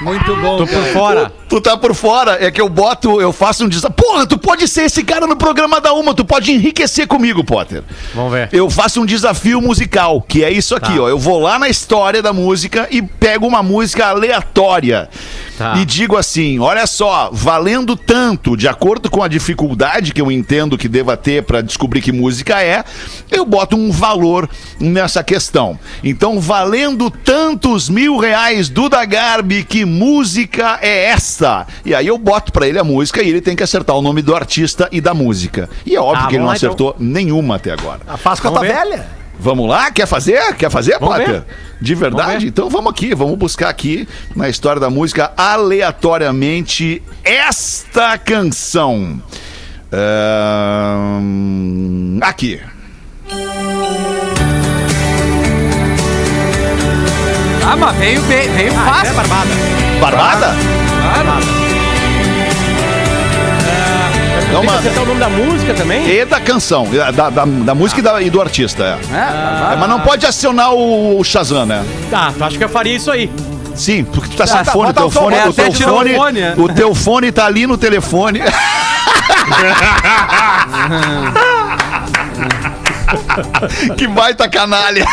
Muito 0.00 0.36
bom. 0.36 0.58
Tô 0.58 0.66
por 0.66 0.80
cara. 0.80 0.92
fora. 0.92 1.32
tu 1.48 1.60
tá 1.60 1.76
por 1.76 1.94
fora. 1.94 2.44
É 2.44 2.50
que 2.50 2.60
eu 2.60 2.68
boto, 2.68 3.20
eu 3.20 3.32
faço 3.32 3.64
um 3.64 3.68
desafio. 3.68 3.94
Porra, 3.96 4.26
tu 4.26 4.36
pode 4.36 4.66
ser 4.68 4.82
esse 4.82 5.04
cara 5.04 5.26
no 5.26 5.36
programa 5.36 5.80
da 5.80 5.92
Uma, 5.92 6.12
tu 6.14 6.24
pode 6.24 6.50
enriquecer 6.52 7.06
comigo, 7.06 7.44
Potter. 7.44 7.82
Vamos 8.14 8.32
ver. 8.32 8.48
Eu 8.52 8.68
faço 8.68 9.00
um 9.00 9.06
desafio 9.06 9.60
musical, 9.60 10.20
que 10.20 10.42
é 10.44 10.50
isso 10.50 10.74
aqui, 10.74 10.94
Tá. 10.94 11.02
ó. 11.02 11.08
Eu 11.08 11.18
vou 11.18 11.38
lá 11.40 11.58
na 11.58 11.68
história 11.68 12.20
da 12.22 12.32
música 12.32 12.88
e 12.90 13.00
pego 13.02 13.46
uma 13.46 13.62
música 13.62 14.06
aleatória. 14.06 15.08
Tá. 15.56 15.76
E 15.76 15.84
digo 15.84 16.16
assim: 16.16 16.58
olha 16.58 16.86
só, 16.86 17.30
valendo 17.32 17.96
tanto, 17.96 18.56
de 18.56 18.66
acordo 18.66 19.08
com 19.08 19.22
a 19.22 19.28
dificuldade 19.28 20.12
que 20.12 20.20
eu 20.20 20.30
entendo 20.32 20.76
que 20.76 20.88
deva 20.88 21.16
ter 21.16 21.44
pra 21.44 21.60
descobrir 21.60 22.00
que 22.00 22.10
música 22.10 22.60
é, 22.62 22.84
eu 23.30 23.44
boto 23.46 23.76
um 23.76 23.90
valor 23.92 24.48
nessa 24.80 25.22
questão. 25.22 25.78
Então, 26.02 26.40
valendo 26.40 27.08
tantos 27.10 27.88
mil 27.88 28.16
reais 28.16 28.68
do 28.68 28.88
da 28.88 29.04
Garbi, 29.04 29.62
que 29.62 29.83
música 29.84 30.78
é 30.82 31.06
essa? 31.06 31.66
E 31.84 31.94
aí 31.94 32.06
eu 32.06 32.16
boto 32.18 32.52
pra 32.52 32.66
ele 32.68 32.78
a 32.78 32.84
música 32.84 33.22
e 33.22 33.28
ele 33.28 33.40
tem 33.40 33.54
que 33.56 33.62
acertar 33.62 33.96
o 33.96 34.02
nome 34.02 34.22
do 34.22 34.34
artista 34.34 34.88
e 34.92 35.00
da 35.00 35.12
música. 35.14 35.68
E 35.86 35.94
é 35.96 36.00
óbvio 36.00 36.24
Ah, 36.24 36.28
que 36.28 36.34
ele 36.34 36.38
não 36.40 36.46
vamos 36.46 36.62
lá, 36.62 36.68
então. 36.68 36.68
acertou 36.70 36.96
nenhuma 36.98 37.56
até 37.56 37.70
agora. 37.72 38.00
A 38.06 38.16
faz 38.16 38.40
com 38.40 38.48
a 38.48 38.50
Vamos 38.50 38.66
tua 38.68 38.74
ver. 38.76 38.88
velha. 38.90 39.06
Vamos 39.38 39.68
lá? 39.68 39.90
Quer 39.90 40.06
fazer? 40.06 40.54
Quer 40.54 40.70
fazer, 40.70 40.92
Vamos 40.98 41.16
Potter? 41.16 41.28
ver. 41.28 41.44
De 41.80 41.94
Vamos 41.94 42.16
verdade? 42.16 42.44
ver. 42.44 42.48
então 42.50 42.70
vamos 42.70 42.90
aqui, 42.92 43.14
vamos 43.14 43.36
buscar 43.36 43.68
aqui 43.68 44.08
na 44.34 44.48
história 44.48 44.80
da 44.80 44.88
música 44.88 45.32
aleatoriamente 45.36 47.02
esta 47.24 48.16
canção. 48.16 49.20
Ahn, 50.94 52.18
aqui. 52.22 52.60
Ah, 57.66 57.76
mas 57.76 57.96
veio, 57.96 58.20
veio, 58.22 58.52
veio 58.52 58.68
É 58.68 58.72
fácil. 58.72 59.14
barbada. 59.14 59.50
Barbada? 60.00 60.54
Claro. 61.02 61.28
É 64.46 64.50
que 64.50 64.56
uma... 64.66 64.78
acertar 64.78 65.02
o 65.02 65.06
nome 65.06 65.20
da 65.20 65.28
música 65.28 65.74
também? 65.74 66.06
E 66.08 66.24
da 66.24 66.40
canção, 66.40 66.86
da, 66.88 67.10
da, 67.10 67.30
da 67.44 67.74
música 67.74 68.00
e, 68.00 68.02
da- 68.02 68.22
e 68.22 68.30
do 68.30 68.40
artista, 68.40 68.84
é. 68.84 68.98
É, 69.16 69.72
É, 69.72 69.76
mas 69.76 69.88
não 69.88 70.00
pode 70.00 70.24
acionar 70.26 70.72
o, 70.72 71.18
o 71.18 71.24
Shazam, 71.24 71.66
né? 71.66 71.84
Tá, 72.10 72.32
tu 72.36 72.44
acha 72.44 72.56
que 72.58 72.64
eu 72.64 72.68
faria 72.68 72.94
isso 72.94 73.10
aí? 73.10 73.30
Sim, 73.74 74.04
porque 74.04 74.28
tu 74.28 74.36
tá 74.36 74.46
sem 74.46 74.56
tá, 74.58 74.64
fone, 74.66 74.92
bota 74.92 75.00
teu 75.00 75.06
o 75.08 75.12
som, 75.12 75.20
fone, 75.22 75.36
é, 75.36 75.48
o 75.48 75.52
teu 75.52 75.72
tirou 75.72 75.94
o 75.96 75.98
fone, 75.98 76.14
fone, 76.14 76.40
é. 76.40 76.54
o 76.56 76.68
teu 76.68 76.94
fone 76.94 77.32
tá 77.32 77.46
ali 77.46 77.66
no 77.66 77.76
telefone. 77.76 78.40
que 83.96 84.06
baita 84.06 84.48
canalha. 84.48 85.04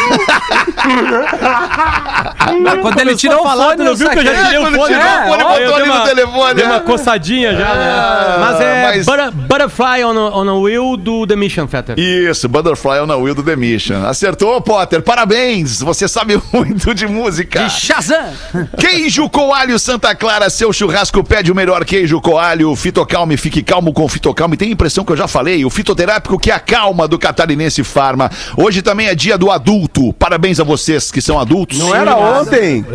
Quando 2.82 3.00
ele 3.00 3.16
tirou 3.16 3.46
o 3.46 3.50
fone, 3.50 3.84
não 3.84 3.96
viu 3.96 4.10
que 4.10 4.20
eu 4.20 4.24
já 4.24 4.32
saquei. 4.36 4.44
tirei 4.46 4.58
o 4.60 4.62
Quando 4.64 4.76
fone? 4.76 4.94
tirou 4.96 5.08
o 5.08 5.28
fone, 5.28 5.44
ó, 5.44 5.48
botou 5.60 5.76
ali 5.76 5.88
no 5.88 5.94
uma- 5.94 6.06
telefone, 6.08 6.54
Dei 6.56 6.64
é. 6.66 6.68
uma 6.68 6.80
coçadinha 6.82 7.52
já, 7.54 7.74
né? 7.76 7.90
Ah, 7.92 8.38
Mas 8.40 8.62
é 8.62 8.82
mas- 8.84 9.06
Butter- 9.06 9.32
Butterfly 9.32 10.04
on 10.04 10.18
a, 10.18 10.38
on 10.38 10.50
a 10.50 10.54
Wheel 10.60 10.98
do 10.98 11.26
The 11.28 11.36
Mission, 11.36 11.68
Fetter. 11.68 11.98
Isso, 12.00 12.48
Butterfly 12.50 13.00
on 13.02 13.08
the 13.08 13.16
Wheel 13.16 13.36
do 13.36 13.44
The 13.44 13.56
Mission. 13.56 14.06
Acertou, 14.06 14.60
Potter. 14.62 15.02
Parabéns. 15.02 15.82
Você 15.82 16.08
sabe 16.08 16.42
muito 16.52 16.94
de 16.94 17.08
música. 17.08 17.64
De 17.64 17.70
Shazam. 17.70 18.32
Queijo 18.78 19.30
Coalho 19.30 19.78
Santa 19.80 20.14
Clara, 20.16 20.50
seu 20.50 20.72
churrasco 20.74 21.24
pede 21.24 21.52
o 21.52 21.56
melhor 21.56 21.84
queijo 21.86 22.20
coalho. 22.22 22.76
Fitocalme, 22.76 23.38
fique 23.38 23.62
calmo 23.64 23.94
com 23.94 24.08
Fitocalme. 24.08 24.58
Tem 24.58 24.70
a 24.70 24.72
impressão 24.72 25.04
que 25.06 25.12
eu 25.12 25.18
já 25.18 25.28
falei, 25.28 25.64
o 25.66 25.70
fitoterápico 25.70 26.38
que 26.40 26.52
acalma 26.52 27.08
do 27.08 27.18
Catarinense 27.20 27.84
Farma. 27.92 28.32
Hoje 28.58 28.82
também 28.82 29.08
é 29.08 29.16
dia 29.16 29.38
do 29.38 29.52
adulto. 29.52 30.14
Parabéns 30.14 30.60
a 30.60 30.64
vocês 30.64 31.12
que 31.12 31.22
são 31.22 31.40
adultos. 31.40 31.78
Não 31.78 31.94
era 31.96 32.16
ontem. 32.16 32.84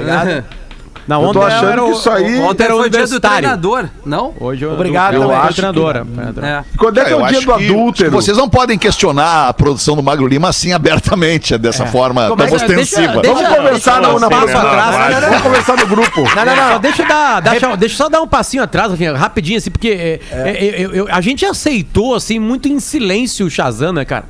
Na 1.06 1.20
Eu 1.22 1.32
tô 1.32 1.40
achando 1.40 1.84
que 1.84 1.90
isso 1.92 2.10
aí- 2.10 2.40
Ontem 2.40 2.64
era 2.64 2.74
o 2.74 2.88
dia 2.90 3.06
do 3.06 3.20
treinador, 3.20 3.84
não? 4.04 4.34
Hoje 4.40 4.64
eu 4.64 4.72
Obrigado, 4.72 5.14
eu, 5.14 5.22
eu 5.22 5.30
eu, 5.30 5.36
acho 5.36 5.52
treinadora. 5.54 6.04
É. 6.42 6.64
Quando 6.76 6.98
é 6.98 7.04
que 7.04 7.10
é 7.10 7.12
eu 7.12 7.22
o 7.22 7.28
dia 7.28 7.40
do 7.42 7.46
que 7.46 7.64
adúltero? 7.64 8.10
Vocês 8.10 8.36
não 8.36 8.48
podem 8.48 8.76
questionar 8.76 9.46
a 9.48 9.54
produção 9.54 9.94
do 9.94 10.02
Magro 10.02 10.26
Lima 10.26 10.48
assim 10.48 10.72
abertamente, 10.72 11.56
dessa 11.58 11.86
forma 11.86 12.26
Como 12.28 12.42
é 12.42 12.48
tão 12.48 12.58
que- 12.58 12.64
ostensiva. 12.64 13.22
deixa- 13.22 13.34
Vamos 13.40 13.56
conversar 13.56 14.00
na, 14.00 14.08
na 14.18 14.26
eu- 14.26 14.30
próxima. 14.30 14.60
Atrás. 14.62 15.24
Vamos 15.26 15.42
conversar 15.42 15.76
no 15.76 15.86
grupo. 15.86 16.22
Não, 16.34 16.44
não, 16.44 16.56
não. 16.72 16.80
Deixa 16.80 17.02
eu 17.02 17.06
dar, 17.08 17.40
deixa, 17.40 17.76
deixa 17.76 17.94
eu 17.94 17.98
só 17.98 18.08
dar 18.08 18.20
um 18.22 18.26
passinho 18.26 18.64
atrás, 18.64 18.90
assim, 18.92 19.04
rapidinho, 19.12 19.58
assim, 19.58 19.70
porque 19.70 19.88
é, 19.90 20.20
é, 20.32 20.74
eu- 20.76 20.92
eu- 20.92 21.08
a 21.08 21.20
gente 21.20 21.46
aceitou, 21.46 22.16
assim, 22.16 22.40
muito 22.40 22.66
em 22.66 22.80
silêncio 22.80 23.46
o 23.46 23.50
Shazam, 23.50 23.92
né, 23.92 24.04
cara? 24.04 24.24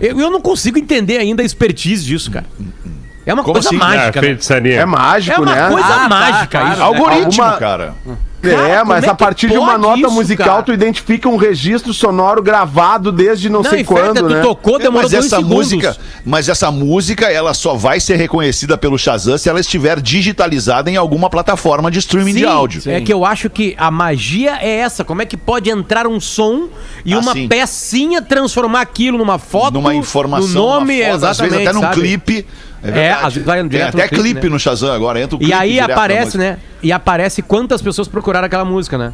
Eu, 0.00 0.20
eu 0.20 0.30
não 0.30 0.40
consigo 0.40 0.78
entender 0.78 1.18
ainda 1.18 1.42
a 1.42 1.46
expertise 1.46 2.04
disso, 2.04 2.30
cara. 2.30 2.46
É 3.24 3.34
uma 3.34 3.42
Como 3.42 3.54
coisa 3.54 3.68
assim? 3.68 3.76
É, 3.76 3.78
mágica, 3.78 4.20
né? 4.20 4.26
feitiçaria. 4.28 4.80
É 4.80 4.84
mágico, 4.86 5.36
É 5.36 5.38
uma 5.40 5.54
né? 5.54 5.68
coisa 5.68 5.86
Ah, 5.88 5.98
tá, 5.98 6.08
mágica 6.08 6.46
claro. 6.60 6.72
isso. 6.74 6.82
Algoritmo, 6.82 7.24
Alguma- 7.42 7.56
cara. 7.58 7.94
É, 8.42 8.50
Cara, 8.50 8.84
mas 8.84 9.00
como 9.00 9.06
é 9.06 9.12
a 9.12 9.14
partir 9.14 9.48
de 9.48 9.56
uma 9.58 9.76
nota 9.78 9.98
isso, 9.98 10.10
musical, 10.10 10.46
cara? 10.46 10.62
tu 10.62 10.72
identifica 10.72 11.28
um 11.28 11.36
registro 11.36 11.92
sonoro 11.92 12.42
gravado 12.42 13.10
desde 13.10 13.48
não, 13.48 13.62
Não, 13.62 13.70
sei 13.70 13.82
quando, 13.82 14.18
tu 14.18 14.28
né? 14.28 14.40
tocou, 14.40 14.78
demorou 14.78 15.02
mas 15.02 15.10
dois 15.10 15.24
essa 15.26 15.36
segundos. 15.36 15.56
música, 15.56 15.96
mas 16.24 16.48
essa 16.48 16.70
música, 16.70 17.26
ela 17.26 17.54
só 17.54 17.74
vai 17.74 17.98
ser 17.98 18.16
reconhecida 18.16 18.76
pelo 18.78 18.98
Shazam 18.98 19.36
se 19.38 19.48
ela 19.48 19.58
estiver 19.58 20.00
digitalizada 20.00 20.90
em 20.90 20.96
alguma 20.96 21.28
plataforma 21.30 21.90
de 21.90 21.98
streaming 21.98 22.34
de 22.34 22.40
Sim, 22.40 22.44
áudio. 22.46 22.82
É 22.86 23.00
que 23.00 23.12
eu 23.12 23.24
acho 23.24 23.48
que 23.50 23.74
a 23.78 23.90
magia 23.90 24.58
é 24.60 24.76
essa. 24.78 25.02
Como 25.02 25.22
é 25.22 25.26
que 25.26 25.36
pode 25.36 25.70
entrar 25.70 26.06
um 26.06 26.20
som 26.20 26.68
e 27.04 27.14
Ah, 27.14 27.18
uma 27.18 27.32
sim. 27.32 27.48
pecinha 27.48 28.20
transformar 28.22 28.82
aquilo 28.82 29.18
numa 29.18 29.38
foto, 29.38 29.74
numa 29.74 29.94
informação, 29.94 30.48
no 30.48 30.54
nome, 30.54 30.98
numa 31.00 31.12
foto, 31.14 31.24
às 31.26 31.38
exatamente, 31.40 31.52
vezes 31.52 31.66
até 31.68 31.74
num 31.74 31.80
sabe? 31.82 31.94
clipe. 32.00 32.46
É, 32.94 33.06
É, 33.06 33.14
vezes 33.24 33.44
vai 33.44 33.58
Tem 33.60 33.68
direto 33.68 33.94
até 33.94 34.02
no 34.04 34.08
clipe, 34.08 34.22
clipe 34.22 34.46
né? 34.46 34.52
no 34.52 34.58
Shazam 34.58 34.92
agora, 34.92 35.20
entra 35.20 35.36
o 35.36 35.38
E 35.38 35.44
clipe 35.46 35.52
aí 35.54 35.72
direto 35.72 35.88
na 35.88 35.94
aparece, 35.94 36.38
né? 36.38 36.58
E 36.82 36.92
aparece 36.92 37.42
quantas 37.42 37.80
pessoas 37.82 38.06
procuraram 38.08 38.46
aquela 38.46 38.64
música, 38.64 38.96
né? 38.98 39.12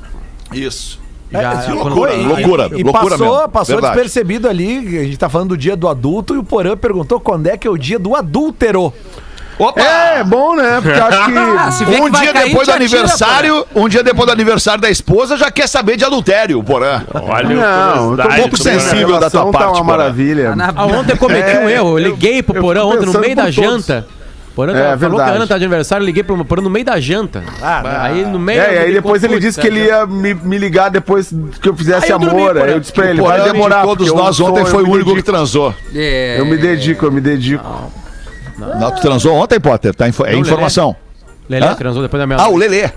Isso. 0.53 1.01
Já, 1.31 1.57
que 1.63 1.73
quando- 1.73 1.85
loucura, 1.85 2.15
e- 2.15 2.27
loucura. 2.27 2.71
E 2.75 2.83
loucura 2.83 3.17
passou, 3.17 3.37
mesmo. 3.37 3.49
passou 3.49 3.75
Verdade. 3.77 3.95
despercebido 3.95 4.49
ali, 4.49 4.99
a 4.99 5.05
gente 5.05 5.17
tá 5.17 5.31
falando 5.31 5.51
do 5.51 5.57
dia 5.57 5.75
do 5.75 5.89
adulto, 5.89 6.35
e 6.35 6.39
o 6.39 6.45
Porã 6.45 6.77
perguntou 6.77 7.19
quando 7.19 7.47
é 7.47 7.57
que 7.57 7.67
é 7.67 7.71
o 7.71 7.79
dia 7.79 7.99
do 7.99 8.15
adúltero. 8.15 8.93
Opa! 9.59 9.81
É, 9.81 10.25
bom, 10.25 10.57
né? 10.57 10.81
Porque 10.83 10.99
acho 10.99 11.25
que. 11.27 11.33
Vê 11.85 12.01
Um 12.01 12.11
que 12.11 12.21
dia 12.21 12.33
cair, 12.33 12.49
depois 12.49 12.67
do 12.67 12.73
atira, 12.73 12.75
aniversário, 12.99 13.67
um 13.75 13.89
dia 13.89 14.03
depois 14.03 14.27
do 14.27 14.33
aniversário 14.33 14.81
da 14.81 14.91
esposa, 14.91 15.37
já 15.37 15.51
quer 15.51 15.67
saber 15.69 15.97
de 15.97 16.05
adultério, 16.05 16.63
Porã. 16.63 17.03
Olha 17.15 17.49
Não, 17.49 18.13
eu 18.13 18.17
tô 18.19 18.31
muito 18.31 18.57
do 18.57 18.63
sensível 18.63 19.19
da 19.21 19.31
tua 19.31 19.45
Tá 19.47 19.51
parte, 19.53 19.67
uma 19.69 19.85
Porã. 19.85 19.85
maravilha. 19.85 20.57
Na- 20.57 20.73
Ah, 20.75 20.87
ontem 20.87 21.13
eu 21.13 21.17
cometi 21.19 21.51
É, 21.51 21.59
um 21.61 21.69
erro. 21.69 21.99
Eu 21.99 22.05
liguei 22.11 22.43
pro 22.43 22.61
Porã 22.61 22.85
ontem 22.85 23.07
no 23.07 23.21
meio 23.21 23.37
da 23.37 23.43
todos. 23.43 23.55
janta. 23.57 24.07
Porã 24.55 24.73
É, 24.77 24.99
falou 24.99 25.17
que 25.17 25.23
a. 25.23 25.29
Ana 25.33 25.47
tá 25.47 25.57
de 25.57 25.65
aniversário, 25.65 26.03
eu 26.03 26.07
liguei 26.07 26.23
pro 26.23 26.45
Porã 26.45 26.61
no 26.63 26.69
meio 26.71 26.85
da 26.85 26.99
janta. 27.01 27.43
aí 27.63 28.25
no 28.25 28.39
meio. 28.39 28.61
É, 28.61 28.75
e 28.75 28.79
aí 28.79 28.93
depois 28.95 29.23
ele 29.23 29.39
disse 29.39 29.61
que 29.61 29.67
ele 29.67 29.85
ia 29.85 30.05
me, 30.07 30.35
me 30.35 30.59
ligar 30.59 30.91
depois 30.91 31.33
que 31.61 31.69
eu 31.69 31.75
fizesse 31.77 32.07
Aí 32.07 32.11
eu 32.11 32.19
dormi, 32.19 32.43
amor. 32.43 32.55
Porã. 32.55 32.65
Aí 32.67 32.73
eu 32.73 32.81
disse 32.81 32.93
pra 32.93 33.07
ele, 33.11 33.21
vai 33.23 33.43
demorar. 33.43 33.81
de 33.83 33.87
todos 33.87 34.13
nós, 34.13 34.41
ontem 34.41 34.65
foi 34.67 34.83
o 34.83 34.91
único 34.91 35.15
que 35.15 35.23
transou. 35.23 35.75
É. 35.95 36.37
Eu 36.39 36.47
me 36.47 36.57
dedico, 36.57 37.07
eu 37.07 37.13
me 37.13 37.21
dedico. 37.21 37.65
Não, 38.79 38.91
tu 38.95 39.01
transou 39.01 39.35
ontem, 39.35 39.59
Potter? 39.61 39.95
Tá 39.95 40.07
é 40.07 40.35
informação. 40.37 40.95
Lelê 41.49 41.67
Hã? 41.67 41.75
transou 41.75 42.03
depois 42.03 42.21
da 42.21 42.27
minha 42.27 42.39
Ah, 42.39 42.49
o 42.49 42.57
Lelê. 42.57 42.89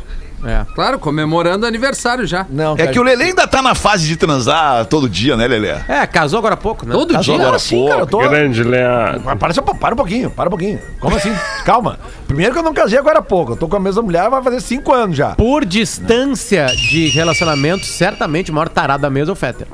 É. 0.48 0.64
Claro, 0.76 1.00
comemorando 1.00 1.66
aniversário 1.66 2.28
já. 2.28 2.46
Não, 2.52 2.76
É 2.78 2.86
que 2.88 3.00
o 3.00 3.04
Lelê 3.04 3.26
ainda 3.26 3.48
tá 3.48 3.64
na 3.64 3.74
fase 3.74 4.06
de 4.06 4.16
transar 4.16 4.86
todo 4.86 5.10
dia, 5.10 5.36
né, 5.36 5.48
Lelê? 5.48 5.70
É, 5.88 6.06
casou 6.06 6.38
agora 6.38 6.54
há 6.54 6.58
pouco, 6.58 6.86
né? 6.86 6.92
Todo 6.94 7.14
Casou 7.16 7.36
dia. 7.36 7.44
agora 7.46 7.58
sim, 7.58 7.76
pouco. 7.78 7.92
cara, 7.92 8.06
tô... 8.06 8.20
Grande 8.20 8.64
Leandro. 8.64 9.38
Para, 9.38 9.54
só- 9.54 9.62
para 9.64 9.94
um 9.96 9.98
pouquinho, 9.98 10.30
para 10.30 10.48
um 10.48 10.52
pouquinho. 10.52 10.80
Como 11.00 11.16
assim? 11.16 11.34
Calma. 11.66 11.98
Primeiro 12.28 12.54
que 12.54 12.60
eu 12.60 12.64
não 12.64 12.74
casei 12.76 13.00
agora 13.00 13.20
há 13.20 13.22
pouco. 13.24 13.54
Eu 13.54 13.58
tô 13.58 13.68
com 13.68 13.76
a 13.76 13.80
mesma 13.80 14.04
mulher, 14.04 14.30
vai 14.30 14.44
fazer 14.44 14.62
cinco 14.62 14.94
anos 14.94 15.18
já. 15.18 15.30
Por 15.34 15.66
distância 15.66 16.68
de 16.68 17.08
relacionamento, 17.08 17.84
certamente 17.86 18.52
o 18.52 18.54
maior 18.54 18.70
tarado 18.70 19.02
da 19.02 19.10
mesa 19.10 19.32
é 19.32 19.34
o 19.34 19.36
Fetter. 19.36 19.66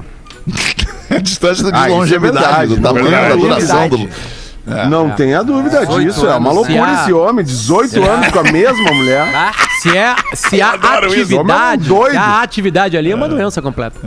Distância 1.21 1.65
de 1.65 1.77
Ah, 1.77 1.87
é 1.89 1.91
longevidade, 1.91 2.67
verdade, 2.67 2.75
do 2.75 2.81
tamanho 2.81 3.11
da 3.11 3.35
duração 3.35 3.89
do... 3.89 4.09
Não 4.89 5.09
tenha 5.11 5.43
dúvida 5.43 5.85
disso. 5.85 6.27
É 6.27 6.35
uma 6.35 6.51
loucura 6.51 6.73
Se 6.73 6.79
a- 6.89 7.01
esse 7.03 7.13
homem. 7.13 7.43
18 7.45 8.03
anos 8.09 8.27
com 8.29 8.39
a 8.39 8.43
mesma 8.43 8.91
mulher. 8.93 9.27
Ah, 9.33 9.51
Se 9.81 9.97
é, 9.97 10.15
se 10.33 10.61
a 10.61 10.73
adoro 10.73 11.07
isso, 11.07 11.21
atividade, 11.21 11.39
homem 11.41 11.55
é 11.55 11.73
um 11.73 11.77
doido. 11.99 12.11
se 12.11 12.17
a 12.17 12.41
atividade 12.41 12.97
ali 12.97 13.11
é 13.11 13.15
uma 13.15 13.27
doença 13.27 13.61
completa. 13.61 13.99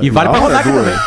E 0.00 0.08
vale 0.10 0.28
pra 0.30 0.38
Não, 0.38 0.44
rodar 0.46 0.58
é 0.58 0.60
aqui 0.62 0.70
doido. 0.72 0.84
também. 0.84 0.98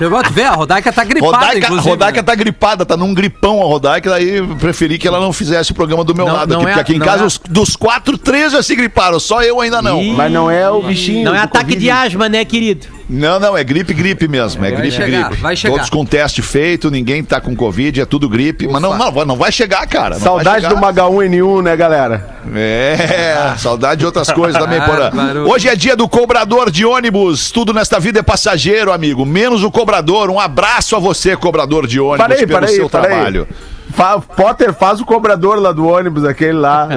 eu 0.00 0.22
tu 0.24 0.32
ver, 0.32 0.42
a 0.44 0.50
Rodaica 0.52 0.92
tá 0.92 1.04
gripada, 1.04 1.32
Rodaica, 1.36 1.58
inclusive. 1.66 1.88
Rodaica 1.88 2.16
né? 2.18 2.22
tá 2.22 2.34
gripada, 2.34 2.84
tá 2.84 2.96
num 2.96 3.14
gripão 3.14 3.62
a 3.62 3.64
Rodaica, 3.64 4.10
daí 4.10 4.36
eu 4.36 4.48
preferi 4.56 4.98
que 4.98 5.08
ela 5.08 5.18
não 5.20 5.32
fizesse 5.32 5.72
o 5.72 5.74
programa 5.74 6.04
do 6.04 6.14
meu 6.14 6.26
Não, 6.26 6.34
lado 6.34 6.52
não 6.52 6.60
aqui, 6.60 6.68
é- 6.70 6.74
porque 6.74 6.92
aqui 6.92 6.96
em 6.96 6.98
casa 7.04 7.22
é- 7.22 7.26
os- 7.26 7.40
dos 7.48 7.76
quatro, 7.76 8.18
três 8.18 8.52
já 8.52 8.62
se 8.62 8.74
griparam, 8.74 9.18
só 9.18 9.42
eu 9.42 9.58
ainda 9.60 9.80
não. 9.80 10.02
Ih. 10.02 10.12
Mas 10.12 10.30
não 10.32 10.50
é 10.50 10.68
o 10.70 10.82
bichinho. 10.82 11.24
Não 11.24 11.34
é 11.34 11.38
ataque 11.38 11.64
Covid. 11.66 11.80
de 11.80 11.90
asma, 11.90 12.28
né, 12.28 12.44
querido? 12.44 12.86
Não, 13.08 13.38
não, 13.38 13.56
é 13.56 13.62
gripe, 13.62 13.94
gripe 13.94 14.26
mesmo, 14.26 14.64
é 14.64 14.70
Vai 14.70 14.80
gripe, 14.80 14.96
chegar, 14.96 15.28
gripe. 15.28 15.40
vai 15.42 15.54
chegar. 15.54 15.74
Todos 15.74 15.90
com 15.90 16.04
teste 16.04 16.42
feito, 16.42 16.90
ninguém 16.90 17.22
tá 17.22 17.40
com 17.40 17.54
Covid, 17.54 18.00
é 18.00 18.04
tudo 18.04 18.28
gripe, 18.28 18.66
mas 18.66 18.82
não, 18.82 18.98
não, 18.98 19.24
não 19.24 19.36
vai 19.36 19.52
chegar, 19.52 19.86
cara. 19.86 20.16
não 20.16 20.20
vai 20.20 20.24
Saudade 20.44 20.62
chegar. 20.62 20.74
do 20.74 20.80
Magaú-N1, 20.80 21.62
né, 21.62 21.76
galera? 21.76 22.36
É, 22.54 23.54
saudade 23.58 24.00
de 24.00 24.06
outras 24.06 24.30
coisas 24.32 24.60
também, 24.60 24.80
Porã. 24.80 25.10
Bárbaro. 25.10 25.48
Hoje 25.48 25.68
é 25.68 25.76
dia 25.76 25.94
do 25.94 26.08
cobrador 26.08 26.68
de 26.70 26.84
ônibus. 26.84 27.50
Tudo 27.52 27.72
nesta 27.72 28.00
vida 28.00 28.18
é 28.18 28.22
passageiro, 28.22 28.92
amigo. 28.92 29.24
Menos 29.24 29.62
o 29.62 29.70
cobrador. 29.70 30.28
Um 30.28 30.40
abraço 30.40 30.96
a 30.96 30.98
você, 30.98 31.36
cobrador 31.36 31.86
de 31.86 32.00
ônibus, 32.00 32.18
Parei, 32.26 32.38
pelo 32.46 32.60
parei, 32.60 32.74
seu 32.74 32.90
parei. 32.90 33.08
trabalho. 33.10 33.48
Fa- 33.94 34.20
Potter 34.20 34.72
faz 34.74 35.00
o 35.00 35.04
cobrador 35.06 35.58
lá 35.60 35.72
do 35.72 35.86
ônibus, 35.86 36.24
aquele 36.24 36.52
lá. 36.54 36.88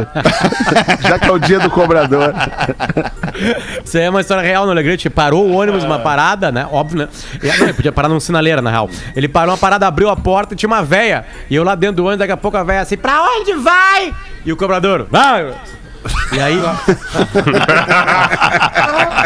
Já 1.08 1.20
que 1.20 1.28
é 1.28 1.32
o 1.32 1.40
dia 1.40 1.60
do 1.60 1.70
cobrador. 1.70 2.34
Isso 3.84 3.98
aí 3.98 4.04
é 4.04 4.10
uma 4.10 4.22
história 4.22 4.44
real 4.44 4.66
no 4.66 4.72
Alegrete. 4.72 5.10
Parou 5.10 5.46
o 5.48 5.54
ônibus, 5.54 5.84
uma 5.84 6.00
parada, 6.00 6.52
né? 6.52 6.68
Óbvio, 6.72 6.98
né? 7.00 7.08
E, 7.42 7.48
não, 7.48 7.66
ele 7.66 7.74
podia 7.74 7.92
parar 7.92 8.10
num 8.10 8.20
sinaleira, 8.20 8.62
na 8.62 8.70
real. 8.70 8.90
Ele 9.16 9.28
parou 9.28 9.52
uma 9.54 9.58
parada, 9.58 9.88
abriu 9.88 10.10
a 10.10 10.16
porta 10.16 10.54
e 10.54 10.58
tinha 10.58 10.68
uma 10.68 10.84
véia. 10.84 11.26
E 11.50 11.56
eu 11.56 11.64
lá 11.64 11.76
dentro 11.76 11.98
do 11.98 12.04
ônibus, 12.04 12.20
daqui 12.20 12.32
a 12.34 12.38
pouco 12.38 12.58
a 12.58 12.64
véia 12.64 12.82
assim, 12.82 12.98
pra 12.98 13.22
onde 13.22 13.54
vai? 13.54 14.14
E 14.46 14.52
o 14.52 14.58
cobrador, 14.58 15.08
vai! 15.10 15.54
E 16.34 16.40
aí. 16.40 16.60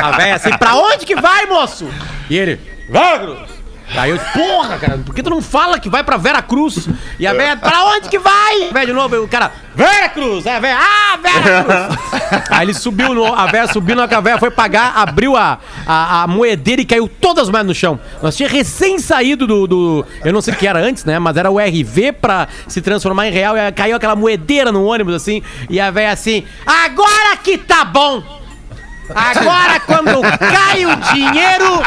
a 0.02 0.12
véia 0.18 0.36
assim, 0.36 0.50
pra 0.58 0.76
onde 0.76 1.06
que 1.06 1.16
vai, 1.16 1.46
moço? 1.46 1.88
E 2.30 2.38
ele, 2.38 2.60
vai, 2.90 3.20
Cruz! 3.20 3.53
Aí 3.96 4.12
eu, 4.12 4.18
porra, 4.18 4.78
cara, 4.78 4.98
por 5.00 5.14
que 5.14 5.22
tu 5.22 5.30
não 5.30 5.42
fala 5.42 5.80
que 5.80 5.90
vai 5.90 6.04
pra 6.04 6.18
Vera 6.18 6.42
Cruz? 6.42 6.88
E 7.20 7.28
a 7.28 7.34
véia, 7.34 7.56
pra 7.56 7.84
onde 7.86 8.10
que 8.10 8.18
vai? 8.18 8.70
Véia 8.72 8.88
de 8.88 8.94
novo, 8.94 9.24
o 9.24 9.28
cara, 9.28 9.52
Vera 9.76 10.10
Cruz! 10.10 10.48
Aí 10.48 10.56
a 10.56 10.60
véia, 10.60 10.78
ah, 10.80 11.18
Vera 11.18 11.64
Cruz! 11.64 12.44
Aí 12.50 12.66
ele 12.66 12.74
subiu, 12.74 13.14
no, 13.14 13.26
a 13.34 13.46
véia 13.48 13.68
subiu, 13.68 13.96
na 13.96 14.04
hora 14.04 14.10
que 14.10 14.16
a 14.16 14.22
véia 14.22 14.38
foi 14.38 14.50
pagar, 14.50 14.94
abriu 14.96 15.36
a, 15.36 15.60
a, 15.86 16.24
a 16.24 16.28
moedeira 16.28 16.82
e 16.82 16.86
caiu 16.86 17.08
todas 17.08 17.44
as 17.44 17.50
moedas 17.50 17.68
no 17.68 17.76
chão. 17.76 18.00
Nós 18.22 18.36
tinha 18.36 18.50
recém 18.50 19.00
saído 19.00 19.46
do, 19.46 19.68
do. 19.68 20.06
Eu 20.24 20.34
não 20.34 20.42
sei 20.42 20.54
o 20.54 20.58
que 20.58 20.68
era 20.68 20.80
antes, 20.80 21.06
né? 21.06 21.20
Mas 21.20 21.38
era 21.38 21.52
o 21.52 21.60
RV 21.60 22.14
pra 22.14 22.48
se 22.68 22.82
transformar 22.82 23.28
em 23.28 23.32
real. 23.32 23.56
E 23.58 23.72
caiu 23.72 23.96
aquela 23.96 24.16
moedeira 24.16 24.72
no 24.72 24.86
ônibus 24.86 25.14
assim. 25.14 25.42
E 25.70 25.80
a 25.80 25.92
véia 25.92 26.12
assim, 26.12 26.44
agora 26.66 27.38
que 27.44 27.58
tá 27.58 27.86
bom! 27.86 28.43
Agora, 29.14 29.80
quando 29.82 30.22
cai 30.22 30.86
o 30.86 30.96
dinheiro, 31.14 31.82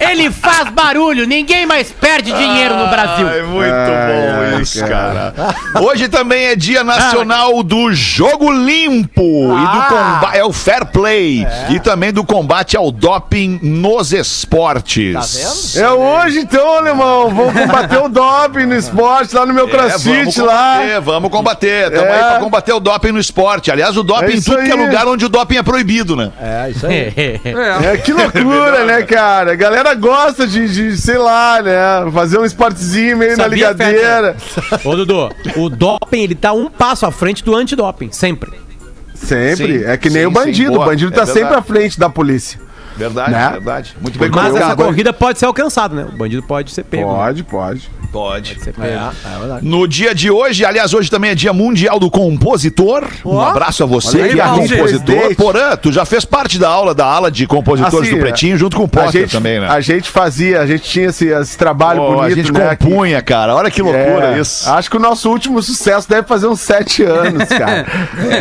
ele 0.00 0.30
faz 0.30 0.68
barulho. 0.70 1.26
Ninguém 1.26 1.64
mais 1.66 1.90
perde 1.92 2.32
dinheiro 2.32 2.76
no 2.76 2.88
Brasil. 2.88 3.26
Ai, 3.28 3.42
muito 3.42 3.72
Ai, 3.72 4.12
bom 4.12 4.54
ai, 4.56 4.62
isso, 4.62 4.84
cara. 4.86 5.34
Hoje 5.80 6.08
também 6.08 6.46
é 6.46 6.56
dia 6.56 6.82
nacional 6.82 7.62
do 7.62 7.92
jogo 7.92 8.50
limpo 8.52 9.22
e 9.22 9.66
do 9.78 9.82
combate. 9.88 10.36
É 10.38 10.44
o 10.44 10.52
fair 10.52 10.84
play. 10.86 11.46
E 11.70 11.78
também 11.80 12.12
do 12.12 12.24
combate 12.24 12.76
ao 12.76 12.90
doping 12.90 13.58
nos 13.62 14.12
esportes. 14.12 15.76
É 15.76 15.90
hoje 15.90 16.40
então, 16.40 16.78
alemão. 16.78 17.28
Vamos 17.34 17.54
combater 17.60 17.98
o 17.98 18.08
doping 18.08 18.66
no 18.66 18.76
esporte 18.76 19.34
lá 19.34 19.46
no 19.46 19.54
meu 19.54 19.66
É, 19.68 19.70
crossfit 19.70 20.14
vamos 20.24 20.36
lá. 20.36 20.74
combater, 20.78 21.00
vamos 21.00 21.30
combater. 21.30 21.90
Tamo 21.90 22.06
É. 22.06 22.12
aí 22.12 22.24
pra 22.30 22.38
combater 22.40 22.72
o 22.72 22.80
doping 22.80 23.12
no 23.12 23.20
esporte. 23.20 23.70
Aliás, 23.70 23.96
o 23.96 24.02
doping 24.02 24.32
É 24.32 24.36
em 24.36 24.42
tudo 24.42 24.62
que 24.62 24.70
é 24.70 24.74
aí. 24.74 24.78
lugar 24.86 25.06
onde 25.06 25.24
o 25.24 25.28
doping 25.28 25.56
é 25.56 25.62
proibido, 25.62 26.16
né? 26.16 26.23
É, 26.40 26.70
isso 26.70 26.86
aí. 26.86 27.12
É, 27.84 27.96
que 27.96 28.12
loucura, 28.12 28.84
né, 28.84 29.02
cara? 29.02 29.52
A 29.52 29.54
galera 29.56 29.94
gosta 29.94 30.46
de, 30.46 30.68
de, 30.68 30.96
sei 30.96 31.18
lá, 31.18 31.60
né? 31.62 32.10
Fazer 32.12 32.38
um 32.38 32.44
esportezinho 32.44 33.16
meio 33.16 33.36
na 33.36 33.44
Sabia, 33.44 33.70
ligadeira. 33.70 34.36
Ô, 34.84 34.94
Dudu, 34.96 35.30
o 35.56 35.68
doping, 35.68 36.22
ele 36.22 36.34
tá 36.34 36.52
um 36.52 36.68
passo 36.70 37.06
à 37.06 37.10
frente 37.10 37.44
do 37.44 37.54
antidoping, 37.54 38.10
sempre. 38.12 38.52
Sempre. 39.14 39.80
Sim, 39.80 39.84
é 39.86 39.96
que 39.96 40.10
nem 40.10 40.22
sim, 40.22 40.26
o 40.26 40.30
bandido. 40.30 40.72
sim, 40.72 40.78
o 40.78 40.84
bandido 40.84 41.12
É 41.12 41.14
tá 41.16 41.24
verdade. 41.24 41.38
sempre 41.40 41.56
à 41.56 41.62
frente 41.62 41.98
da 41.98 42.10
polícia. 42.10 42.60
Verdade, 42.96 43.30
Né? 43.32 43.50
verdade. 43.50 43.94
Muito 44.00 44.18
bem 44.18 44.28
Mas 44.30 44.48
colocado. 44.48 44.66
essa 44.66 44.76
corrida 44.76 45.12
pode 45.12 45.38
ser 45.38 45.46
alcançada, 45.46 45.94
né? 45.94 46.06
O 46.12 46.16
bandido 46.16 46.42
pode 46.42 46.70
ser 46.70 46.84
pego. 46.84 47.10
né? 47.10 47.16
Pode, 47.18 47.42
pode. 47.42 47.90
Pode. 48.12 48.60
Ser 48.60 48.72
pego. 48.72 49.10
No 49.62 49.88
dia 49.88 50.14
de 50.14 50.30
hoje, 50.30 50.64
aliás, 50.64 50.94
hoje 50.94 51.10
também 51.10 51.30
é 51.32 51.34
dia 51.34 51.52
mundial 51.52 51.98
do 51.98 52.08
compositor. 52.10 53.04
Um 53.24 53.40
abraço 53.40 53.82
a 53.82 53.86
você 53.86 54.20
aí, 54.22 54.32
que 54.34 54.40
é 54.40 54.44
compositor. 54.46 55.34
Porã, 55.34 55.76
tu 55.76 55.90
já 55.90 56.04
fez 56.04 56.24
parte 56.24 56.58
da 56.58 56.68
aula 56.68 56.94
da 56.94 57.04
ala 57.04 57.30
de 57.30 57.46
compositores 57.46 58.08
Assim, 58.08 58.16
do 58.16 58.20
Pretinho, 58.22 58.56
junto 58.56 58.76
com 58.76 58.82
o 58.84 58.86
A 58.86 58.88
Potter 58.88 59.22
gente, 59.22 59.32
também, 59.32 59.58
né? 59.60 59.66
a 59.68 59.80
gente 59.80 60.08
fazia, 60.08 60.60
a 60.60 60.66
gente 60.66 60.84
tinha 60.84 61.06
esse, 61.08 61.26
esse 61.26 61.58
trabalho 61.58 62.00
Pô, 62.00 62.06
bonito, 62.14 62.24
a 62.24 62.30
gente 62.30 62.52
né? 62.52 62.76
que- 62.76 62.84
compunha, 62.84 63.20
cara. 63.22 63.54
Olha 63.56 63.70
que 63.70 63.82
loucura 63.82 64.36
É, 64.36 64.38
isso. 64.40 64.70
Acho 64.70 64.88
que 64.90 64.96
o 64.96 65.00
nosso 65.00 65.28
último 65.28 65.60
sucesso 65.60 66.08
deve 66.08 66.26
fazer 66.28 66.46
uns 66.46 66.60
sete 66.60 67.02
anos, 67.02 67.48
cara. 67.50 67.84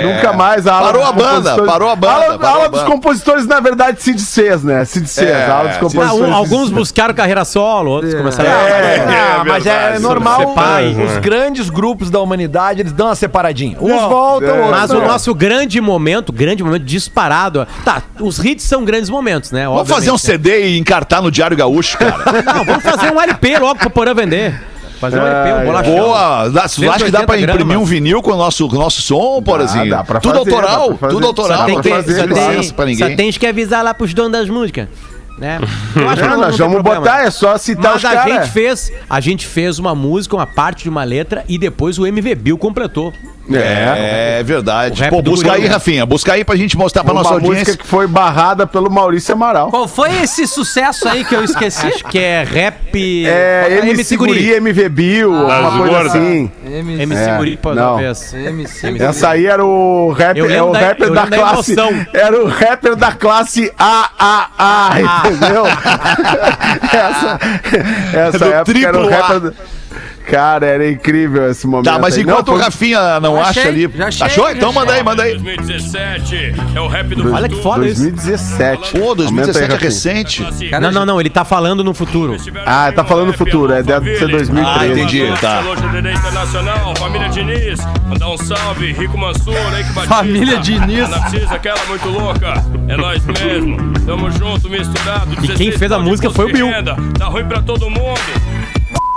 Nunca 0.04 0.34
mais 0.34 0.68
a 0.68 0.74
aula 0.76 0.88
Parou 0.94 1.04
a 1.04 1.12
banda, 1.12 1.63
parou 1.63 1.89
a 1.89 1.96
banda, 1.96 2.13
A 2.13 2.16
aula, 2.26 2.38
parou 2.39 2.46
a 2.46 2.50
aula 2.54 2.66
a 2.66 2.68
dos 2.70 2.80
banda. 2.82 2.92
compositores, 2.92 3.48
na 3.48 3.60
verdade, 3.60 4.02
Cid 4.04 4.22
Cs, 4.43 4.63
né? 4.63 4.86
Cid 4.86 5.08
Cs, 5.08 5.23
É, 5.23 5.45
Ah, 5.45 6.34
alguns 6.34 6.69
buscaram 6.69 7.13
carreira 7.13 7.45
solo, 7.45 7.91
outros 7.91 8.13
começaram 8.13 8.49
a... 8.49 8.53
É, 8.53 8.99
Ah, 9.39 9.43
mas 9.45 9.65
é 9.65 9.79
verdade, 9.79 10.01
normal. 10.03 10.39
separa, 10.49 10.86
os 10.88 10.95
né? 10.97 11.19
grandes 11.21 11.69
grupos 11.69 12.10
da 12.10 12.19
humanidade, 12.19 12.82
eles 12.82 12.91
dão 12.91 13.08
uma 13.08 13.15
separadinha. 13.15 13.77
Uns 13.79 14.01
voltam, 14.01 14.49
é, 14.49 14.60
outros 14.60 14.71
Mas 14.79 14.91
o 14.91 14.95
não. 14.95 15.08
nosso 15.08 15.34
grande 15.34 15.79
momento, 15.82 16.32
grande 16.34 16.63
momento 16.63 16.84
disparado. 16.84 17.67
Tá, 17.84 18.01
os 18.19 18.43
hits 18.43 18.63
são 18.65 18.84
grandes 18.84 19.10
momentos, 19.10 19.51
né? 19.51 19.65
Vamos 19.65 19.89
fazer 19.89 20.12
um 20.12 20.15
obviamente, 20.15 20.43
CD 20.43 20.67
e 20.67 20.77
encartar 20.79 21.21
no 21.21 21.32
Diário 21.32 21.56
Gaúcho, 21.58 21.97
cara. 21.97 22.17
né? 22.32 22.43
Não, 22.45 22.65
vamos 22.65 22.84
fazer 22.84 23.12
um 23.13 23.21
LP 23.21 23.58
logo 23.60 23.79
pro 23.79 23.89
Porã 23.89 24.13
vender. 24.13 24.60
Fazer 25.04 25.20
um 25.20 25.26
LP, 25.28 25.54
um 25.62 25.66
bolachão. 25.66 25.96
Boa! 25.96 26.50
Dá- 26.50 26.70
Tu 26.70 26.89
acha 26.92 27.06
que 27.06 27.12
dá 27.12 27.24
pra 27.24 27.36
180 27.36 27.42
imprimir 27.52 27.58
gramas. 27.68 27.78
um 27.78 27.86
vinil 27.86 28.22
com 28.22 28.32
o 28.32 28.38
nosso, 28.38 28.68
com 28.70 28.76
o 28.76 28.80
nosso 28.80 29.02
som, 29.02 29.42
Porazinho? 29.42 29.89
dá 29.89 30.04
pra 30.04 30.20
Tudo 30.22 30.38
fazer, 30.39 30.50
autoral, 30.56 30.80
dá 30.82 30.88
pra 30.88 30.98
fazer. 30.98 31.13
tudo 31.13 31.28
autoral. 31.28 31.58
Só 31.60 31.66
tem 31.66 31.82
tem 31.82 31.92
fazer, 31.94 32.16
só, 32.20 32.26
licença 32.26 32.74
pra 32.74 32.86
tem, 32.86 32.94
ninguém. 32.96 33.10
só 33.12 33.16
tens 33.18 33.38
que 33.38 33.46
avisar 33.48 33.84
lá 33.84 33.94
pros 33.94 34.13
donos 34.13 34.32
das 34.32 34.50
músicas. 34.50 34.88
Né? 35.38 35.60
Acho 36.10 36.22
É, 36.22 36.28
não- 36.28 36.36
não 36.36 36.42
nós 36.42 36.56
tem 36.56 36.58
vamos 36.60 36.74
problema. 36.84 37.00
botar, 37.02 37.24
é 37.24 37.32
só 37.32 37.58
citar 37.58 37.94
Mas 37.94 38.04
os 38.04 38.06
a 38.06 38.24
gente 38.30 38.50
fez, 38.52 38.92
a 39.10 39.20
gente 39.20 39.46
fez 39.48 39.78
uma 39.80 39.94
música, 39.94 40.36
uma 40.36 40.46
parte 40.48 40.84
de 40.84 40.89
uma 40.89 41.04
letra 41.04 41.44
e 41.50 41.58
depois 41.58 41.98
o 42.00 42.06
MV 42.08 42.36
Bill 42.36 42.58
completou. 42.58 43.12
É. 43.51 44.38
É 44.39 44.43
verdade. 44.43 45.01
Rap 45.01 45.10
Pô, 45.10 45.21
busca 45.21 45.51
aí. 45.51 45.65
Rafinha. 45.67 46.06
Busca 46.06 46.32
aí 46.34 46.43
pra 46.45 46.56
gente 46.56 46.77
mostrar 46.77 47.03
pra 47.03 47.12
Uma 47.13 47.23
nossa 47.23 47.34
música 47.36 47.49
audiência. 47.49 47.77
que 47.77 47.86
foi 47.86 48.08
barrada 48.08 48.65
pelo 48.65 48.89
Maurício 48.89 49.34
Amaral. 49.34 49.69
Qual 49.69 49.88
foi 49.88 50.21
esse 50.23 50.47
sucesso 50.47 51.08
aí 51.08 51.25
que 51.25 51.36
eu 51.36 51.43
esqueci? 51.43 51.86
Acho 51.88 52.03
que 52.06 52.17
é 52.19 52.43
rap. 52.43 53.25
É, 53.27 53.75
Bota 53.75 53.88
MC 53.88 54.15
Guri, 54.17 54.51
MV 54.53 54.89
Bill, 54.89 55.32
uma 55.34 55.47
Das 55.62 55.73
coisa 55.73 55.93
gordas. 55.93 56.15
assim. 56.15 56.51
MC 56.65 57.13
É, 57.29 57.38
Guri, 57.38 57.58
pô, 57.58 57.73
não. 57.73 57.99
MC. 57.99 58.95
Essa 58.99 59.29
aí 59.29 59.45
era 59.45 59.63
o 59.65 60.13
lembro 60.17 60.51
é 60.53 60.62
o 60.63 60.71
da- 60.71 60.79
rapper 60.79 61.12
da 61.12 61.25
da 61.25 61.38
classe. 61.38 61.71
emoção. 61.73 62.06
Era 62.13 62.41
o 62.43 62.47
rapper 62.47 62.95
da 62.95 63.12
classe 63.12 63.71
AAA, 63.77 65.01
entendeu? 65.25 65.65
essa 66.93 67.39
essa 68.38 68.45
época 68.45 68.79
era 68.88 68.99
o 68.99 69.10
rapper. 69.10 69.53
Cara, 70.26 70.66
era 70.66 70.90
incrível 70.90 71.50
esse 71.50 71.68
momento. 71.68 71.86
Tá, 71.86 72.00
mas 72.00 72.16
aí. 72.16 72.22
enquanto 72.24 72.48
Não, 72.48 72.56
o 72.56 72.58
Rafinha 72.58 73.20
não 73.20 73.36
Já 73.36 73.42
acha 73.42 73.50
achei, 73.60 73.72
ali. 73.72 73.90
já 73.96 74.08
achei, 74.08 74.26
Achou? 74.28 74.46
já 74.46 74.54
Então 74.54 74.74
manda 74.74 74.94
aí, 74.94 75.04
manda 75.04 75.24
aí. 75.24 75.38
2017 75.38 76.54
é 76.76 76.82
o 76.82 76.88
rap 76.88 77.16
do 77.16 77.34
Olha 77.34 77.50
que 77.50 77.62
foda 77.62 77.88
isso. 77.88 78.02
2017. 78.02 78.92
Pô, 78.92 78.98
Aumenta 79.10 79.16
2017 79.16 79.72
aí, 79.72 79.78
é 79.78 79.82
recente. 79.82 80.48
Não, 80.82 80.92
não, 80.92 81.06
não, 81.06 81.20
ele 81.20 81.30
tá 81.30 81.44
falando 81.46 81.84
no 81.84 81.94
futuro. 81.94 82.36
Ah, 82.66 82.92
tá 82.92 83.04
falando 83.04 83.28
no 83.28 83.34
futuro, 83.34 83.74
é, 83.74 83.84
deve 83.84 84.18
ser 84.18 84.28
2013. 84.28 84.80
Ah, 84.80 84.88
entendi, 84.88 85.24
tá. 85.40 85.64
Internacional, 86.14 86.96
família 86.96 87.30
Diniz, 87.30 87.80
mandar 88.08 88.30
um 88.30 88.38
salve, 88.38 88.92
Rico 88.94 89.18
Mansur, 89.18 89.54
Leite 89.72 89.92
Batista. 89.94 90.16
Família 90.16 90.58
Diniz. 90.60 91.10
Narcisa, 91.10 91.54
aquela 91.56 91.84
muito 91.86 92.08
louca, 92.10 92.54
é 92.88 92.96
nós 92.98 93.24
mesmo, 93.26 93.78
tamo 94.06 94.32
junto, 94.32 94.70
misturado. 94.70 95.34
E 95.34 95.38
quem 95.38 95.48
16 95.70 95.78
fez 95.78 95.92
a 95.92 96.00
música 96.00 96.30
foi 96.30 96.46
o 96.46 96.54
Bill. 96.54 96.70
Tá 97.18 97.26
ruim 97.26 97.46
pra 97.46 97.62
todo 97.62 97.90
mundo. 97.90 98.20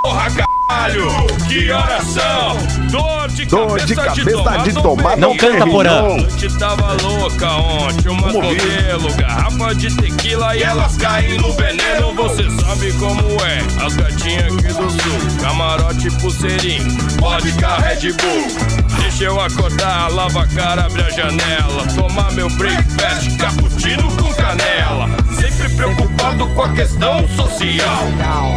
Porra, 0.02 0.28
caralho, 0.76 1.08
que 1.48 1.70
oração, 1.70 2.56
dor 2.90 3.28
de 3.28 3.46
Dor 3.46 3.78
cabeça 3.78 3.86
de 3.86 3.94
cabeça 3.94 4.36
tomar 4.36 4.62
de 4.62 4.72
tomar 4.74 5.16
Não 5.16 5.36
Perignon. 5.36 5.58
canta, 5.58 5.70
Porã. 5.70 5.98
A 5.98 6.02
noite 6.02 6.58
tava 6.58 6.96
louca 7.02 7.50
ontem, 7.52 8.08
umas 8.08 8.32
modelo, 8.34 9.14
garrafa 9.16 9.74
de 9.74 9.96
tequila 9.96 10.56
e 10.56 10.62
elas 10.62 10.96
caem 10.96 11.38
no 11.38 11.52
veneno. 11.52 12.14
Você 12.14 12.44
sabe 12.62 12.92
como 12.94 13.20
é, 13.44 13.84
as 13.84 13.94
gatinhas 13.96 14.52
aqui 14.52 14.68
do 14.68 14.90
sul, 14.90 15.40
camarote 15.40 16.10
pulseirinho, 16.20 16.88
vodka 17.20 17.76
Red 17.76 18.12
Bull. 18.12 18.85
Deixa 19.18 19.32
eu 19.32 19.40
acordar, 19.40 20.12
lava 20.12 20.42
a 20.42 20.46
cara, 20.46 20.84
abre 20.84 21.00
a 21.00 21.08
janela, 21.08 21.86
tomar 21.94 22.30
meu 22.32 22.50
breakfast, 22.50 23.34
cappuccino 23.38 24.14
com 24.14 24.30
canela. 24.34 25.08
Sempre 25.40 25.74
preocupado 25.74 26.46
com 26.48 26.60
a 26.60 26.68
questão 26.74 27.26
social. 27.28 28.08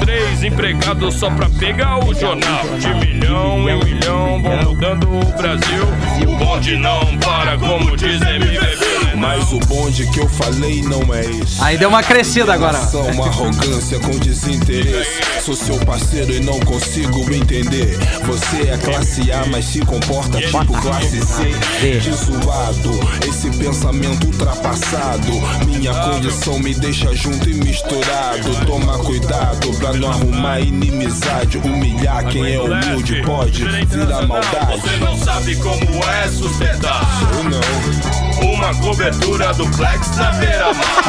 Três 0.02 0.43
empregados 0.43 1.15
só 1.15 1.32
pra 1.32 1.50
pegar 1.50 2.04
o 2.04 2.13
jornal. 2.13 2.65
De 2.78 2.93
milhão 2.93 3.69
em 3.69 3.86
milhão 3.86 4.43
vão 4.43 4.63
mudando 4.63 5.08
o 5.08 5.38
Brasil. 5.38 5.86
O 6.28 6.36
bonde 6.36 6.76
não 6.76 7.17
para, 7.19 7.58
como 7.58 7.95
diz 7.95 8.19
MVB. 8.19 8.88
Mas 9.19 9.51
o 9.51 9.60
bonde 9.60 10.08
que 10.12 10.19
eu 10.19 10.29
falei 10.29 10.82
não 10.82 11.13
é 11.13 11.25
esse. 11.25 11.62
Aí 11.62 11.77
deu 11.77 11.89
uma 11.89 12.01
crescida 12.01 12.53
agora. 12.53 12.79
Uma 13.13 13.27
arrogância 13.27 13.99
com 13.99 14.12
desinteresse. 14.17 15.19
Sou 15.43 15.55
seu 15.55 15.77
parceiro 15.86 16.32
e 16.34 16.39
não 16.39 16.60
consigo 16.62 17.29
entender. 17.34 17.97
Você 18.23 18.69
é 18.69 18.77
classe 18.77 19.29
A, 19.32 19.45
mas 19.47 19.65
se 19.65 19.79
comporta 19.79 20.39
tipo 20.39 20.82
classe 20.82 21.19
C. 21.19 21.99
De 21.99 22.12
zoado, 22.13 22.99
esse 23.27 23.49
pensamento 23.58 24.27
ultrapassado. 24.27 25.32
Minha 25.65 25.93
condição 25.93 26.58
me 26.60 26.73
deixa 26.73 27.13
junto 27.13 27.49
e 27.49 27.53
misturado. 27.55 28.65
Toma 28.65 28.97
cuidado 28.99 29.73
pra 29.79 29.93
não 29.93 30.10
arrumar 30.12 30.60
inimizade. 30.62 31.58
Humilhar 31.58 32.25
quem 32.27 32.53
é 32.53 32.60
humilde 32.60 33.21
pode 33.23 33.65
virar 33.65 34.25
maldade. 34.25 34.82
Você 34.82 34.97
não 34.97 35.17
sabe 35.17 35.55
como 35.58 36.03
é 36.05 36.27
sustentar. 36.29 37.05
Eu 37.38 37.43
não. 37.43 38.29
Uma 38.41 38.73
cobertura 38.75 39.54
duplex 39.54 40.15
na 40.15 40.32
beira-mar. 40.32 41.04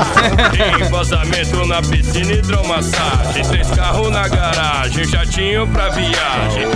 Tem 0.50 0.88
vazamento 0.88 1.66
na 1.66 1.82
piscina, 1.82 2.32
hidromassagem. 2.32 3.44
Três 3.44 3.70
carros 3.70 4.10
na 4.10 4.28
garagem, 4.28 5.04
jatinho 5.04 5.66
pra 5.68 5.88
viagem. 5.90 6.66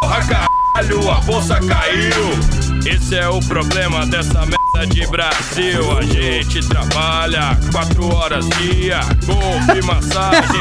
Porra, 0.00 0.20
caralho, 0.26 1.10
a 1.10 1.20
bolsa 1.20 1.58
caiu. 1.60 2.38
Esse 2.86 3.16
é 3.16 3.28
o 3.28 3.40
problema 3.40 4.06
dessa 4.06 4.40
merda 4.46 4.86
de 4.86 5.06
Brasil. 5.06 5.98
A 5.98 6.02
gente 6.02 6.66
trabalha 6.68 7.58
quatro 7.72 8.14
horas 8.14 8.48
dia. 8.50 9.00
Golpe, 9.24 9.82
massagem, 9.84 10.60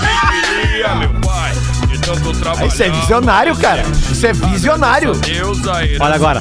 queria, 0.00 0.94
meu 0.94 1.20
pai. 1.20 1.52
De 1.88 1.98
tanto 1.98 2.32
trabalhar. 2.34 2.66
Isso 2.66 2.82
é 2.82 2.90
visionário, 2.90 3.56
cara. 3.56 3.82
Isso 4.10 4.26
é 4.26 4.32
visionário. 4.32 5.12
Olha 6.00 6.14
agora. 6.14 6.40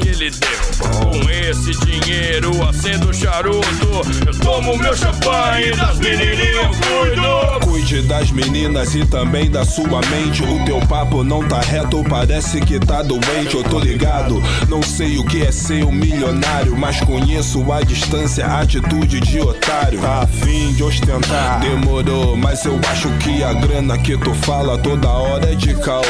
Deu. 0.79 0.89
Com 0.89 1.29
esse 1.29 1.71
dinheiro, 1.85 2.67
acendo 2.67 3.13
charuto. 3.13 4.01
Eu 4.25 4.39
tomo 4.39 4.77
meu 4.77 4.95
champanhe 4.95 5.71
das 5.75 5.97
menininhas, 5.99 6.55
eu 6.55 6.69
cuido. 6.69 7.59
Cuide 7.65 8.01
das 8.03 8.31
meninas 8.31 8.95
e 8.95 9.05
também 9.05 9.49
da 9.49 9.65
sua 9.65 10.01
mente. 10.09 10.43
O 10.43 10.63
teu 10.65 10.79
papo 10.81 11.23
não 11.23 11.47
tá 11.47 11.59
reto, 11.59 12.03
parece 12.09 12.61
que 12.61 12.79
tá 12.79 13.01
doente. 13.01 13.55
Eu 13.55 13.63
tô 13.63 13.79
ligado, 13.79 14.41
não 14.67 14.81
sei 14.81 15.17
o 15.17 15.25
que 15.25 15.41
é 15.43 15.51
ser 15.51 15.83
um 15.83 15.91
milionário, 15.91 16.77
mas 16.77 16.99
conheço 17.01 17.71
a 17.71 17.81
distância, 17.81 18.45
a 18.45 18.61
atitude 18.61 19.19
de 19.19 19.39
otário. 19.39 19.99
Tá 19.99 20.23
afim 20.23 20.73
de 20.73 20.83
ostentar, 20.83 21.59
demorou, 21.59 22.35
mas 22.35 22.63
eu 22.65 22.79
acho 22.89 23.09
que 23.19 23.43
a 23.43 23.53
grana 23.53 23.97
que 23.97 24.17
tu 24.17 24.33
fala 24.33 24.77
toda 24.77 25.09
hora 25.09 25.51
é 25.51 25.55
de 25.55 25.73
caô. 25.75 26.03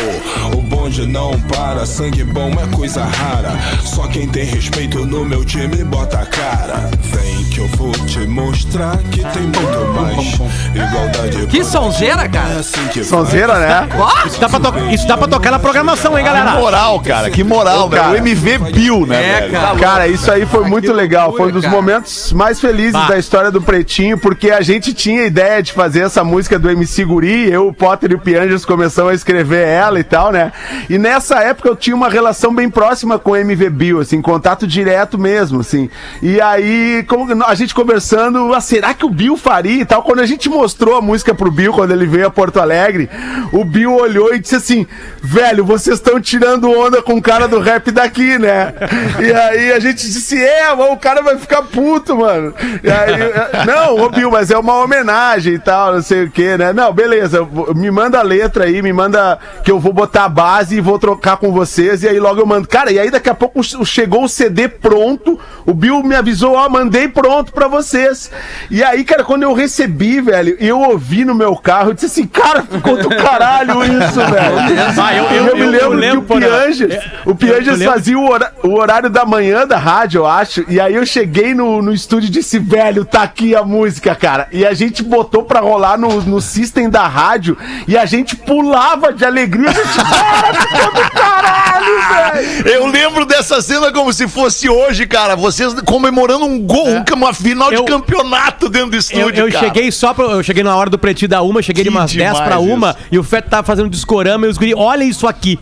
O 0.57 0.61
bonde 0.61 1.05
não 1.05 1.39
para. 1.41 1.85
Sangue 1.85 2.23
bom 2.23 2.51
é 2.51 2.75
coisa 2.75 3.03
rara. 3.03 3.57
Só 3.83 4.07
quem 4.07 4.27
tem 4.27 4.58
respeito 4.59 5.05
no 5.05 5.23
meu 5.23 5.45
time 5.45 5.83
bota 5.85 6.19
a 6.19 6.25
cara. 6.25 6.89
Vem 7.01 7.45
que 7.45 7.59
eu 7.59 7.67
vou 7.69 7.91
te 7.93 8.19
mostrar 8.27 8.97
que 9.09 9.23
tem 9.23 9.43
muito 9.43 9.93
mais. 9.95 10.33
Igualdade. 10.75 11.47
Que 11.47 11.63
sonzeira, 11.63 12.27
cara. 12.27 12.55
É 12.55 12.59
assim 12.59 12.85
que 12.91 13.01
Sonzeira, 13.05 13.57
né? 13.57 13.87
Isso 14.27 14.37
dá, 14.39 14.49
pra 14.49 14.59
to- 14.59 14.77
isso 14.91 15.07
dá 15.07 15.17
pra 15.17 15.27
tocar 15.29 15.51
na 15.51 15.59
programação, 15.59 16.17
hein, 16.17 16.25
Que 16.25 16.29
galera? 16.29 16.59
moral, 16.59 16.99
cara. 16.99 17.29
Que 17.29 17.41
moral, 17.41 17.87
velho. 17.89 18.09
O 18.11 18.15
MV 18.17 18.57
Bill, 18.73 19.05
né, 19.07 19.23
É, 19.23 19.39
velho? 19.41 19.51
cara. 19.53 19.79
Cara, 19.79 20.07
isso 20.09 20.29
aí 20.29 20.45
foi 20.45 20.65
muito 20.67 20.91
legal. 20.91 21.33
Foi 21.37 21.47
um 21.47 21.51
dos 21.53 21.63
cara. 21.63 21.73
momentos 21.75 22.33
mais 22.33 22.59
felizes 22.59 22.91
Bah. 22.91 23.07
da 23.07 23.17
história 23.17 23.49
do 23.49 23.61
Pretinho, 23.61 24.17
porque 24.17 24.51
a 24.51 24.59
gente 24.61 24.93
tinha 24.93 25.23
ideia 25.25 25.63
de 25.63 25.71
fazer 25.71 26.01
essa 26.01 26.21
música 26.21 26.59
do 26.59 26.69
MC 26.69 27.05
Guri. 27.05 27.49
Eu, 27.49 27.69
o 27.69 27.73
Potter 27.73 28.11
e 28.11 28.15
o 28.15 28.19
Pianjas 28.19 28.65
começamos 28.65 29.13
a 29.13 29.15
escrever 29.15 29.65
ela 29.65 29.99
e 29.99 30.03
tal, 30.03 30.33
né? 30.33 30.51
E 30.89 30.97
nessa 30.97 31.39
época 31.39 31.69
eu 31.69 31.75
tinha 31.77 31.95
uma 31.95 32.09
relação 32.09 32.53
bem 32.53 32.69
próxima 32.69 33.17
com 33.17 33.31
o 33.31 33.35
MV 33.37 33.69
Bill, 33.69 33.99
assim, 34.01 34.21
contato 34.49 34.67
direto 34.67 35.17
mesmo, 35.17 35.59
assim. 35.59 35.89
E 36.21 36.41
aí, 36.41 37.03
como 37.07 37.27
a 37.45 37.55
gente 37.55 37.75
conversando, 37.75 38.53
ah, 38.53 38.61
será 38.61 38.93
que 38.93 39.05
o 39.05 39.09
Bill 39.09 39.37
faria 39.37 39.81
e 39.81 39.85
tal? 39.85 40.01
Quando 40.01 40.19
a 40.19 40.25
gente 40.25 40.49
mostrou 40.49 40.97
a 40.97 41.01
música 41.01 41.35
pro 41.35 41.51
Bill, 41.51 41.73
quando 41.73 41.91
ele 41.91 42.07
veio 42.07 42.27
a 42.27 42.31
Porto 42.31 42.59
Alegre, 42.59 43.09
o 43.51 43.63
Bill 43.63 43.93
olhou 43.93 44.33
e 44.33 44.39
disse 44.39 44.55
assim: 44.55 44.87
velho, 45.21 45.63
vocês 45.63 45.97
estão 45.97 46.19
tirando 46.19 46.69
onda 46.71 47.01
com 47.01 47.15
o 47.15 47.21
cara 47.21 47.47
do 47.47 47.59
rap 47.59 47.91
daqui, 47.91 48.39
né? 48.39 48.73
E 49.19 49.31
aí 49.31 49.71
a 49.71 49.79
gente 49.79 50.07
disse: 50.07 50.41
é, 50.41 50.71
o 50.71 50.97
cara 50.97 51.21
vai 51.21 51.37
ficar 51.37 51.63
puto, 51.63 52.15
mano. 52.15 52.53
E 52.83 52.89
aí, 52.89 53.21
é, 53.21 53.65
não, 53.65 53.97
ô 53.97 54.09
Bill, 54.09 54.31
mas 54.31 54.49
é 54.49 54.57
uma 54.57 54.75
homenagem 54.75 55.53
e 55.53 55.59
tal, 55.59 55.93
não 55.93 56.01
sei 56.01 56.23
o 56.23 56.31
que, 56.31 56.57
né? 56.57 56.73
Não, 56.73 56.91
beleza, 56.91 57.47
me 57.75 57.91
manda 57.91 58.19
a 58.19 58.23
letra 58.23 58.65
aí, 58.65 58.81
me 58.81 58.93
manda 58.93 59.37
que 59.63 59.71
eu 59.71 59.79
vou 59.79 59.93
botar 59.93 60.25
a 60.25 60.29
base 60.29 60.77
e 60.77 60.81
vou 60.81 60.97
trocar 60.97 61.37
com 61.37 61.51
vocês. 61.51 62.03
E 62.03 62.07
aí 62.07 62.19
logo 62.19 62.39
eu 62.39 62.45
mando. 62.45 62.67
Cara, 62.67 62.91
e 62.91 62.99
aí 62.99 63.11
daqui 63.11 63.29
a 63.29 63.35
pouco 63.35 63.61
chegou 63.85 64.23
o 64.23 64.29
CD 64.39 64.69
pronto, 64.69 65.37
o 65.65 65.73
Bill 65.73 66.01
me 66.01 66.15
avisou: 66.15 66.53
ó, 66.55 66.69
mandei 66.69 67.07
pronto 67.09 67.51
pra 67.51 67.67
vocês. 67.67 68.31
E 68.71 68.81
aí, 68.83 69.03
cara, 69.03 69.23
quando 69.23 69.43
eu 69.43 69.53
recebi, 69.53 70.21
velho, 70.21 70.55
eu 70.59 70.79
ouvi 70.79 71.25
no 71.25 71.35
meu 71.35 71.55
carro, 71.57 71.89
eu 71.89 71.93
disse 71.93 72.05
assim: 72.05 72.25
cara, 72.27 72.63
ficou 72.63 72.95
do 72.97 73.09
caralho 73.09 73.83
isso, 73.83 74.19
velho. 74.31 74.55
Ah, 75.01 75.13
eu- 75.15 75.29
E 75.31 75.35
eu- 75.37 75.45
eu, 75.47 75.55
me 75.57 75.61
eu- 75.63 75.73
eu 75.73 75.89
lembro, 75.89 75.97
lembro, 75.97 76.21
que 76.21 76.33
o 76.33 76.39
Pianjas, 76.39 76.91
É, 76.91 77.73
o 77.73 77.77
lembro. 77.77 77.93
fazia 77.93 78.17
o, 78.17 78.29
hora- 78.31 78.53
o 78.63 78.73
horário 78.79 79.09
da 79.09 79.25
manhã 79.25 79.67
da 79.67 79.77
rádio, 79.77 80.19
eu 80.19 80.25
acho. 80.27 80.63
E 80.69 80.79
aí 80.79 80.95
eu 80.95 81.05
cheguei 81.05 81.53
no, 81.53 81.81
no 81.81 81.93
estúdio 81.93 82.27
e 82.27 82.31
disse, 82.31 82.57
velho, 82.59 83.03
tá 83.03 83.23
aqui 83.23 83.53
a 83.55 83.63
música, 83.63 84.15
cara. 84.15 84.47
E 84.53 84.65
a 84.65 84.73
gente 84.73 85.03
botou 85.03 85.43
pra 85.43 85.59
rolar 85.59 85.97
no, 85.97 86.21
no 86.21 86.39
system 86.39 86.89
da 86.89 87.05
rádio 87.07 87.57
e 87.87 87.97
a 87.97 88.05
gente 88.05 88.35
pulava 88.37 89.11
de 89.11 89.25
alegria. 89.25 89.69
A 89.69 89.73
gente, 89.73 89.97
cara, 89.97 90.53
ficou 90.53 90.93
do 90.93 91.11
caralho, 91.11 91.99
velho. 92.09 92.67
Eu 92.69 92.87
lembro 92.87 93.25
dessa 93.25 93.61
cena 93.61 93.91
como 93.91 94.13
se 94.13 94.27
fosse 94.29 94.69
hoje, 94.69 95.05
cara. 95.05 95.35
Vocês 95.35 95.73
comemorando 95.85 96.45
um 96.45 96.59
gol, 96.59 96.87
um- 96.87 97.03
uma 97.15 97.33
final 97.33 97.71
Eu- 97.71 97.83
de 97.83 97.91
campeonato 97.91 98.69
dentro 98.69 98.91
do 98.91 98.95
Eu, 98.95 98.99
estúdio, 98.99 99.47
eu 99.47 99.51
cara. 99.51 99.65
cheguei 99.67 99.91
só 99.91 100.13
pra, 100.13 100.25
Eu 100.25 100.43
cheguei 100.43 100.63
na 100.63 100.75
hora 100.75 100.89
do 100.89 100.97
pretinho 100.97 101.29
da 101.29 101.41
uma, 101.41 101.61
cheguei 101.61 101.83
de 101.83 101.89
Que 101.89 101.95
umas 101.95 102.13
10 102.13 102.39
pra 102.39 102.59
uma 102.59 102.91
isso. 102.91 102.97
e 103.11 103.19
o 103.19 103.23
Feto 103.23 103.49
tava 103.49 103.63
fazendo 103.63 103.89
discorama 103.89 104.45
e 104.45 104.49
os 104.49 104.57
guri, 104.57 104.73
olha 104.75 105.03
isso 105.03 105.27
aqui. 105.27 105.57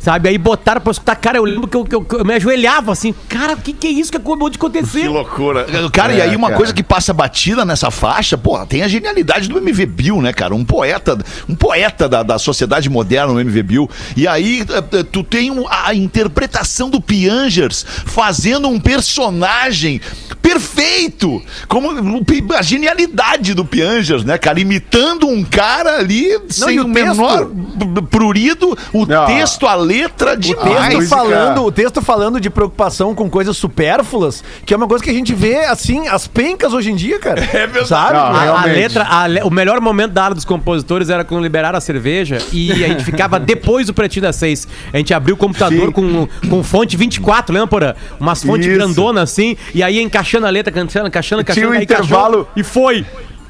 Sabe? 0.00 0.28
Aí 0.28 0.38
botaram 0.38 0.80
pra 0.80 0.90
escutar. 0.92 1.16
Cara, 1.16 1.38
eu 1.38 1.44
lembro 1.44 1.66
que 1.66 1.76
eu, 1.76 1.84
que 1.84 1.94
eu- 1.94 2.02
que 2.04 2.14
eu 2.16 2.24
me 2.24 2.34
ajoelhava 2.34 2.92
assim. 2.92 3.12
Cara, 3.28 3.54
o 3.54 3.56
que, 3.56 3.72
que 3.72 3.86
é 3.88 3.90
isso 3.90 4.10
que 4.10 4.16
acabou 4.16 4.48
de 4.48 4.56
acontecer? 4.56 5.00
Que 5.02 5.08
loucura. 5.08 5.66
Cara, 5.92 6.12
e 6.14 6.20
É, 6.20 6.22
aí 6.22 6.36
uma 6.36 6.48
cara. 6.48 6.56
coisa 6.58 6.72
que 6.72 6.82
passa 6.82 7.12
batida 7.12 7.64
nessa 7.64 7.90
faixa, 7.90 8.38
pô, 8.38 8.58
tem 8.64 8.82
a 8.82 8.88
genialidade 8.88 9.48
do 9.48 9.58
MV 9.58 9.86
Bill, 9.86 10.22
né, 10.22 10.32
cara? 10.32 10.54
Um 10.54 10.64
poeta, 10.64 11.18
um 11.48 11.54
poeta 11.54 12.08
da, 12.08 12.22
da 12.22 12.38
sociedade 12.38 12.88
moderna, 12.88 13.32
o 13.32 13.40
MV 13.40 13.62
Bill. 13.62 13.90
E 14.16 14.26
aí 14.28 14.64
eh, 14.70 14.98
eh, 14.98 15.02
tu 15.02 15.22
tem 15.24 15.50
a 15.68 15.92
interpretação 15.94 16.88
do 16.88 17.00
Piangers 17.00 17.84
fazendo 18.06 18.68
um 18.68 18.78
personagem 18.78 20.00
perfeito. 20.40 21.42
Como 21.68 21.88
a 22.56 22.62
genialidade 22.62 23.52
do 23.54 23.64
Piangers, 23.64 24.24
né, 24.24 24.38
cara? 24.38 24.58
Imitando 24.60 25.26
um 25.26 25.44
cara 25.44 25.98
ali 25.98 26.38
sem 26.48 26.76
e 26.76 26.80
o 26.80 26.84
o 26.88 26.92
texto? 26.92 27.08
menor 27.16 27.44
b- 27.46 28.02
prurido, 28.02 28.76
o 28.92 29.04
Não. 29.04 29.26
texto, 29.26 29.66
a 29.66 29.74
letra 29.88 30.32
O 30.32 30.36
demais. 30.36 30.66
texto, 30.88 30.94
música- 30.96 31.16
falando, 31.16 31.64
o 31.64 31.72
texto 31.72 32.02
falando 32.02 32.40
de 32.40 32.50
preocupação 32.50 33.14
com 33.14 33.28
coisas 33.30 33.56
supérfluas, 33.56 34.44
que 34.66 34.74
é 34.74 34.76
uma 34.76 34.86
coisa 34.86 35.02
que 35.02 35.10
a 35.10 35.14
gente 35.14 35.34
vê, 35.34 35.64
assim, 35.64 36.06
as 36.08 36.26
pencas 36.26 36.72
hoje 36.72 36.90
em 36.90 36.96
dia, 36.96 37.18
cara. 37.18 37.40
É 37.52 37.66
verdade. 37.66 37.88
Sabe? 37.88 38.14
Não, 38.14 38.20
A, 38.56 38.62
a 38.62 38.64
letra, 38.66 39.04
a 39.08 39.26
le- 39.26 39.42
o 39.42 39.50
melhor 39.50 39.80
momento 39.80 40.12
da 40.12 40.24
ala 40.26 40.34
dos 40.34 40.44
compositores 40.44 41.08
era 41.08 41.24
quando 41.24 41.42
liberaram 41.42 41.78
a 41.78 41.80
cerveja 41.80 42.38
e 42.52 42.70
a 42.84 42.88
gente 42.88 43.04
ficava 43.04 43.38
depois 43.40 43.86
do 43.86 43.94
pretinho 43.94 44.22
das 44.22 44.36
seis. 44.36 44.66
A 44.92 44.96
gente 44.98 45.12
abriu 45.14 45.34
o 45.34 45.38
computador 45.38 45.86
Sim. 45.86 45.92
com, 45.92 46.28
com 46.48 46.62
fonte 46.62 46.96
24, 46.96 47.52
lembra, 47.54 47.68
Porã? 47.68 47.94
Umas 48.20 48.42
fontes 48.42 48.66
Isso. 48.66 48.76
grandonas 48.76 49.22
assim, 49.30 49.56
e 49.74 49.82
aí 49.82 50.00
encaixando 50.00 50.46
a 50.46 50.50
letra, 50.50 50.72
cantando, 50.72 51.06
encaixando, 51.08 51.42
Tinha 51.42 51.52
encaixando, 51.52 51.72
um 51.74 51.78
aí 51.78 51.84
encaixou 51.84 52.04
intervalo- 52.06 52.48
E 52.56 52.62
foi. 52.62 53.06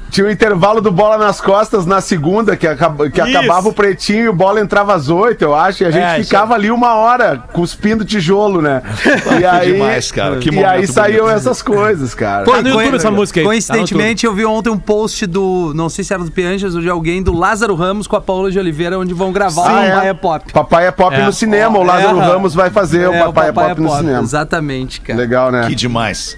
Tinha 0.09 0.25
o 0.27 0.31
intervalo 0.31 0.81
do 0.81 0.91
bola 0.91 1.17
nas 1.17 1.39
costas 1.39 1.85
na 1.85 2.01
segunda, 2.01 2.55
que, 2.57 2.67
acaba- 2.67 3.09
que 3.09 3.21
acabava 3.21 3.69
o 3.69 3.73
pretinho 3.73 4.25
e 4.25 4.29
o 4.29 4.33
bola 4.33 4.59
entrava 4.59 4.93
às 4.95 5.09
oito, 5.09 5.43
eu 5.43 5.55
acho, 5.55 5.83
e 5.83 5.85
a 5.85 5.91
gente 5.91 6.03
É, 6.03 6.23
ficava 6.23 6.53
ali 6.55 6.71
uma 6.71 6.95
hora 6.95 7.43
cuspindo 7.53 8.03
tijolo, 8.03 8.61
né? 8.61 8.81
E 9.39 9.45
aí, 9.45 9.73
demais, 9.73 10.11
cara, 10.11 10.37
que 10.37 10.49
e 10.49 10.63
aí 10.63 10.87
saíam 10.87 11.25
bonito. 11.25 11.37
essas 11.37 11.61
coisas, 11.61 12.13
cara. 12.15 12.45
Tá 12.45 12.61
no 12.61 12.69
YouTube 12.69 12.95
essa 12.95 13.11
música 13.11 13.39
aí. 13.39 13.45
Coincidentemente, 13.45 14.25
eu 14.25 14.33
vi 14.33 14.45
ontem 14.45 14.69
um 14.69 14.77
post 14.79 15.25
do, 15.25 15.71
não 15.75 15.89
sei 15.89 16.03
se 16.03 16.13
era 16.13 16.23
do 16.23 16.31
Pianjas 16.31 16.75
ou 16.75 16.81
de 16.81 16.89
alguém, 16.89 17.21
do 17.21 17.33
Lázaro 17.33 17.75
Ramos 17.75 18.07
com 18.07 18.15
a 18.15 18.21
Paula 18.21 18.49
de 18.51 18.57
Oliveira, 18.59 18.97
onde 18.97 19.13
vão 19.13 19.31
gravar 19.31 19.69
Ah, 19.69 19.73
o 19.73 19.83
é? 19.83 19.89
Papai 19.91 20.09
é 20.09 20.13
Pop. 20.13 20.53
Papai 20.53 20.87
é 20.87 20.91
pop 20.91 21.15
É. 21.15 21.25
no 21.25 21.31
cinema, 21.33 21.77
o 21.79 21.83
Lázaro 21.83 22.19
É, 22.19 22.25
Ramos 22.25 22.53
vai 22.55 22.69
fazer 22.69 23.03
É, 23.03 23.09
o 23.09 23.25
Papai, 23.33 23.49
é 23.49 23.51
pop 23.53 23.79
no 23.81 23.95
cinema. 23.95 24.21
Exatamente, 24.21 25.01
cara. 25.01 25.19
Legal, 25.19 25.51
né? 25.51 25.67
Que 25.67 25.75
demais. 25.75 26.37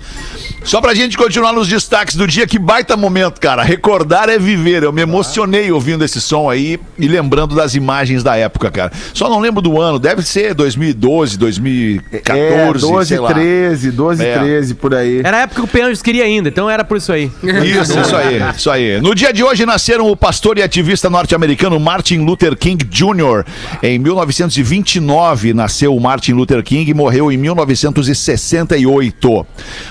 Só 0.63 0.79
pra 0.79 0.93
gente 0.93 1.17
continuar 1.17 1.53
nos 1.53 1.67
destaques 1.67 2.15
do 2.15 2.27
dia, 2.27 2.45
que 2.45 2.59
baita 2.59 2.95
momento, 2.95 3.39
cara. 3.39 3.63
Recordar 3.63 4.29
é 4.29 4.37
viver. 4.37 4.83
Eu 4.83 4.93
me 4.93 5.01
emocionei 5.01 5.71
ouvindo 5.71 6.05
esse 6.05 6.21
som 6.21 6.49
aí 6.49 6.79
e 6.97 7.07
lembrando 7.07 7.55
das 7.55 7.73
imagens 7.73 8.23
da 8.23 8.35
época, 8.37 8.69
cara. 8.69 8.91
Só 9.13 9.29
não 9.29 9.39
lembro 9.39 9.61
do 9.61 9.81
ano, 9.81 9.97
deve 9.97 10.21
ser 10.21 10.53
2012, 10.53 11.37
2014, 11.37 12.39
é, 12.39 12.73
12, 12.73 13.07
sei 13.07 13.19
lá. 13.19 13.33
13, 13.33 13.91
12, 13.91 14.23
É. 14.23 14.37
13, 14.37 14.75
por 14.75 14.93
aí. 14.93 15.21
Era 15.23 15.37
a 15.37 15.41
época 15.41 15.61
que 15.61 15.65
o 15.65 15.67
Pianjos 15.67 16.01
queria 16.01 16.23
ainda, 16.23 16.49
então 16.49 16.69
era 16.69 16.83
por 16.83 16.97
isso 16.97 17.11
aí. 17.11 17.31
Isso, 17.43 17.99
isso 17.99 18.15
aí, 18.15 18.41
isso 18.55 18.69
aí. 18.69 19.01
No 19.01 19.15
dia 19.15 19.33
de 19.33 19.43
hoje 19.43 19.65
nasceram 19.65 20.09
o 20.09 20.15
pastor 20.15 20.57
e 20.57 20.63
ativista 20.63 21.09
norte-americano 21.09 21.79
Martin 21.79 22.19
Luther 22.19 22.55
King 22.55 22.83
Jr. 22.85 23.43
Em 23.81 23.97
1929 23.97 25.53
nasceu 25.53 25.95
o 25.95 25.99
Martin 25.99 26.33
Luther 26.33 26.63
King 26.63 26.89
e 26.89 26.93
morreu 26.93 27.31
em 27.31 27.37
1968, 27.37 29.45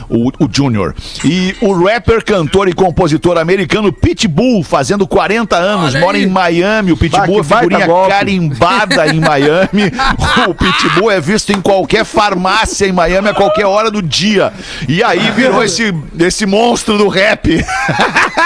o, 0.09 0.28
o 0.38 0.48
Jr. 0.60 0.94
E 1.24 1.56
o 1.60 1.72
rapper, 1.72 2.24
cantor 2.24 2.68
e 2.68 2.72
compositor 2.72 3.38
americano 3.38 3.92
Pitbull, 3.92 4.62
fazendo 4.62 5.06
40 5.06 5.56
anos, 5.56 5.94
mora 5.94 6.18
em 6.18 6.26
Miami. 6.26 6.92
O 6.92 6.96
Bah, 6.96 7.00
Pitbull 7.00 7.44
que 7.44 7.52
é 7.52 7.56
figurinha 7.56 7.86
carimbada 8.08 9.06
em 9.08 9.20
Miami. 9.20 9.90
O 10.48 10.54
Pitbull 10.54 11.10
é 11.10 11.20
visto 11.20 11.52
em 11.52 11.60
qualquer 11.60 12.04
farmácia 12.04 12.86
em 12.86 12.92
Miami 12.92 13.28
a 13.28 13.34
qualquer 13.34 13.66
hora 13.66 13.90
do 13.90 14.00
dia. 14.02 14.52
E 14.88 15.02
aí 15.02 15.30
virou 15.32 15.62
esse, 15.62 15.94
esse 16.18 16.46
monstro 16.46 16.96
do 16.98 17.08
rap. 17.08 17.48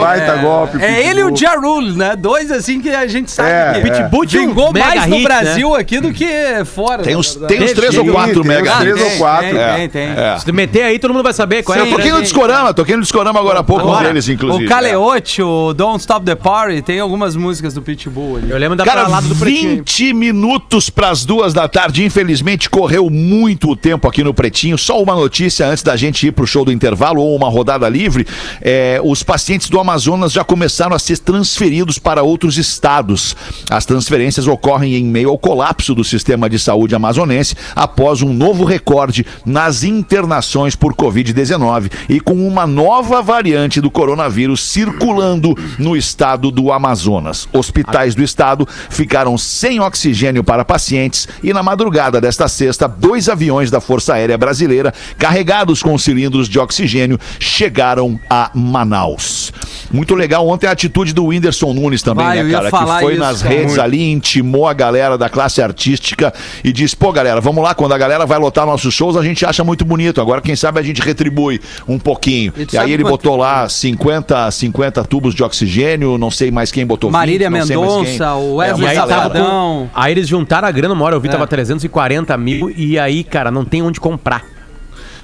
Baita 0.00 0.36
golpe. 0.36 0.82
É 0.82 1.06
ele 1.08 1.20
e 1.20 1.24
o 1.24 1.28
Pitbull. 1.32 1.36
Ja 1.36 1.54
Rule, 1.60 1.92
né? 1.96 2.16
Dois 2.16 2.50
assim 2.50 2.80
que 2.80 2.88
a 2.90 3.06
gente 3.06 3.30
sabe 3.30 3.50
É, 3.50 3.72
que 3.72 3.78
é. 3.88 4.02
Pitbull 4.02 4.22
um 4.24 4.26
vingou 4.26 4.72
mais 4.72 5.06
no 5.06 5.16
hit, 5.16 5.24
Brasil 5.24 5.74
aqui 5.74 6.00
do 6.00 6.12
que 6.12 6.26
fora. 6.64 7.02
Tem 7.02 7.16
uns, 7.16 7.34
tem 7.34 7.62
uns 7.62 7.72
três 7.72 7.96
ou 7.96 8.04
quatro 8.06 8.42
tem 8.42 8.48
mega 8.48 8.72
uns 8.74 8.78
três 8.80 9.00
ou 9.00 9.10
quatro. 9.18 9.50
Tem, 9.50 9.58
É, 9.58 9.76
tem, 9.76 9.88
tem. 9.88 10.08
é. 10.10 10.38
Se 10.38 10.44
tu 10.44 10.52
meter 10.54 10.82
aí, 10.82 10.98
todo 10.98 11.12
mundo 11.12 11.22
vai 11.22 11.32
saber 11.32 11.62
qual 11.62 11.78
é. 11.78 11.82
Eu 11.82 11.90
toquei 11.90 12.10
no 12.10 12.14
tem. 12.16 12.22
discorama, 12.22 12.74
toquei 12.74 12.96
no 12.96 13.02
discorama 13.02 13.38
agora 13.40 13.60
há 13.60 13.64
pouco 13.64 13.88
um 13.88 14.02
deles, 14.02 14.28
inclusive. 14.28 14.64
O 14.64 14.68
Caleote, 14.68 15.42
o 15.42 15.72
Don't 15.74 16.00
Stop 16.00 16.24
the 16.24 16.34
Party, 16.34 16.82
tem 16.82 17.00
algumas 17.00 17.36
músicas 17.36 17.74
do 17.74 17.82
Pitbull 17.82 18.36
ali. 18.38 18.50
Eu 18.50 18.58
lembro 18.58 18.76
da 18.76 18.84
Cara, 18.84 19.04
do 19.20 19.36
Pretinho. 19.36 19.76
20 19.76 20.12
minutos 20.14 20.90
para 20.90 21.10
as 21.10 21.24
duas 21.24 21.52
da 21.52 21.68
tarde. 21.68 22.04
Infelizmente, 22.04 22.68
correu 22.68 23.08
muito 23.10 23.70
o 23.70 23.76
tempo 23.76 24.06
aqui 24.08 24.22
no 24.22 24.32
Pretinho. 24.34 24.76
Só 24.78 25.00
uma 25.02 25.14
notícia 25.14 25.66
antes 25.66 25.82
da 25.82 25.96
gente 25.96 26.26
ir 26.26 26.32
pro 26.32 26.46
show 26.46 26.64
do 26.64 26.72
intervalo 26.72 27.20
ou 27.20 27.36
uma 27.36 27.48
rodada 27.48 27.88
livre. 27.88 28.26
É, 28.60 29.00
os 29.02 29.22
pacientes 29.22 29.68
do 29.68 29.78
Amazonas 29.78 29.89
já 30.32 30.44
começaram 30.44 30.94
a 30.94 30.98
ser 30.98 31.18
transferidos 31.18 31.98
para 31.98 32.22
outros 32.22 32.58
estados. 32.58 33.36
As 33.70 33.84
transferências 33.84 34.46
ocorrem 34.46 34.94
em 34.94 35.04
meio 35.04 35.30
ao 35.30 35.38
colapso 35.38 35.94
do 35.94 36.04
sistema 36.04 36.48
de 36.48 36.58
saúde 36.58 36.94
amazonense 36.94 37.56
após 37.74 38.22
um 38.22 38.32
novo 38.32 38.64
recorde 38.64 39.26
nas 39.44 39.82
internações 39.82 40.74
por 40.76 40.94
Covid-19 40.94 41.90
e 42.08 42.20
com 42.20 42.46
uma 42.46 42.66
nova 42.66 43.22
variante 43.22 43.80
do 43.80 43.90
coronavírus 43.90 44.62
circulando 44.62 45.54
no 45.78 45.96
estado 45.96 46.50
do 46.50 46.72
Amazonas. 46.72 47.48
Hospitais 47.52 48.14
do 48.14 48.22
estado 48.22 48.68
ficaram 48.88 49.36
sem 49.36 49.80
oxigênio 49.80 50.44
para 50.44 50.64
pacientes 50.64 51.28
e 51.42 51.52
na 51.52 51.62
madrugada 51.62 52.20
desta 52.20 52.48
sexta, 52.48 52.86
dois 52.86 53.28
aviões 53.28 53.70
da 53.70 53.80
Força 53.80 54.14
Aérea 54.14 54.38
Brasileira 54.38 54.94
carregados 55.18 55.82
com 55.82 55.96
cilindros 55.98 56.48
de 56.48 56.58
oxigênio 56.58 57.18
chegaram 57.38 58.18
a 58.28 58.50
Manaus. 58.54 59.52
Muito 59.90 60.14
legal. 60.14 60.46
Ontem 60.46 60.66
a 60.66 60.70
atitude 60.70 61.12
do 61.12 61.26
Whindersson 61.26 61.72
Nunes 61.74 62.02
também, 62.02 62.24
Vai, 62.24 62.42
né, 62.42 62.50
cara? 62.50 62.70
que 62.70 63.00
foi 63.00 63.12
isso, 63.14 63.20
nas 63.22 63.42
cara. 63.42 63.54
redes 63.54 63.78
ali, 63.78 64.10
intimou 64.10 64.68
a 64.68 64.72
galera 64.72 65.18
da 65.18 65.28
classe 65.28 65.60
artística 65.60 66.32
e 66.62 66.72
disse: 66.72 66.96
pô, 66.96 67.12
galera, 67.12 67.40
vamos 67.40 67.62
lá, 67.62 67.74
quando 67.74 67.92
a 67.92 67.98
galera 67.98 68.24
vai 68.24 68.38
lotar 68.38 68.64
nossos 68.66 68.94
shows, 68.94 69.16
a 69.16 69.22
gente 69.22 69.44
acha 69.44 69.64
muito 69.64 69.84
bonito. 69.84 70.20
Agora, 70.20 70.40
quem 70.40 70.54
sabe, 70.54 70.78
a 70.78 70.82
gente 70.82 71.00
retribui 71.02 71.60
um 71.88 71.98
pouquinho. 71.98 72.52
E 72.56 72.66
E, 72.74 72.78
aí 72.78 72.92
ele 72.92 73.02
botou 73.04 73.36
lá 73.36 73.68
50, 73.68 74.50
50 74.50 75.04
tubos 75.04 75.34
de 75.34 75.42
oxigênio, 75.42 76.16
não 76.18 76.30
sei 76.30 76.50
mais 76.50 76.70
quem 76.70 76.86
botou 76.86 77.10
Marília 77.10 77.48
20, 77.50 77.58
não 77.58 77.66
sei 77.66 77.76
mais 77.76 77.90
quem. 77.92 78.02
Mendonça, 78.04 78.34
o 78.36 78.62
É, 78.62 78.68
Wesley 78.72 78.94
Safadão. 78.94 79.44
com... 79.44 80.00
Aí 80.00 80.12
eles 80.12 80.28
juntaram 80.28 80.68
a 80.68 80.70
grana, 80.70 80.94
uma 80.94 81.04
hora 81.04 81.16
eu 81.16 81.20
vi, 81.20 81.28
É. 81.28 81.30
tava 81.32 81.46
340 81.46 82.36
mil, 82.36 82.70
e 82.76 82.98
aí, 82.98 83.24
cara, 83.24 83.50
não 83.50 83.64
tem 83.64 83.82
onde 83.82 83.98
comprar. 84.00 84.44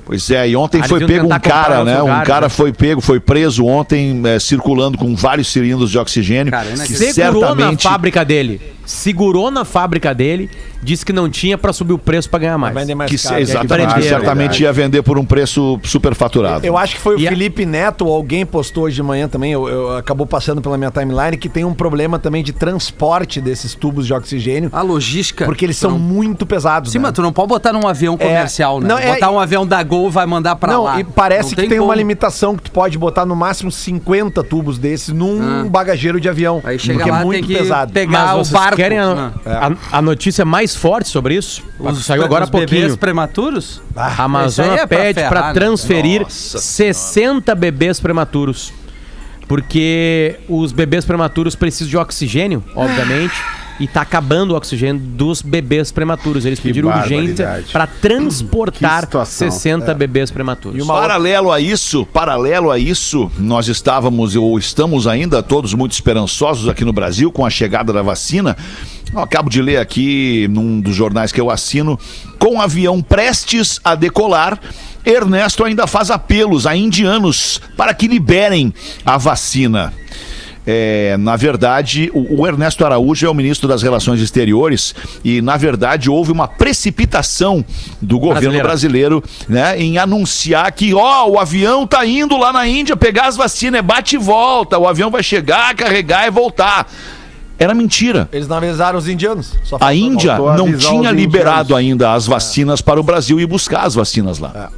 Pois 0.06 0.30
é, 0.30 0.48
e 0.48 0.54
ontem 0.56 0.80
Ah, 0.80 0.88
foi 0.88 1.04
pego 1.04 1.26
um 1.26 1.38
cara, 1.40 1.82
né? 1.84 1.94
outros 1.94 1.96
Um 1.96 2.00
lugares, 2.02 2.28
cara 2.28 2.46
né? 2.46 2.48
foi 2.48 2.72
pego, 2.72 3.00
foi 3.00 3.18
preso 3.18 3.66
ontem, 3.66 4.22
eh, 4.24 4.38
circulando 4.38 4.96
com 4.96 5.16
vários 5.16 5.48
cilindros 5.48 5.90
de 5.90 5.98
oxigênio. 5.98 6.52
Cara, 6.52 6.68
é 6.70 6.86
que. 6.86 6.94
Segurou 6.94 7.42
certamente 7.42 7.84
na 7.84 7.90
fábrica 7.90 8.24
dele. 8.24 8.60
Segurou 8.86 9.50
na 9.50 9.64
fábrica 9.64 10.14
dele, 10.14 10.48
disse 10.82 11.04
que 11.04 11.12
não 11.12 11.28
tinha 11.28 11.58
pra 11.58 11.72
subir 11.72 11.92
o 11.92 11.98
preço 11.98 12.30
pra 12.30 12.38
ganhar 12.38 12.56
mais. 12.56 12.74
Vender 12.74 12.94
mais 12.94 13.10
que 13.10 13.18
caro. 13.20 13.40
exatamente, 13.40 13.68
prenderam, 13.92 14.02
certamente 14.02 14.62
ia 14.62 14.72
vender 14.72 15.02
por 15.02 15.18
um 15.18 15.24
preço 15.24 15.78
superfaturado. 15.82 16.64
Eu 16.64 16.78
acho 16.78 16.94
que 16.94 17.00
foi 17.00 17.16
o 17.16 17.18
E 17.18 17.26
a- 17.26 17.30
Felipe 17.30 17.66
Neto, 17.66 18.06
ou 18.06 18.14
alguém 18.14 18.46
postou 18.46 18.84
hoje 18.84 18.94
de 18.96 19.02
manhã 19.02 19.28
também, 19.28 19.52
eu, 19.52 19.68
eu- 19.68 19.96
acabou 19.96 20.26
passando 20.26 20.62
pela 20.62 20.78
minha 20.78 20.90
timeline, 20.90 21.36
que 21.36 21.48
tem 21.48 21.64
um 21.64 21.74
problema 21.74 22.18
também 22.18 22.42
de 22.44 22.52
transporte 22.52 23.40
desses 23.40 23.74
tubos 23.74 24.06
de 24.06 24.14
oxigênio, 24.14 24.70
A 24.72 24.82
logística. 24.82 25.44
porque 25.44 25.64
eles 25.64 25.76
são 25.76 25.90
não- 25.90 25.98
muito 25.98 26.46
pesados. 26.46 26.92
Sim, 26.92 26.98
né? 26.98 27.02
mas 27.02 27.12
tu 27.12 27.22
não 27.22 27.32
pode 27.32 27.48
botar 27.48 27.72
num 27.72 27.86
avião 27.88 28.16
comercial, 28.16 28.80
né? 28.80 28.88
não, 28.88 28.98
é- 28.98 29.14
botar 29.14 29.30
um 29.30 29.40
avião 29.40 29.66
da 29.66 29.82
Gol 29.82 30.10
vai 30.10 30.26
mandar 30.26 30.54
pra 30.56 30.72
Não, 30.72 30.84
lá. 30.84 31.00
e 31.00 31.04
parece 31.04 31.56
Não 31.56 31.62
que 31.64 31.68
tem 31.68 31.78
uma 31.80 31.86
como. 31.88 31.98
limitação 31.98 32.56
que 32.56 32.62
tu 32.62 32.70
pode 32.70 32.96
botar 32.96 33.26
no 33.26 33.34
máximo 33.34 33.70
50 33.72 34.44
tubos 34.44 34.78
desses 34.78 35.08
num 35.12 35.40
Ah. 35.42 35.64
bagageiro 35.68 36.20
de 36.20 36.28
avião. 36.28 36.60
Aí 36.64 36.78
chega 36.78 36.98
porque 36.98 37.10
lá, 37.10 37.16
é 37.16 37.20
tem 37.20 37.26
muito 37.26 37.46
que 37.48 37.54
pesado. 37.56 37.92
pegar 37.92 38.34
o 38.36 38.44
vocês 38.44 38.50
barco. 38.52 38.75
Querem 38.76 38.98
a, 38.98 39.32
a- 39.44 39.98
a 39.98 40.02
notícia 40.02 40.44
mais 40.44 40.74
forte 40.76 41.08
sobre 41.08 41.34
isso? 41.34 41.62
Saiu 42.02 42.24
agora 42.24 42.44
há 42.44 42.46
os 42.46 42.50
bebês 42.50 42.68
pouquinho. 42.70 42.96
prematuros? 42.98 43.82
A 43.96 44.08
Isso 44.08 44.20
aí 44.20 44.24
Amazônia 44.24 44.80
é 44.82 44.86
pede 44.86 45.20
para 45.28 45.48
né? 45.48 45.52
transferir 45.54 46.20
Nossa 46.22 46.58
60 46.58 47.54
bebês 47.54 47.98
prematuros. 48.00 48.72
Porque 49.48 50.40
os 50.48 50.72
bebês 50.72 51.04
prematuros 51.04 51.54
precisam 51.54 51.88
de 51.88 51.96
oxigênio, 51.96 52.64
obviamente, 52.74 53.34
e 53.78 53.86
tá 53.86 54.00
acabando 54.00 54.52
o 54.52 54.56
oxigênio 54.56 55.00
dos 55.00 55.42
bebês 55.42 55.92
prematuros. 55.92 56.44
Eles 56.44 56.58
pediram 56.60 56.88
urgência 56.88 57.64
para 57.72 57.86
transportar 57.86 59.00
Que 59.00 59.06
situação. 59.06 59.50
60 59.50 59.94
bebês 59.94 60.30
prematuros. 60.30 60.78
E 60.78 60.82
uma- 60.82 60.94
Paralelo 60.94 61.52
a 61.52 61.60
isso, 61.60 62.06
paralelo 62.06 62.70
a 62.70 62.78
isso, 62.78 63.30
nós 63.38 63.68
estávamos 63.68 64.34
ou 64.36 64.58
estamos 64.58 65.06
ainda 65.06 65.42
todos 65.42 65.74
muito 65.74 65.92
esperançosos 65.92 66.68
aqui 66.68 66.84
no 66.84 66.92
Brasil 66.92 67.30
com 67.30 67.44
a 67.44 67.50
chegada 67.50 67.92
da 67.92 68.02
vacina. 68.02 68.56
Eu 69.12 69.20
acabo 69.20 69.48
de 69.48 69.62
ler 69.62 69.78
aqui 69.78 70.48
num 70.50 70.80
dos 70.80 70.94
jornais 70.94 71.30
que 71.30 71.40
eu 71.40 71.50
assino, 71.50 71.98
com 72.38 72.56
o 72.56 72.60
avião 72.60 73.00
prestes 73.00 73.80
a 73.84 73.94
decolar, 73.94 74.58
Ernesto 75.04 75.62
ainda 75.62 75.86
faz 75.86 76.10
apelos 76.10 76.66
a 76.66 76.74
indianos 76.74 77.60
para 77.76 77.94
que 77.94 78.08
liberem 78.08 78.74
a 79.04 79.16
vacina. 79.16 79.92
É, 80.66 81.16
na 81.18 81.36
verdade, 81.36 82.10
o, 82.12 82.40
o 82.42 82.46
Ernesto 82.46 82.84
Araújo 82.84 83.24
é 83.24 83.30
o 83.30 83.34
ministro 83.34 83.68
das 83.68 83.82
Relações 83.82 84.20
Exteriores 84.20 84.94
e, 85.24 85.40
na 85.40 85.56
verdade, 85.56 86.10
houve 86.10 86.32
uma 86.32 86.48
precipitação 86.48 87.64
do 88.02 88.18
governo 88.18 88.60
brasileiro 88.60 89.22
né, 89.48 89.78
em 89.80 89.96
anunciar 89.96 90.72
que, 90.72 90.92
ó, 90.92 91.28
o 91.28 91.38
avião 91.38 91.86
tá 91.86 92.04
indo 92.04 92.36
lá 92.36 92.52
na 92.52 92.66
Índia 92.66 92.96
pegar 92.96 93.26
as 93.28 93.36
vacinas, 93.36 93.78
é 93.78 93.82
bate 93.82 94.16
e 94.16 94.18
volta, 94.18 94.76
o 94.78 94.88
avião 94.88 95.10
vai 95.10 95.22
chegar, 95.22 95.74
carregar 95.74 96.26
e 96.26 96.30
voltar. 96.30 96.90
Era 97.58 97.72
mentira. 97.72 98.28
Eles 98.32 98.48
não 98.48 98.56
avisaram 98.56 98.98
os 98.98 99.08
indianos. 99.08 99.54
Só 99.64 99.78
A 99.80 99.94
Índia 99.94 100.36
não 100.36 100.76
tinha 100.76 101.10
liberado 101.10 101.72
indianos. 101.72 101.78
ainda 101.78 102.12
as 102.12 102.26
vacinas 102.26 102.80
para 102.82 103.00
o 103.00 103.02
Brasil 103.02 103.40
e 103.40 103.46
buscar 103.46 103.84
as 103.84 103.94
vacinas 103.94 104.38
lá. 104.38 104.70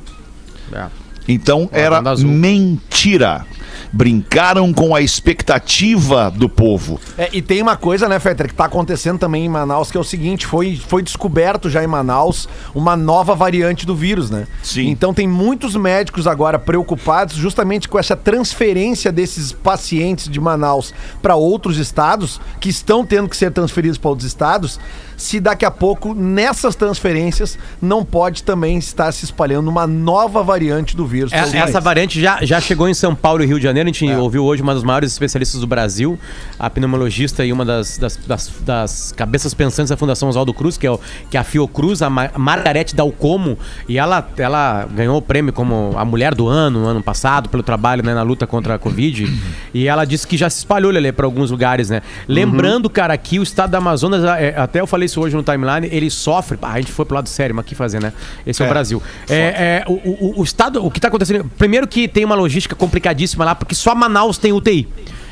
É. 0.72 0.86
Então 1.26 1.68
era 1.72 1.96
banda 1.96 2.10
azul. 2.10 2.28
mentira. 2.28 3.44
Brincaram 3.92 4.72
com 4.72 4.94
a 4.94 5.00
expectativa 5.00 6.30
do 6.30 6.48
povo. 6.48 7.00
É, 7.16 7.28
e 7.32 7.42
tem 7.42 7.62
uma 7.62 7.76
coisa, 7.76 8.08
né, 8.08 8.18
Fetter, 8.18 8.48
que 8.48 8.54
tá 8.54 8.64
acontecendo 8.64 9.18
também 9.18 9.44
em 9.44 9.48
Manaus, 9.48 9.90
que 9.90 9.96
é 9.96 10.00
o 10.00 10.04
seguinte: 10.04 10.46
foi, 10.46 10.76
foi 10.76 11.02
descoberto 11.02 11.70
já 11.70 11.82
em 11.82 11.86
Manaus 11.86 12.48
uma 12.74 12.96
nova 12.96 13.34
variante 13.34 13.86
do 13.86 13.94
vírus, 13.94 14.30
né? 14.30 14.46
Sim. 14.62 14.88
Então 14.88 15.14
tem 15.14 15.26
muitos 15.26 15.74
médicos 15.76 16.26
agora 16.26 16.58
preocupados 16.58 17.36
justamente 17.36 17.88
com 17.88 17.98
essa 17.98 18.16
transferência 18.16 19.10
desses 19.10 19.52
pacientes 19.52 20.28
de 20.28 20.40
Manaus 20.40 20.92
para 21.22 21.34
outros 21.34 21.78
estados, 21.78 22.40
que 22.60 22.68
estão 22.68 23.04
tendo 23.04 23.28
que 23.28 23.36
ser 23.36 23.50
transferidos 23.50 23.98
para 23.98 24.10
outros 24.10 24.26
estados, 24.26 24.78
se 25.18 25.38
daqui 25.40 25.66
a 25.66 25.70
pouco, 25.70 26.14
nessas 26.14 26.74
transferências, 26.74 27.58
não 27.82 28.02
pode 28.04 28.42
também 28.42 28.78
estar 28.78 29.12
se 29.12 29.24
espalhando 29.24 29.68
uma 29.68 29.86
nova 29.86 30.42
variante 30.42 30.96
do 30.96 31.04
vírus. 31.04 31.32
É, 31.32 31.42
pelo 31.42 31.56
essa 31.56 31.80
variante 31.80 32.20
já, 32.20 32.38
já 32.44 32.60
chegou 32.60 32.88
em 32.88 32.94
São 32.94 33.14
Paulo 33.14 33.42
e 33.42 33.46
Rio 33.46 33.58
de 33.58 33.64
Janeiro. 33.64 33.88
A 33.88 33.92
gente 33.92 34.08
É. 34.10 34.16
ouviu 34.16 34.44
hoje 34.44 34.62
uma 34.62 34.72
dos 34.72 34.84
maiores 34.84 35.10
especialistas 35.12 35.60
do 35.60 35.66
Brasil, 35.66 36.18
a 36.58 36.70
pneumologista 36.70 37.44
e 37.44 37.52
uma 37.52 37.64
das, 37.64 37.98
das, 37.98 38.16
das- 38.16 38.52
das 38.60 39.12
cabeças 39.12 39.52
pensantes 39.52 39.90
da 39.90 39.96
Fundação 39.96 40.28
Oswaldo 40.28 40.54
Cruz, 40.54 40.78
que 40.78 40.86
é, 40.86 40.90
o, 40.90 41.00
que 41.30 41.36
é 41.36 41.40
a 41.40 41.44
Fiocruz, 41.44 42.00
a 42.00 42.08
Ma- 42.08 42.30
Margarete 42.36 42.94
Dalcomo. 42.94 43.58
E 43.88 43.98
ela, 43.98 44.26
ela 44.38 44.86
ganhou 44.94 45.16
o 45.18 45.22
prêmio 45.22 45.52
como 45.52 45.92
a 45.96 46.04
mulher 46.04 46.32
do 46.34 46.46
ano, 46.46 46.80
no 46.82 46.86
ano 46.86 47.02
passado, 47.02 47.48
pelo 47.48 47.64
trabalho 47.64 48.04
né, 48.04 48.14
na 48.14 48.22
luta 48.22 48.46
contra 48.46 48.76
a 48.76 48.78
Covid. 48.78 49.28
E 49.74 49.88
ela 49.88 50.04
disse 50.04 50.26
que 50.26 50.36
já 50.36 50.48
se 50.48 50.58
espalhou, 50.58 50.92
Lelê, 50.92 51.10
para 51.10 51.26
alguns 51.26 51.50
lugares, 51.50 51.90
né? 51.90 52.02
Lembrando, 52.28 52.88
cara, 52.88 53.16
que 53.18 53.38
o 53.40 53.42
estado 53.42 53.70
do 53.70 53.76
Amazonas, 53.76 54.22
é, 54.24 54.54
até 54.56 54.80
eu 54.80 54.86
falei 54.86 55.07
isso 55.08 55.20
hoje 55.20 55.34
no 55.36 55.42
timeline, 55.42 55.88
ele 55.90 56.08
sofre. 56.10 56.56
Ah, 56.62 56.72
a 56.72 56.78
gente 56.80 56.92
foi 56.92 57.04
pro 57.04 57.14
lado 57.16 57.28
sério, 57.28 57.54
mas 57.54 57.64
o 57.64 57.68
que 57.68 57.74
fazer, 57.74 58.00
né? 58.00 58.12
Esse 58.46 58.62
é, 58.62 58.66
o 58.66 58.68
Brasil. 58.68 59.02
É, 59.28 59.36
é, 59.36 59.84
o, 59.88 59.92
o- 59.94 60.40
o 60.40 60.44
estado, 60.44 60.84
o 60.84 60.90
que 60.90 61.00
tá 61.00 61.08
acontecendo. 61.08 61.50
Primeiro 61.58 61.86
que 61.88 62.06
tem 62.06 62.24
uma 62.24 62.34
logística 62.34 62.76
complicadíssima 62.76 63.44
lá, 63.44 63.54
porque 63.54 63.74
só 63.74 63.94
Manaus 63.94 64.38
tem 64.38 64.52
UTI. 64.52 64.86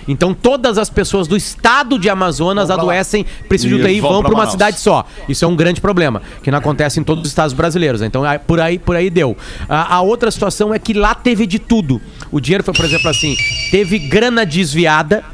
Então 0.09 0.33
todas 0.33 0.79
as 0.79 0.89
pessoas 0.89 1.27
do 1.27 1.37
estado 1.37 1.99
de 1.99 2.09
Amazonas 2.09 2.71
adoecem, 2.71 3.27
precisam 3.49 3.77
de 3.77 3.83
UTI 3.83 3.97
e 3.97 4.01
vão 4.01 4.23
para 4.23 4.33
uma 4.33 4.45
cidade 4.53 4.79
só. 4.79 5.05
Isso 5.29 5.45
é 5.45 5.49
um 5.49 5.57
grande 5.57 5.81
problema, 5.81 6.23
que 6.45 6.51
não 6.51 6.59
acontece 6.59 7.01
em 7.01 7.03
todos 7.03 7.25
os 7.25 7.29
estados 7.29 7.53
brasileiros. 7.53 8.01
Então 8.03 8.23
por 8.47 8.61
aí, 8.61 8.79
por 8.79 8.95
aí 8.95 9.11
deu. 9.11 9.37
A, 9.69 9.97
a 9.97 10.01
outra 10.03 10.31
situação 10.31 10.73
é 10.73 10.79
que 10.79 10.93
lá 10.95 11.13
teve 11.13 11.45
de 11.45 11.59
tudo. 11.59 12.01
O 12.31 12.39
dinheiro 12.41 12.63
foi, 12.63 12.73
por 12.73 12.85
exemplo, 12.85 13.09
assim, 13.11 13.35
teve 13.73 13.99
grana 13.99 14.47
desviada 14.47 15.25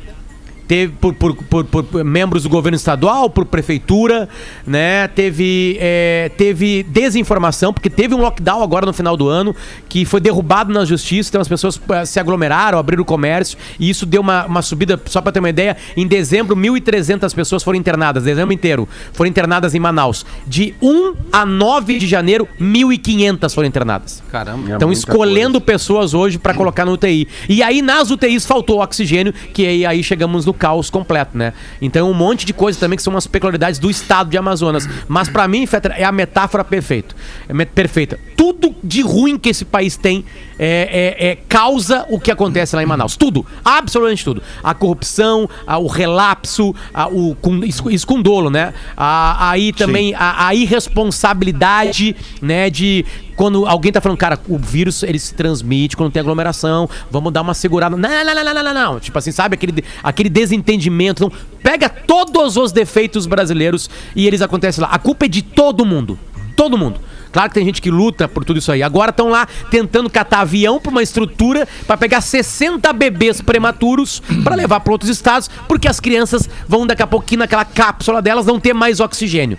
teve 0.72 0.94
por, 0.98 1.12
por, 1.12 1.34
por- 1.34 1.64
por 1.66 2.02
membros 2.02 2.44
do 2.44 2.48
governo 2.48 2.76
estadual, 2.76 3.28
por 3.28 3.44
prefeitura, 3.44 4.26
né? 4.66 5.06
Teve, 5.08 5.76
é, 5.78 6.30
teve 6.38 6.82
desinformação, 6.84 7.74
porque 7.74 7.90
teve 7.90 8.14
um 8.14 8.22
lockdown 8.22 8.62
agora 8.62 8.86
no 8.86 8.92
final 8.94 9.14
do 9.14 9.28
ano 9.28 9.54
que 9.86 10.06
foi 10.06 10.18
derrubado 10.18 10.72
na 10.72 10.86
justiça, 10.86 11.28
então 11.28 11.42
as 11.42 11.48
pessoas 11.48 11.78
eh, 11.90 12.06
se 12.06 12.18
aglomeraram, 12.18 12.78
abriram 12.78 13.02
o 13.02 13.04
comércio, 13.04 13.58
e 13.78 13.90
isso 13.90 14.06
deu 14.06 14.22
uma, 14.22 14.46
uma 14.46 14.62
subida, 14.62 14.98
só 15.04 15.20
para 15.20 15.30
ter 15.32 15.40
uma 15.40 15.50
ideia, 15.50 15.76
em 15.94 16.06
dezembro, 16.06 16.56
1.300 16.56 17.34
pessoas 17.34 17.62
foram 17.62 17.78
internadas, 17.78 18.24
dezembro 18.24 18.54
inteiro, 18.54 18.88
foram 19.12 19.28
internadas 19.28 19.74
em 19.74 19.78
Manaus. 19.78 20.24
De 20.46 20.74
1 20.80 21.14
a 21.30 21.44
9 21.44 21.98
de 21.98 22.06
janeiro, 22.06 22.48
1.500 22.58 23.54
foram 23.54 23.68
internadas. 23.68 24.22
Caramba. 24.32 24.72
Estão 24.72 24.90
escolhendo 24.90 25.60
pessoas 25.60 26.14
hoje 26.14 26.38
para 26.38 26.54
colocar 26.54 26.86
no 26.86 26.92
UTI. 26.92 27.28
E 27.46 27.62
aí 27.62 27.82
nas 27.82 28.10
UTIs 28.10 28.46
faltou 28.46 28.80
oxigênio, 28.80 29.34
que 29.52 29.66
aí, 29.66 29.84
aí 29.84 30.02
chegamos 30.02 30.46
no 30.46 30.54
caos 30.62 30.88
completo, 30.88 31.36
né? 31.36 31.52
Então 31.80 32.08
um 32.08 32.14
monte 32.14 32.46
de 32.46 32.52
coisa 32.52 32.78
também 32.78 32.96
que 32.96 33.02
são 33.02 33.12
umas 33.12 33.26
peculiaridades 33.26 33.80
do 33.80 33.90
estado 33.90 34.30
de 34.30 34.38
Amazonas. 34.38 34.88
Mas 35.08 35.28
para 35.28 35.48
mim, 35.48 35.66
Fetra, 35.66 35.94
é 35.94 36.04
a 36.04 36.12
metáfora 36.12 36.62
perfeita. 36.62 37.16
É 37.48 37.64
perfeita. 37.64 38.16
Tudo 38.60 38.74
de 38.84 39.00
ruim 39.02 39.38
que 39.38 39.48
esse 39.48 39.64
país 39.64 39.96
tem 39.96 40.24
é, 40.58 41.16
é- 41.18 41.26
é- 41.30 41.36
causa 41.48 42.04
o 42.08 42.20
que 42.20 42.30
acontece 42.30 42.76
lá 42.76 42.82
em 42.82 42.86
Manaus. 42.86 43.16
Tudo. 43.16 43.44
Absolutamente 43.64 44.24
tudo. 44.24 44.42
A 44.62 44.74
corrupção, 44.74 45.48
a- 45.66 45.78
o 45.78 45.86
relapso, 45.86 46.74
a- 46.92 47.08
o, 47.08 47.34
com, 47.36 47.64
isso, 47.64 47.90
isso 47.90 48.06
com 48.06 48.20
dolo, 48.20 48.50
né? 48.50 48.72
A- 48.96 49.50
aí 49.50 49.72
também 49.72 50.14
a, 50.14 50.46
a 50.48 50.54
irresponsabilidade, 50.54 52.14
né? 52.40 52.68
De 52.70 53.04
quando 53.36 53.66
alguém 53.66 53.90
tá 53.92 54.00
falando, 54.00 54.18
cara, 54.18 54.38
o 54.48 54.58
vírus 54.58 55.02
ele 55.02 55.18
se 55.18 55.34
transmite 55.34 55.96
quando 55.96 56.12
tem 56.12 56.20
aglomeração, 56.20 56.88
vamos 57.10 57.32
dar 57.32 57.40
uma 57.42 57.54
segurada. 57.54 57.96
Não, 57.96 58.08
não, 58.08 58.34
não, 58.34 58.44
não, 58.44 58.54
não, 58.54 58.62
não, 58.64 58.74
não. 58.74 59.00
Tipo 59.00 59.18
assim, 59.18 59.32
sabe 59.32 59.54
aquele, 59.54 59.84
aquele 60.02 60.28
desentendimento. 60.28 61.24
Então, 61.24 61.38
pega 61.62 61.88
todos 61.88 62.56
os 62.56 62.72
defeitos 62.72 63.26
brasileiros 63.26 63.88
e 64.14 64.26
eles 64.26 64.42
acontecem 64.42 64.82
lá. 64.82 64.88
A 64.90 64.98
culpa 64.98 65.24
é 65.24 65.28
de 65.28 65.42
todo 65.42 65.84
mundo. 65.84 66.18
Todo 66.56 66.76
mundo. 66.76 67.00
Claro 67.32 67.48
que 67.48 67.54
tem 67.54 67.64
gente 67.64 67.80
que 67.80 67.90
luta 67.90 68.28
por 68.28 68.44
tudo 68.44 68.58
isso 68.58 68.70
aí. 68.70 68.82
Agora 68.82 69.10
estão 69.10 69.28
lá 69.28 69.48
tentando 69.70 70.10
catar 70.10 70.40
avião 70.40 70.78
pra 70.78 70.90
uma 70.90 71.02
estrutura 71.02 71.66
pra 71.86 71.96
pegar 71.96 72.20
60 72.20 72.92
bebês 72.92 73.40
prematuros 73.40 74.22
pra 74.44 74.54
levar 74.54 74.80
pra 74.80 74.92
outros 74.92 75.10
estados, 75.10 75.48
porque 75.66 75.88
as 75.88 75.98
crianças 75.98 76.48
vão 76.68 76.86
daqui 76.86 77.02
a 77.02 77.06
pouquinho 77.06 77.40
naquela 77.40 77.64
cápsula 77.64 78.20
delas 78.20 78.46
não 78.46 78.60
ter 78.60 78.74
mais 78.74 79.00
oxigênio. 79.00 79.58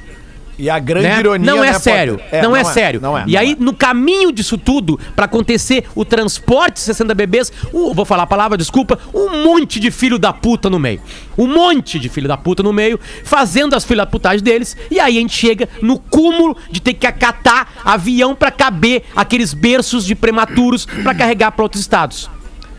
E 0.57 0.69
a 0.69 0.77
grande 0.77 1.07
né? 1.07 1.19
ironia, 1.19 1.51
não 1.51 1.63
é 1.63 1.71
né, 1.71 1.79
sério, 1.79 2.13
Potter? 2.17 2.29
É, 2.31 2.41
não, 2.43 2.49
não 2.51 2.55
é, 2.57 2.61
é, 2.61 2.63
sério. 2.63 3.01
não 3.01 3.17
é, 3.17 3.23
e 3.27 3.31
não 3.33 3.39
aí, 3.39 3.51
é. 3.53 3.55
no 3.59 3.73
caminho 3.73 4.31
disso 4.31 4.57
tudo, 4.57 4.99
pra 5.15 5.25
acontecer 5.25 5.85
o 5.95 6.05
transporte 6.05 6.75
de 6.75 6.79
60 6.81 7.13
bebês, 7.15 7.51
o- 7.71 7.93
vou 7.93 8.05
falar 8.05 8.23
a 8.23 8.27
palavra, 8.27 8.57
desculpa, 8.57 8.99
um 9.13 9.43
monte 9.43 9.79
de 9.79 9.89
filho 9.89 10.19
da 10.19 10.31
puta 10.31 10.69
no 10.69 10.77
meio. 10.79 11.01
Um 11.37 11.47
monte 11.47 11.97
de 11.97 12.07
filho 12.09 12.27
da 12.27 12.37
puta 12.37 12.61
no 12.61 12.71
meio, 12.71 12.99
fazendo 13.23 13.75
as 13.75 13.83
filhas 13.83 14.05
da 14.05 14.11
putagem 14.11 14.43
deles, 14.43 14.77
e 14.91 14.99
aí 14.99 15.17
a 15.17 15.21
gente 15.21 15.35
chega 15.35 15.67
no 15.81 15.97
cúmulo 15.97 16.55
de 16.69 16.79
ter 16.79 16.93
que 16.93 17.07
acatar 17.07 17.67
avião 17.83 18.35
pra 18.35 18.51
caber 18.51 19.03
aqueles 19.15 19.53
berços 19.53 20.05
de 20.05 20.13
prematuros 20.13 20.85
pra 20.85 21.15
carregar 21.15 21.51
pra 21.51 21.63
outros 21.63 21.81
estados. 21.81 22.29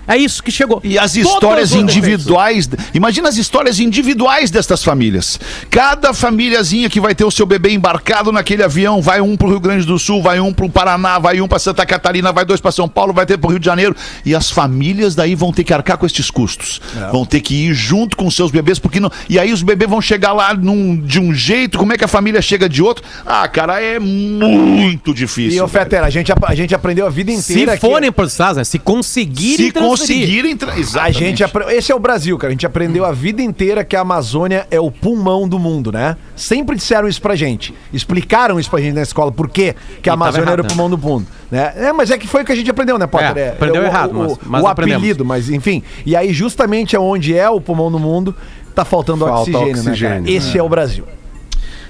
É 0.07 0.17
isso 0.17 0.43
que 0.43 0.51
chegou. 0.51 0.81
E 0.85 0.99
as 0.99 1.13
Todos 1.15 1.29
histórias 1.33 1.73
individuais. 1.73 2.69
Imagina 2.93 3.29
as 3.29 3.37
histórias 3.37 3.81
individuais 3.81 4.51
destas 4.51 4.83
famílias. 4.85 5.39
Cada 5.71 6.13
famíliazinha 6.13 6.91
que 6.91 7.01
vai 7.01 7.15
ter 7.15 7.25
o 7.25 7.31
seu 7.31 7.47
bebê 7.47 7.71
embarcado 7.71 8.31
naquele 8.33 8.63
avião, 8.63 9.01
vai 9.01 9.21
um 9.21 9.37
pro 9.37 9.49
Rio 9.49 9.61
Grande 9.61 9.87
do 9.87 9.99
Sul, 9.99 10.23
vai 10.23 10.41
um 10.41 10.53
pro 10.53 10.69
Paraná, 10.69 11.19
vai 11.19 11.41
um 11.41 11.49
pra 11.49 11.59
Santa 11.59 11.85
Catarina, 11.87 12.33
vai 12.33 12.45
dois 12.45 12.61
pra 12.61 12.71
São 12.73 12.89
Paulo, 12.89 13.13
vai 13.13 13.27
ter 13.27 13.39
pro 13.39 13.51
Rio 13.51 13.59
de 13.59 13.67
Janeiro. 13.67 13.95
E 14.25 14.35
as 14.35 14.51
famílias 14.51 15.15
daí 15.15 15.35
vão 15.35 15.53
ter 15.53 15.65
que 15.65 15.73
arcar 15.73 15.97
com 15.99 16.07
estes 16.07 16.31
custos. 16.31 16.81
Vão 17.11 17.25
ter 17.25 17.41
que 17.41 17.55
ir 17.55 17.75
junto 17.75 18.17
com 18.17 18.27
os 18.27 18.35
seus 18.37 18.51
bebês, 18.51 18.79
porque 18.79 19.01
não. 19.01 19.11
E 19.29 19.39
aí 19.39 19.53
os 19.53 19.63
bebês 19.63 19.91
vão 19.91 20.01
chegar 20.01 20.33
lá 20.33 20.53
num- 20.55 20.97
de 20.97 21.19
um 21.21 21.33
jeito, 21.35 21.79
como 21.79 21.93
é 21.93 21.97
que 21.99 22.05
a 22.05 22.09
família 22.09 22.41
chega 22.43 22.69
de 22.69 22.83
outro? 22.83 23.05
Ah, 23.27 23.47
cara, 23.49 23.81
é 23.81 23.99
muito 23.99 25.13
difícil. 25.15 25.59
E, 25.59 25.61
ô. 25.61 25.69
Fetera, 25.69 26.07
a 26.07 26.11
gente, 26.11 26.31
ap- 26.31 26.45
a 26.47 26.55
gente 26.55 26.75
aprendeu 26.75 27.07
a 27.07 27.11
vida 27.11 27.33
Se 27.33 27.53
inteira 27.53 27.75
que- 27.75 27.81
forem 27.81 28.13
para 28.13 28.25
os 28.25 28.33
estados, 28.33 28.57
né? 28.59 28.65
se 28.65 28.79
conseguirem 28.79 29.67
Se. 29.67 29.73
Conseguirem. 30.01 30.57
tra- 30.57 30.73
A 31.03 31.11
gente 31.11 31.43
apre- 31.45 31.73
Esse 31.75 31.91
é 31.91 31.95
o 31.95 31.99
Brasil, 31.99 32.37
cara. 32.39 32.51
A 32.51 32.53
gente 32.53 32.67
aprendeu 32.67 33.05
a 33.05 33.13
vida 33.13 33.43
inteira 33.43 33.85
que 33.85 33.95
a 33.97 34.01
Amazônia 34.01 34.67
é 34.71 34.79
o 34.81 34.91
pulmão 34.91 35.49
do 35.49 35.59
mundo, 35.59 35.91
né? 35.93 36.17
Sempre 36.37 36.77
disseram 36.77 37.09
isso 37.09 37.21
pra 37.21 37.35
gente. 37.35 37.75
Explicaram 37.93 38.59
isso 38.59 38.71
pra 38.71 38.81
gente 38.81 38.95
na 38.95 39.03
escola. 39.03 39.31
Por 39.33 39.49
quê 39.49 39.75
que 40.03 40.09
a 40.11 40.15
Amazônia 40.15 40.51
era 40.51 40.61
o 40.61 40.65
né? 40.65 40.69
pulmão 40.69 40.89
do 40.91 40.99
mundo. 40.99 41.27
Né? 41.51 41.73
É, 41.77 41.93
mas 41.93 42.11
é 42.11 42.19
que 42.19 42.27
foi 42.27 42.43
o 42.43 42.45
que 42.45 42.53
a 42.53 42.57
gente 42.57 42.71
aprendeu, 42.71 42.99
né, 42.99 43.07
Potter? 43.07 43.37
É, 43.37 43.49
aprendeu 43.51 43.83
o, 43.83 43.85
errado, 43.85 44.11
o, 44.11 44.15
mas- 44.19 44.39
mas 44.45 44.63
o 44.63 44.67
aprendemos. 44.67 45.03
apelido, 45.03 45.25
mas 45.25 45.49
enfim. 45.51 45.83
E 46.05 46.17
aí, 46.17 46.33
justamente 46.33 46.97
onde 46.97 47.37
é 47.37 47.49
o 47.49 47.61
pulmão 47.61 47.91
do 47.93 47.99
mundo, 47.99 48.35
tá 48.75 48.85
faltando 48.85 49.25
Falta 49.27 49.41
oxigênio, 49.51 49.67
né, 49.69 49.75
cara? 49.83 49.91
oxigênio. 49.91 50.37
Esse 50.37 50.59
é 50.59 50.63
o 50.63 50.69
Brasil. 50.69 51.05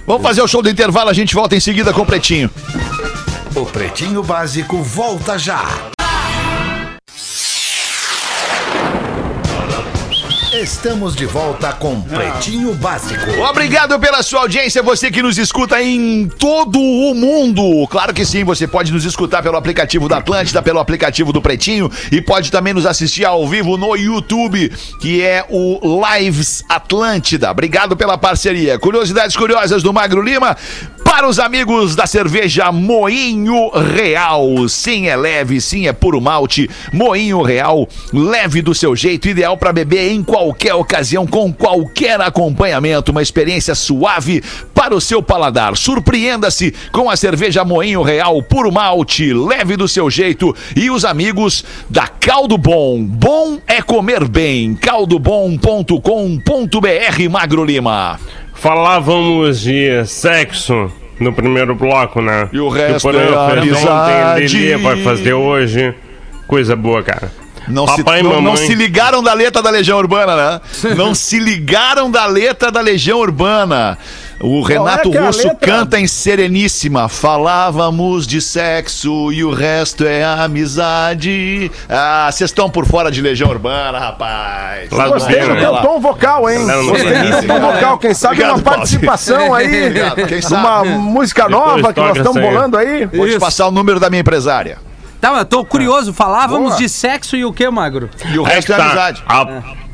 Vamos 0.07 0.23
fazer 0.23 0.43
o 0.43 0.47
show 0.49 0.61
do 0.61 0.69
intervalo, 0.69 1.09
a 1.09 1.15
gente 1.15 1.35
volta 1.35 1.57
em 1.57 1.61
seguida 1.61 1.93
com 1.93 2.03
o 2.03 2.07
Pretinho. 2.07 2.51
O 3.57 3.65
Pretinho 3.65 4.23
Básico 4.23 4.83
volta 4.83 5.39
já. 5.39 5.65
Estamos 10.63 11.17
de 11.17 11.27
volta 11.27 11.73
com 11.73 12.01
Pretinho 12.01 12.75
Básico. 12.75 13.29
Obrigado 13.51 13.99
pela 13.99 14.23
sua 14.23 14.43
audiência, 14.43 14.85
você 14.85 15.11
que 15.11 15.21
nos 15.21 15.37
escuta 15.37 15.83
em 15.83 16.29
todo 16.29 16.79
o 16.79 17.13
mundo. 17.13 17.89
Claro 17.89 18.15
que 18.15 18.25
sim, 18.25 18.45
você 18.45 18.69
pode 18.69 18.93
nos 18.93 19.05
escutar 19.05 19.43
pelo 19.43 19.57
aplicativo 19.57 20.09
da 20.09 20.19
Atlântida, 20.19 20.63
pelo 20.63 20.79
aplicativo 20.79 21.33
do 21.33 21.43
Pretinho 21.43 21.91
e 22.13 22.21
pode 22.21 22.53
também 22.53 22.73
nos 22.73 22.87
assistir 22.87 23.25
ao 23.25 23.49
vivo 23.49 23.77
no 23.77 23.97
YouTube, 23.97 24.71
que 25.01 25.23
é 25.23 25.45
o 25.51 26.01
Lives 26.07 26.63
Atlântida. 26.69 27.51
Obrigado 27.51 27.97
pela 27.97 28.17
parceria. 28.17 28.79
Curiosidades 28.79 29.37
curiosas 29.37 29.83
do 29.83 29.93
Magro 29.93 30.23
Lima 30.23 30.57
para 31.03 31.29
os 31.29 31.41
amigos 31.41 31.97
da 31.97 32.07
cerveja 32.07 32.71
Moinho 32.71 33.71
Real. 33.71 34.69
Sim, 34.69 35.09
é 35.09 35.17
leve, 35.17 35.61
sim, 35.61 35.89
é 35.89 35.93
puro 35.93 36.21
malte. 36.21 36.71
Moinho 36.93 37.43
Real, 37.43 37.89
leve 38.13 38.63
do 38.63 38.75
seu 38.75 38.95
jeito, 38.95 39.29
ideal 39.29 39.57
para 39.57 39.73
beber 39.73 40.13
em 40.13 40.23
qualquer 40.23 40.44
ocasião, 40.77 41.27
com 41.27 41.53
qualquer 41.53 42.21
acompanhamento. 42.21 43.11
Uma 43.11 43.23
experiência 43.23 43.75
suave 43.75 44.43
para 44.75 44.95
o 44.95 45.01
seu 45.01 45.23
paladar. 45.23 45.77
Surpreenda-se 45.77 46.75
com 46.93 47.09
a 47.09 47.17
cerveja 47.17 47.65
Moinho 47.65 48.03
Real, 48.03 48.43
puro 48.43 48.73
malte, 48.73 49.33
leve 49.33 49.77
do 49.77 49.89
seu 49.89 50.11
jeito. 50.11 50.55
E 50.77 50.91
os 50.91 51.05
amigos 51.05 51.65
da 51.89 52.07
Caldo 52.07 52.59
Bom. 52.59 53.03
Bom 53.03 53.59
é 53.67 53.81
comer 53.81 54.29
bem. 54.29 54.75
caldobom.com.br, 54.75 57.31
Magro 57.31 57.65
Lima. 57.65 58.19
Falávamos 58.55 59.61
de 59.61 60.05
sexo 60.07 60.91
no 61.21 61.33
primeiro 61.33 61.75
bloco, 61.75 62.21
né? 62.21 62.49
E 62.53 62.59
o 62.59 62.69
resto 62.69 63.03
Porã 63.03 63.21
é 63.21 63.61
fez 63.61 63.77
ontem, 63.77 63.85
amizade. 63.85 64.59
Lelê 64.59 64.77
vai 64.77 65.03
fazer 65.03 65.35
hoje. 65.35 65.95
Coisa 66.47 66.77
boa, 66.77 67.03
cara. 67.03 67.44
Não, 67.69 67.87
Papai 67.87 68.21
se, 68.21 68.25
e 68.25 68.29
não, 68.29 68.41
não 68.41 68.57
se 68.57 68.75
ligaram 68.75 69.23
da 69.23 69.33
letra 69.33 69.63
da 69.63 69.71
Legião 69.71 69.99
Urbana, 69.99 70.37
né? 70.37 70.61
não 70.97 71.15
se 71.15 71.39
ligaram 71.39 72.11
da 72.11 72.27
letra 72.27 72.71
da 72.71 72.81
Legião 72.81 73.19
Urbana. 73.19 73.97
O 74.41 74.61
Renato 74.63 75.11
que 75.11 75.17
é 75.17 75.21
Russo 75.21 75.47
letra? 75.49 75.57
canta 75.57 75.99
em 75.99 76.07
Sereníssima. 76.07 77.09
Falávamos 77.09 78.27
de 78.27 78.41
sexo 78.41 79.33
e 79.33 79.45
o 79.45 79.51
resto 79.53 80.05
é 80.05 80.25
amizade. 80.25 81.71
Ah, 81.89 82.29
vocês 82.31 82.51
estão 82.51 82.69
por 82.69 82.85
fora 82.85 83.11
de 83.11 83.23
Legião 83.23 83.49
Urbana, 83.49 83.99
rapaz. 83.99 84.91
Do 84.91 84.97
Gostei 84.97 85.41
do 85.41 85.57
teu 85.57 85.77
tom 85.79 86.01
vocal, 86.01 86.51
hein? 86.51 86.67
Gostei 86.67 87.43
tom 87.47 87.61
vocal. 87.61 87.99
Quem 87.99 88.13
sabe 88.13 88.35
Obrigado, 88.35 88.57
uma 88.57 88.63
Paulo. 88.63 88.79
participação 88.79 89.55
aí. 89.55 89.87
Obrigado. 89.87 90.15
Quem 90.27 90.41
de 90.41 90.47
Uma 90.47 90.63
sabe? 90.63 90.89
música 90.91 91.45
Depois 91.49 91.67
nova 91.77 91.93
que 91.95 92.01
nós 92.01 92.17
estamos 92.17 92.43
bolando 92.43 92.77
aí. 92.77 93.07
Vou 93.07 93.25
te 93.27 93.31
Isso. 93.31 93.41
passar 93.41 93.69
o 93.69 93.71
número 93.71 93.99
da 94.01 94.11
minha 94.11 94.21
empresária. 94.21 94.79
Tá, 95.25 95.33
mas 95.33 95.47
tô 95.47 95.65
curioso. 95.65 96.13
Falávamos 96.13 96.73
Boa. 96.73 96.77
de 96.79 96.87
sexo 96.87 97.35
e 97.35 97.47
o 97.47 97.51
que, 97.51 97.67
Magro? 97.71 98.11
E 98.31 98.39
o 98.39 98.43
resto 98.43 98.75
é 98.75 98.77
tá. 98.77 98.85
amizade. 98.85 99.23
A, 99.27 99.47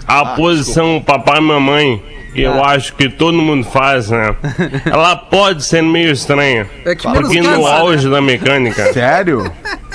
a 0.08 0.26
posição 0.34 1.00
papai 1.00 1.38
e 1.38 1.40
mamãe, 1.40 2.02
que 2.34 2.40
eu 2.40 2.64
acho 2.64 2.92
que 2.96 3.08
todo 3.08 3.34
mundo 3.34 3.64
faz, 3.64 4.10
né? 4.10 4.34
Ela 4.90 5.14
pode 5.14 5.62
ser 5.62 5.84
meio 5.84 6.10
estranha. 6.10 6.68
É 6.84 6.96
que 6.96 7.06
menos 7.06 7.22
Porque 7.22 7.40
no 7.40 7.48
cansa, 7.48 7.62
né? 7.62 7.78
auge 7.78 8.08
da 8.08 8.20
mecânica, 8.20 8.92
Sério? 8.92 9.52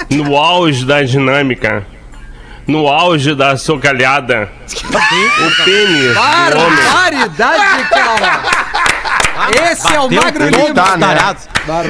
no 0.10 0.38
auge 0.38 0.86
da 0.86 1.04
dinâmica, 1.04 1.86
no 2.66 2.88
auge 2.88 3.36
da 3.36 3.58
socalhada, 3.58 4.50
o 4.88 5.66
pênis 5.66 6.14
Barbaridade, 6.16 7.90
cara! 7.90 8.65
Esse 9.52 9.96
é 9.96 10.00
o 10.00 10.10
Magro 10.12 10.50
Lima. 10.50 10.74
Tá, 10.74 10.98
né? 10.98 11.36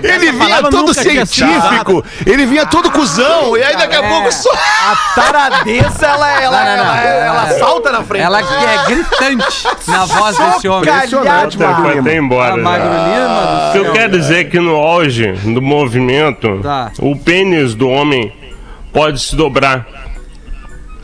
Ele 0.03 0.32
vinha 0.32 0.64
todo 0.64 0.93
científico, 0.93 2.03
ele 2.26 2.45
vinha 2.45 2.66
todo 2.66 2.89
cuzão, 2.91 3.58
e 3.58 3.64
aí 3.64 3.76
daqui 3.76 3.95
a 3.95 4.03
É. 4.06 4.10
pouco 4.10 4.32
só. 4.32 4.51
A 4.53 4.95
taradeza, 5.22 6.06
ela, 6.08 6.41
ela, 6.41 6.64
Não, 6.64 6.78
não, 6.78 6.86
não. 6.86 6.95
ela, 6.95 7.26
ela 7.26 7.60
salta 7.60 7.91
na 7.91 8.03
frente. 8.03 8.24
Ela 8.24 8.41
que 8.41 8.53
é 8.53 8.86
gritante 8.88 9.68
na 9.88 10.06
voz 10.06 10.38
desse 10.38 10.68
homem. 10.68 10.89
Impressionante, 10.89 11.58
Magro 11.60 11.89
Lima. 11.89 12.01
até 12.01 12.16
embora. 12.18 12.53
Ah, 12.53 12.58
já. 12.58 12.64
Magro 12.64 12.88
Lima 12.88 13.70
O 13.70 13.72
que 13.74 13.78
eu 13.80 13.91
quero 13.93 14.12
dizer 14.20 14.39
é 14.39 14.43
que 14.45 14.60
no 14.60 14.76
auge 14.76 15.32
do 15.34 15.62
movimento, 15.62 16.60
Tá. 16.64 16.91
o 16.99 17.16
pênis 17.18 17.76
do 17.76 17.89
homem 17.89 18.32
pode 18.93 19.20
se 19.20 19.36
dobrar. 19.36 19.86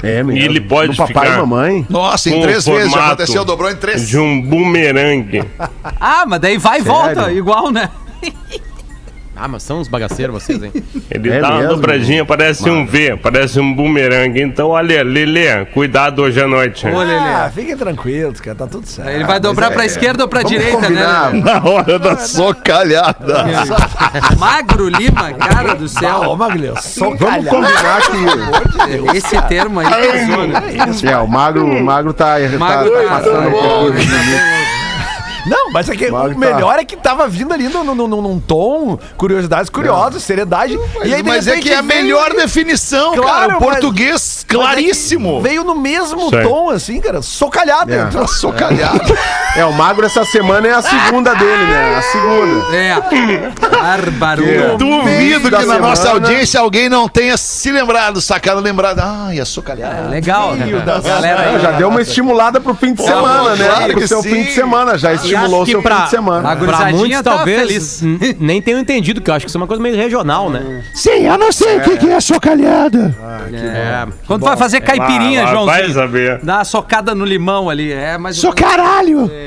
É 0.04 0.24
mesmo. 0.24 0.32
E 0.32 0.44
ele 0.44 0.60
pode 0.62 0.92
Do 0.92 0.98
papai 0.98 1.26
ficar- 1.26 1.38
e 1.38 1.40
mamãe. 1.42 1.86
Nossa, 1.90 2.30
em 2.30 2.34
com 2.34 2.42
três 2.42 2.66
vezes 2.66 2.84
já 2.86 2.90
formato 2.90 3.14
aconteceu, 3.14 3.46
dobrou 3.46 3.70
em 3.70 3.76
três. 3.76 4.08
De 4.08 4.18
um 4.18 4.42
bumerangue. 4.42 5.44
Ah, 6.00 6.26
mas 6.28 6.40
daí 6.42 6.58
vai 6.58 6.80
e 6.80 6.84
volta, 6.84 7.32
igual, 7.32 7.70
né? 7.72 7.90
Ah, 9.44 9.48
mas 9.48 9.64
são 9.64 9.80
uns 9.80 9.88
bagaceiros 9.88 10.34
vocês, 10.44 10.62
hein? 10.62 10.72
Ele 11.10 11.32
É 11.32 11.40
dá 11.40 11.50
uma 11.50 11.58
mesmo? 11.62 11.76
dobradinha, 11.76 12.24
parece 12.24 12.70
um 12.70 12.86
V, 12.86 13.18
parece 13.18 13.60
um 13.60 13.74
bumerangue. 13.74 14.40
Então, 14.42 14.70
olha, 14.70 15.04
Lelê, 15.04 15.66
cuidado 15.66 16.22
hoje 16.22 16.40
à 16.40 16.48
noite. 16.48 16.86
Ô, 16.86 17.00
Lelê. 17.00 17.16
Ah, 17.16 17.52
fiquem 17.54 17.76
tranquilos, 17.76 18.40
cara, 18.40 18.56
tá 18.56 18.68
tudo 18.68 18.86
certo. 18.86 19.10
Ele 19.10 19.24
vai 19.24 19.40
dobrar 19.40 19.72
pra 19.72 19.84
esquerda 19.86 20.24
ou 20.24 20.30
pra 20.30 20.44
direita, 20.44 20.78
combinar. 20.78 21.34
né? 21.34 21.42
Na 21.44 21.64
hora 21.68 21.98
da 21.98 22.18
socalhada. 22.18 23.46
Magro 24.38 24.88
Lima, 24.90 25.34
cara 25.34 25.74
do 25.74 25.86
Ô, 25.86 25.88
céu. 25.88 26.36
Maglio, 26.36 26.74
Vamos 26.98 27.20
combinar 27.50 28.02
que. 28.02 29.18
Esse 29.18 29.42
termo 29.48 29.80
aí 29.80 29.88
pesou, 29.88 30.48
né? 30.48 31.12
É, 31.12 31.18
o 31.18 31.28
magro, 31.28 31.66
o 31.66 31.84
magro 31.84 32.14
tá, 32.14 32.36
tá, 32.40 32.58
Magro 32.60 32.92
tá 32.92 33.02
tá- 33.02 33.10
passando 33.10 33.48
um 33.48 33.52
pouco. 33.52 33.98
Não, 35.46 35.72
mas 35.72 35.90
é 35.90 35.96
que 35.96 36.06
o 36.06 36.12
tá- 36.12 36.28
melhor 36.38 36.78
é 36.80 36.86
que 36.86 36.96
tava 36.96 37.28
vindo 37.28 37.54
ali 37.54 37.68
num, 37.68 37.84
num, 37.84 38.08
num- 38.08 38.22
num 38.22 38.40
tom, 38.40 38.98
curiosidades 39.18 39.70
curiosas, 39.70 40.22
seriedade. 40.24 40.78
e 41.04 41.14
aí, 41.14 41.22
de 41.24 41.30
Mas 41.30 41.48
é 41.48 41.58
que 41.58 41.72
é 41.72 41.78
a 41.78 41.82
veio- 41.82 42.02
melhor 42.04 42.34
definição, 42.34 43.12
cara. 43.12 43.22
Claro, 43.22 43.50
O 43.50 43.52
mas- 43.54 43.60
português 43.64 44.12
mas 44.12 44.44
é 44.44 44.54
claríssimo. 44.54 45.42
Veio 45.42 45.64
no 45.64 45.76
mesmo 45.76 46.30
Sei. 46.30 46.44
tom, 46.44 46.70
assim, 46.70 47.00
cara, 47.02 47.22
socalhado. 47.22 47.92
É. 47.94 48.02
entrou. 48.02 48.28
Socalhado. 48.42 49.18
É, 49.56 49.66
o 49.66 49.74
magro 49.74 50.06
essa 50.06 50.24
semana 50.26 50.68
é 50.68 50.72
a 50.74 50.82
segunda 50.82 51.34
dele, 51.36 51.64
né? 51.66 51.96
A 51.98 52.02
segunda. 52.02 52.76
É. 52.76 53.52
Bárbaro. 53.82 54.44
Duvido 54.78 55.50
que 55.50 55.66
na 55.66 55.80
nossa 55.80 56.04
semana- 56.04 56.26
audiência 56.28 56.60
alguém 56.60 56.88
não 56.90 57.08
tenha 57.08 57.36
se 57.38 57.72
lembrado, 57.72 58.22
sacado, 58.22 58.60
lembrado. 58.62 59.00
Ai, 59.00 59.40
a 59.40 59.46
socalhada. 59.46 60.08
Legal, 60.10 60.54
né? 60.56 60.68
Galera 61.04 61.42
aí. 61.50 61.60
Já 61.62 61.72
deu 61.72 61.90
uma 61.90 62.02
estimulada 62.02 62.60
pro 62.60 62.74
fim 62.76 62.94
de 62.94 63.04
semana, 63.04 63.56
né? 63.56 63.68
claro 63.68 63.92
Pro 63.94 64.02
que 64.02 64.08
seu 64.08 64.22
sim. 64.22 64.30
fim 64.30 64.44
de 64.44 64.54
semana. 64.54 64.98
Já 64.98 65.14
estimulou 65.34 65.66
seu 65.66 65.82
pra- 65.82 65.98
fim 65.98 66.04
de 66.04 66.10
semana. 66.10 66.52
A 66.52 66.56
Pra 66.56 66.90
muitos, 66.92 67.22
tá 67.22 67.36
talvez, 67.38 68.02
nem 68.40 68.62
tenham 68.62 68.80
entendido, 68.80 69.20
que 69.22 69.30
eu 69.30 69.34
acho 69.34 69.46
que 69.46 69.50
isso 69.50 69.58
é 69.58 69.62
uma 69.62 69.68
coisa 69.68 69.82
meio 69.82 69.96
regional, 69.96 70.50
né? 70.50 70.84
Sim, 70.94 71.26
eu 71.28 71.38
não 71.38 71.52
sei 71.52 71.78
o 71.78 71.82
que, 71.82 71.98
que 71.98 72.10
é 72.10 72.20
socalhada. 72.20 73.16
É. 73.54 74.08
Quando 74.28 74.44
vai 74.46 74.56
fazer 74.58 74.82
caipirinha, 74.82 75.42
Ah, 75.44 75.46
vai 75.46 75.54
Joãozinho. 75.54 75.94
saber. 75.94 76.40
Dá 76.44 76.58
uma 76.58 76.64
socada 76.66 77.16
no 77.16 77.26
limão 77.26 77.70
ali. 77.70 77.92
É, 77.92 78.18
mas. 78.18 78.38
Sou 78.38 78.54
caralho! 78.54 79.30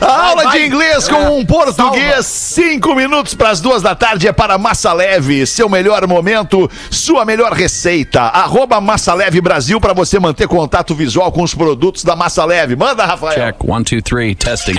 A 0.00 0.28
aula 0.28 0.50
de 0.50 0.66
inglês 0.66 1.08
com 1.08 1.38
um 1.38 1.44
português, 1.46 2.26
cinco 2.26 2.94
minutos 2.94 3.34
para 3.34 3.50
as 3.50 3.60
duas 3.60 3.82
da 3.82 3.94
tarde 3.94 4.26
é 4.28 4.32
para 4.32 4.58
Massa 4.58 4.92
Leve. 4.92 5.46
Seu 5.46 5.68
melhor 5.68 6.06
momento, 6.06 6.70
sua 6.90 7.24
melhor 7.24 7.52
receita. 7.52 8.20
Arroba 8.22 8.80
Massa 8.80 9.14
Leve 9.14 9.40
Brasil 9.40 9.80
para 9.80 9.92
você 9.92 10.18
manter 10.18 10.46
contato 10.48 10.94
visual 10.94 11.30
com 11.32 11.42
os 11.42 11.54
produtos 11.54 12.04
da 12.04 12.14
Massa 12.16 12.23
Leve. 12.46 12.76
Manda, 12.76 13.04
Rafael. 13.04 13.34
Check. 13.34 13.64
One, 13.64 13.84
two, 13.84 14.02
three. 14.02 14.34
Testing. 14.34 14.74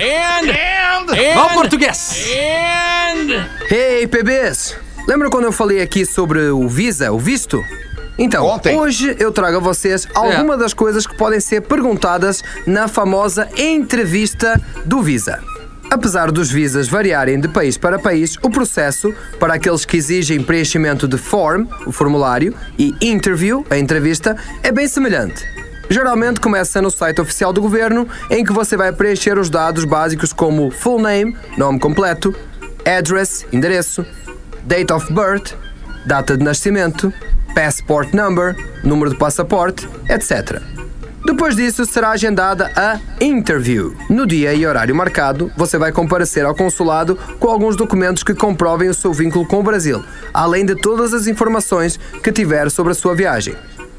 Vamos, 1.34 1.52
português! 1.52 2.26
Hey, 3.70 4.06
PBs! 4.06 4.76
Lembra 5.06 5.30
quando 5.30 5.44
eu 5.44 5.52
falei 5.52 5.80
aqui 5.80 6.04
sobre 6.04 6.48
o 6.48 6.68
Visa, 6.68 7.12
o 7.12 7.18
visto? 7.18 7.62
Então, 8.18 8.44
Ontem. 8.46 8.76
hoje 8.76 9.14
eu 9.20 9.30
trago 9.30 9.58
a 9.58 9.60
vocês 9.60 10.08
algumas 10.14 10.58
das 10.58 10.74
coisas 10.74 11.06
que 11.06 11.16
podem 11.16 11.38
ser 11.38 11.62
perguntadas 11.62 12.42
na 12.66 12.88
famosa 12.88 13.48
entrevista 13.56 14.60
do 14.84 15.02
Visa. 15.02 15.40
Apesar 15.90 16.32
dos 16.32 16.50
visas 16.50 16.88
variarem 16.88 17.38
de 17.38 17.46
país 17.46 17.78
para 17.78 17.98
país, 17.98 18.36
o 18.42 18.50
processo, 18.50 19.14
para 19.38 19.54
aqueles 19.54 19.84
que 19.84 19.96
exigem 19.96 20.42
preenchimento 20.42 21.06
de 21.06 21.16
form, 21.16 21.66
o 21.86 21.92
formulário, 21.92 22.54
e 22.76 22.92
interview, 23.00 23.64
a 23.70 23.78
entrevista, 23.78 24.36
é 24.62 24.72
bem 24.72 24.88
semelhante. 24.88 25.44
Geralmente 25.88 26.40
começa 26.40 26.82
no 26.82 26.90
site 26.90 27.20
oficial 27.20 27.52
do 27.52 27.60
governo, 27.60 28.08
em 28.30 28.44
que 28.44 28.52
você 28.52 28.76
vai 28.76 28.92
preencher 28.92 29.38
os 29.38 29.48
dados 29.48 29.84
básicos 29.84 30.32
como 30.32 30.70
full 30.70 31.00
name, 31.00 31.36
nome 31.56 31.78
completo, 31.78 32.34
address, 32.84 33.46
endereço, 33.52 34.04
date 34.64 34.92
of 34.92 35.12
birth, 35.12 35.54
data 36.04 36.36
de 36.36 36.44
nascimento, 36.44 37.12
passport 37.54 38.12
number, 38.12 38.56
número 38.82 39.10
de 39.10 39.16
passaporte, 39.16 39.88
etc. 40.08 40.60
Depois 41.24 41.56
disso, 41.56 41.84
será 41.84 42.10
agendada 42.10 42.70
a 42.76 43.00
interview. 43.20 43.96
No 44.08 44.26
dia 44.26 44.54
e 44.54 44.64
horário 44.64 44.94
marcado, 44.94 45.50
você 45.56 45.76
vai 45.76 45.90
comparecer 45.90 46.44
ao 46.44 46.54
consulado 46.54 47.16
com 47.40 47.48
alguns 47.48 47.74
documentos 47.74 48.22
que 48.22 48.32
comprovem 48.32 48.88
o 48.88 48.94
seu 48.94 49.12
vínculo 49.12 49.44
com 49.46 49.58
o 49.58 49.62
Brasil, 49.62 50.04
além 50.32 50.64
de 50.64 50.76
todas 50.76 51.12
as 51.12 51.26
informações 51.26 51.98
que 52.22 52.30
tiver 52.30 52.70
sobre 52.70 52.92
a 52.92 52.94
sua 52.94 53.14
viagem. 53.14 53.56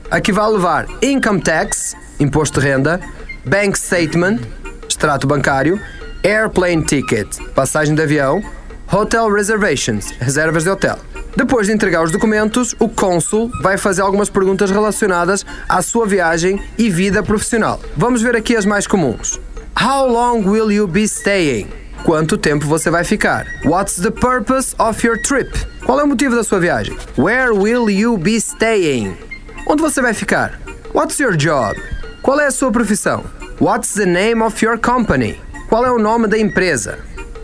Aqui 0.09 0.31
vai 0.31 0.49
levar 0.49 0.87
income 1.01 1.41
tax, 1.41 1.93
imposto 2.17 2.61
de 2.61 2.67
renda, 2.67 3.01
bank 3.45 3.77
statement, 3.77 4.39
extrato 4.87 5.27
bancário, 5.27 5.79
airplane 6.23 6.81
ticket, 6.81 7.27
passagem 7.53 7.93
de 7.93 8.01
avião, 8.01 8.41
hotel 8.89 9.29
reservations, 9.29 10.11
reservas 10.11 10.63
de 10.63 10.69
hotel. 10.69 10.97
Depois 11.35 11.67
de 11.67 11.73
entregar 11.73 12.03
os 12.03 12.11
documentos, 12.11 12.73
o 12.79 12.87
cônsul 12.87 13.51
vai 13.61 13.77
fazer 13.77 14.01
algumas 14.01 14.29
perguntas 14.29 14.71
relacionadas 14.71 15.45
à 15.67 15.81
sua 15.81 16.07
viagem 16.07 16.61
e 16.77 16.89
vida 16.89 17.21
profissional. 17.21 17.79
Vamos 17.95 18.21
ver 18.21 18.35
aqui 18.35 18.55
as 18.55 18.65
mais 18.65 18.87
comuns. 18.87 19.39
How 19.77 20.07
long 20.07 20.49
will 20.49 20.71
you 20.71 20.87
be 20.87 21.03
staying? 21.03 21.67
Quanto 22.05 22.37
tempo 22.37 22.65
você 22.65 22.89
vai 22.89 23.03
ficar? 23.03 23.45
What's 23.65 23.97
the 23.97 24.11
purpose 24.11 24.73
of 24.79 25.05
your 25.05 25.21
trip? 25.21 25.51
Qual 25.85 25.99
é 25.99 26.03
o 26.03 26.07
motivo 26.07 26.33
da 26.33 26.43
sua 26.45 26.59
viagem? 26.59 26.95
Where 27.17 27.51
will 27.51 27.89
you 27.89 28.17
be 28.17 28.37
staying? 28.37 29.27
Onde 29.70 29.82
você 29.82 30.01
vai 30.01 30.13
ficar? 30.13 30.59
What's 30.93 31.20
your 31.20 31.36
job? 31.36 31.80
Qual 32.22 32.39
é 32.39 32.47
a 32.47 32.51
sua 32.51 32.72
profissão? 32.72 33.26
What's 33.59 33.93
the 33.93 34.05
name 34.05 34.41
of 34.41 34.63
your 34.63 34.80
company? 34.80 35.39
Qual 35.68 35.86
é 35.86 35.91
o 35.91 35.99
nome 35.99 36.28
da 36.28 36.38
empresa? 36.38 36.99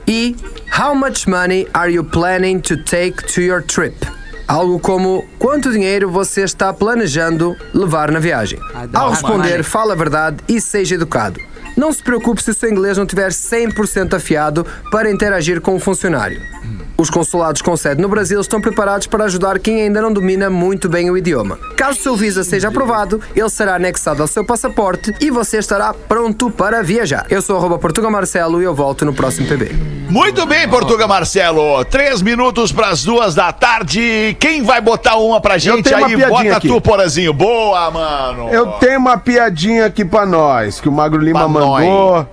E 0.07 0.35
How 0.75 0.95
much 0.95 1.27
money 1.27 1.67
are 1.71 1.93
you 1.93 2.03
planning 2.03 2.59
to 2.61 2.75
take 2.77 3.21
to 3.35 3.41
your 3.41 3.61
trip? 3.61 3.95
Algo 4.47 4.79
como 4.79 5.23
quanto 5.37 5.71
dinheiro 5.71 6.09
você 6.09 6.41
está 6.41 6.73
planejando 6.73 7.55
levar 7.75 8.09
na 8.09 8.17
viagem. 8.19 8.59
Ao 8.91 9.11
responder, 9.11 9.63
fale 9.63 9.91
a 9.91 9.95
verdade 9.95 10.37
e 10.47 10.59
seja 10.59 10.95
educado. 10.95 11.39
Não 11.77 11.93
se 11.93 12.01
preocupe 12.01 12.41
se 12.41 12.49
o 12.49 12.53
seu 12.55 12.71
inglês 12.71 12.97
não 12.97 13.03
estiver 13.03 13.29
100% 13.29 14.15
afiado 14.15 14.65
para 14.89 15.11
interagir 15.11 15.61
com 15.61 15.75
o 15.75 15.79
funcionário. 15.79 16.41
Os 17.03 17.09
consulados 17.09 17.61
com 17.61 17.75
sede 17.75 18.01
no 18.01 18.07
Brasil 18.07 18.39
estão 18.39 18.61
preparados 18.61 19.07
para 19.07 19.25
ajudar 19.25 19.59
quem 19.59 19.81
ainda 19.81 20.01
não 20.01 20.13
domina 20.13 20.49
muito 20.49 20.87
bem 20.87 21.11
o 21.11 21.17
idioma. 21.17 21.59
Caso 21.75 21.99
o 21.99 22.01
seu 22.01 22.15
visa 22.15 22.45
seja 22.45 22.69
aprovado, 22.69 23.19
ele 23.35 23.49
será 23.49 23.75
anexado 23.75 24.21
ao 24.21 24.27
seu 24.27 24.45
passaporte 24.45 25.13
e 25.19 25.29
você 25.29 25.57
estará 25.57 25.93
pronto 25.93 26.49
para 26.49 26.81
viajar. 26.81 27.25
Eu 27.29 27.41
sou 27.41 27.57
arroba 27.57 27.77
Portugal 27.77 28.09
Marcelo 28.09 28.61
e 28.61 28.63
eu 28.63 28.73
volto 28.73 29.03
no 29.03 29.13
próximo 29.13 29.45
PB. 29.49 29.75
Muito 30.09 30.45
bem, 30.45 30.65
Portuga 30.69 31.05
Marcelo. 31.05 31.83
Três 31.83 32.21
minutos 32.21 32.71
para 32.71 32.87
as 32.87 33.03
duas 33.03 33.35
da 33.35 33.51
tarde. 33.51 34.37
Quem 34.39 34.63
vai 34.63 34.79
botar 34.79 35.17
uma 35.17 35.41
pra 35.41 35.57
gente 35.57 35.83
tenho 35.83 35.97
uma 35.97 36.07
aí? 36.07 36.15
piadinha 36.15 36.29
Bota 36.29 36.57
aqui. 36.57 36.67
tu, 36.69 36.79
Porazinho. 36.79 37.33
Boa, 37.33 37.91
mano. 37.91 38.47
Eu 38.47 38.67
tenho 38.73 38.99
uma 38.99 39.17
piadinha 39.17 39.87
aqui 39.87 40.05
pra 40.05 40.25
nós, 40.25 40.79
que 40.79 40.87
o 40.87 40.91
Magro 40.91 41.19
Lima 41.19 41.39
Pra 41.39 41.49
mandou. 41.49 42.29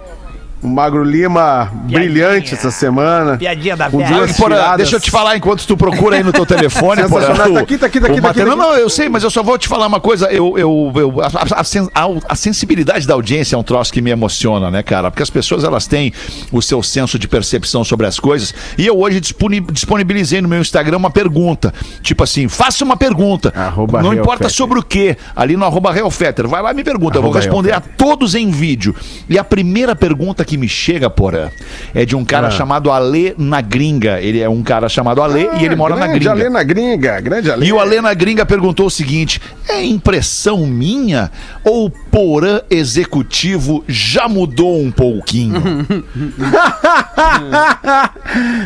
O 0.62 0.68
Magro 0.68 1.02
Lima 1.02 1.70
brilhante 1.84 2.52
essa 2.54 2.70
semana. 2.70 3.38
Piadinha 3.38 3.76
da 3.76 3.88
Com 3.88 3.96
duas 4.02 4.36
Porã, 4.36 4.76
deixa 4.76 4.96
eu 4.96 5.00
te 5.00 5.10
falar 5.10 5.36
enquanto 5.36 5.66
tu 5.66 5.74
procura 5.76 6.16
aí 6.16 6.22
no 6.22 6.32
teu 6.32 6.44
telefone, 6.44 7.08
Porã. 7.08 7.34
Tá 7.34 7.44
aqui, 7.44 7.50
tá 7.54 7.60
aqui, 7.60 7.78
tá 7.78 7.86
aqui, 7.86 8.00
tá 8.00 8.06
aqui, 8.08 8.20
tá 8.20 8.30
aqui. 8.30 8.44
Não, 8.44 8.74
eu 8.76 8.90
sei, 8.90 9.08
mas 9.08 9.22
eu 9.24 9.30
só 9.30 9.42
vou 9.42 9.56
te 9.56 9.66
falar 9.66 9.86
uma 9.86 10.00
coisa. 10.00 10.26
Eu, 10.30 10.58
eu, 10.58 10.92
eu- 10.94 11.20
a, 11.22 11.26
a- 11.28 11.60
a 11.60 11.64
sen- 11.64 11.88
a- 11.94 12.06
a 12.28 12.34
sensibilidade 12.34 13.06
da 13.06 13.14
audiência 13.14 13.56
é 13.56 13.58
um 13.58 13.62
troço 13.62 13.90
que 13.92 14.02
me 14.02 14.10
emociona, 14.10 14.70
né, 14.70 14.82
cara? 14.82 15.10
Porque 15.10 15.22
as 15.22 15.30
pessoas 15.30 15.64
elas 15.64 15.86
têm 15.86 16.12
o 16.52 16.60
seu 16.60 16.82
senso 16.82 17.18
de 17.18 17.26
percepção 17.26 17.82
sobre 17.82 18.06
as 18.06 18.20
coisas. 18.20 18.52
E 18.76 18.86
eu 18.86 18.98
hoje 19.00 19.18
disponi- 19.18 19.60
disponibilizei 19.60 20.42
no 20.42 20.48
meu 20.48 20.60
Instagram 20.60 20.98
uma 20.98 21.10
pergunta. 21.10 21.72
Tipo 22.02 22.22
assim, 22.24 22.48
faça 22.48 22.84
uma 22.84 22.98
pergunta. 22.98 23.50
Arroba 23.56 24.02
não 24.02 24.12
importa 24.12 24.44
Fetter. 24.44 24.50
sobre 24.56 24.78
o 24.78 24.82
que. 24.82 25.16
Ali 25.34 25.56
no 25.56 25.64
arroba 25.64 25.90
Real 25.90 26.10
Fetter. 26.10 26.46
Vai 26.46 26.60
lá 26.60 26.70
e 26.72 26.74
me 26.74 26.84
pergunta. 26.84 27.16
eu 27.16 27.22
vou 27.22 27.30
Arroba 27.30 27.40
responder 27.44 27.70
Real 27.70 27.78
a 27.82 27.96
todos 27.96 28.34
em 28.34 28.50
vídeo. 28.50 28.94
E 29.28 29.38
a 29.38 29.44
primeira 29.44 29.96
pergunta 29.96 30.44
que 30.44 30.49
me 30.56 30.68
chega, 30.68 31.08
Porã, 31.10 31.48
é 31.94 32.04
de 32.04 32.14
um 32.16 32.24
cara 32.24 32.48
Ah. 32.48 32.50
chamado 32.50 32.90
Ale 32.90 33.34
na 33.38 33.60
Gringa. 33.60 34.20
Ele 34.20 34.40
é 34.40 34.48
um 34.48 34.62
cara 34.62 34.88
chamado 34.88 35.22
Ale 35.22 35.48
e 35.60 35.64
ele 35.64 35.76
mora 35.76 35.94
na 35.96 36.06
grande 36.06 36.20
Gringa. 36.20 36.32
Ale 36.32 36.48
na 36.50 36.62
gringa, 36.62 37.20
grande 37.20 37.50
Ale. 37.50 37.66
E 37.66 37.72
o 37.72 37.78
Ale 37.80 38.00
na 38.00 38.12
Gringa 38.14 38.44
perguntou 38.46 38.86
o 38.86 38.90
seguinte: 38.90 39.40
é 39.68 39.82
impressão 39.84 40.66
minha 40.66 41.30
ou 41.64 41.86
o 41.86 41.90
Porã 41.90 42.60
executivo 42.70 43.84
já 43.88 44.28
mudou 44.28 44.80
um 44.80 44.90
pouquinho? 44.90 45.62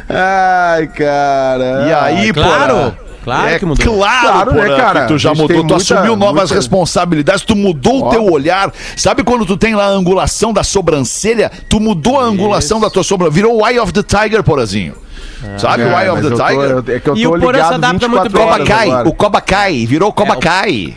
Ai, 0.08 0.86
cara. 0.88 1.86
E 1.88 1.92
aí, 1.92 2.32
claro, 2.32 2.74
Porã? 2.74 2.92
Claro 3.24 3.48
é 3.48 3.58
que 3.58 3.64
mudou. 3.66 3.96
Claro, 3.96 4.26
Claro, 4.26 4.52
né, 4.54 4.76
cara? 4.76 5.00
que 5.02 5.08
tu 5.08 5.18
já 5.18 5.30
mudou, 5.30 5.48
tu 5.48 5.54
muita- 5.64 5.76
assumiu 5.76 6.14
novas 6.16 6.34
muita- 6.50 6.54
responsabilidades, 6.54 7.42
tu 7.42 7.56
mudou 7.56 8.06
o 8.06 8.10
teu 8.10 8.24
olhar. 8.30 8.72
Sabe 8.96 9.24
quando 9.24 9.44
tu 9.46 9.56
tem 9.56 9.74
lá 9.74 9.86
a 9.86 9.90
angulação 9.90 10.52
da 10.52 10.62
sobrancelha? 10.62 11.50
Tu 11.68 11.80
mudou 11.80 12.20
a 12.20 12.24
angulação 12.24 12.78
da 12.78 12.88
tua 12.90 13.02
sobrancelha, 13.02 13.34
virou 13.34 13.60
o 13.62 13.66
Eye 13.68 13.80
of 13.80 13.92
the 13.92 14.02
Tiger, 14.02 14.42
Porazinho. 14.42 14.94
Sabe 15.58 15.82
o 15.82 15.88
Eye 15.88 16.08
of 16.08 16.20
É, 16.20 16.22
the 16.22 16.36
tô- 16.36 16.36
Tiger? 16.46 16.70
eu- 16.70 16.84
é 16.96 17.00
que 17.00 17.08
eu 17.10 17.16
E 17.16 17.22
tô 17.24 17.34
o 17.36 17.40
Porã 17.40 17.58
se 17.68 17.74
adapta 17.74 18.08
24 18.08 18.30
muito 18.30 18.64
bem. 18.66 18.82
agora. 18.92 19.08
o 19.08 19.12
Cobra 19.14 19.40
Kai, 19.42 19.84
virou 19.86 20.12
Cobra 20.12 20.34
É, 20.34 20.36
o-. 20.38 20.94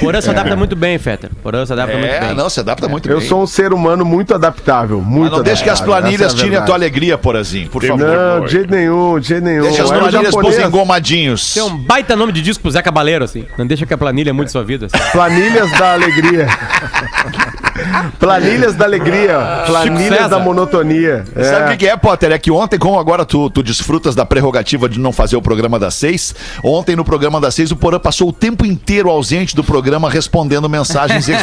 Porã 0.00 0.20
se 0.20 0.30
adapta 0.30 0.56
muito 0.56 0.74
bem, 0.76 0.98
Fetter. 0.98 1.30
Porã 1.42 1.64
se 1.66 1.72
adapta 1.72 1.96
muito 1.96 2.10
É, 2.10 2.20
bem. 2.20 2.34
não, 2.34 2.48
se 2.50 2.60
adapta 2.60 2.88
muito 2.88 3.08
Eu 3.10 3.18
bem. 3.18 3.28
sou 3.28 3.42
um 3.42 3.46
ser 3.46 3.72
humano 3.72 4.04
muito 4.04 4.34
adaptável, 4.34 5.00
muito 5.00 5.24
Mas 5.24 5.32
não 5.32 5.42
deixa 5.42 5.62
que 5.62 5.70
as 5.70 5.80
planilhas 5.80 6.34
é 6.34 6.36
tirem 6.36 6.56
a 6.58 6.62
tua 6.62 6.74
alegria, 6.74 7.16
Porazinho, 7.18 7.68
por 7.68 7.84
favor. 7.84 7.98
Não, 8.06 8.44
de 8.46 8.52
jeito 8.52 8.70
nenhum, 8.70 9.18
de 9.18 9.28
jeito 9.28 9.44
nenhum. 9.44 9.62
Deixa 9.62 9.82
as 9.84 9.90
Eu 9.90 9.98
planilhas 9.98 10.34
pros 10.34 10.58
engomadinhos. 10.58 11.54
Tem 11.54 11.62
um 11.62 11.76
baita 11.76 12.16
nome 12.16 12.32
de 12.32 12.42
disco 12.42 12.62
pro 12.62 12.70
Zé 12.70 12.82
Cabaleiro, 12.82 13.24
assim. 13.24 13.44
Não 13.58 13.66
deixa 13.66 13.84
que 13.86 13.94
a 13.94 13.98
planilha 13.98 14.32
mude 14.34 14.50
sua 14.50 14.64
vida. 14.64 14.86
assim. 14.86 15.10
Planilhas 15.12 15.70
da 15.78 15.92
alegria. 15.94 16.46
Planilhas 18.18 18.74
da 18.74 18.84
alegria. 18.84 19.38
Planilhas 19.66 20.28
da 20.28 20.38
monotonia. 20.38 21.24
É. 21.34 21.44
Sabe 21.44 21.64
o 21.66 21.68
que 21.72 21.76
que 21.78 21.86
é, 21.88 21.96
Potter? 21.96 22.32
É 22.32 22.38
que 22.38 22.50
ontem, 22.50 22.78
como 22.78 22.98
agora 22.98 23.24
tu, 23.24 23.48
tu 23.50 23.62
desfrutas 23.62 24.14
da 24.14 24.24
prerrogativa 24.24 24.88
de 24.88 24.98
não 24.98 25.12
fazer 25.12 25.36
o 25.36 25.42
programa 25.42 25.78
das 25.78 25.94
seis, 25.94 26.34
ontem 26.62 26.96
no 26.96 27.04
programa 27.04 27.40
das 27.40 27.54
seis 27.54 27.70
o 27.70 27.76
Porã 27.76 27.98
passou 27.98 28.28
o 28.28 28.32
tempo 28.32 28.64
inteiro 28.66 29.08
ausente 29.10 29.54
do 29.54 29.64
programa 29.64 30.10
respondendo 30.10 30.68
mensagens 30.68 31.28
eh, 31.30 31.40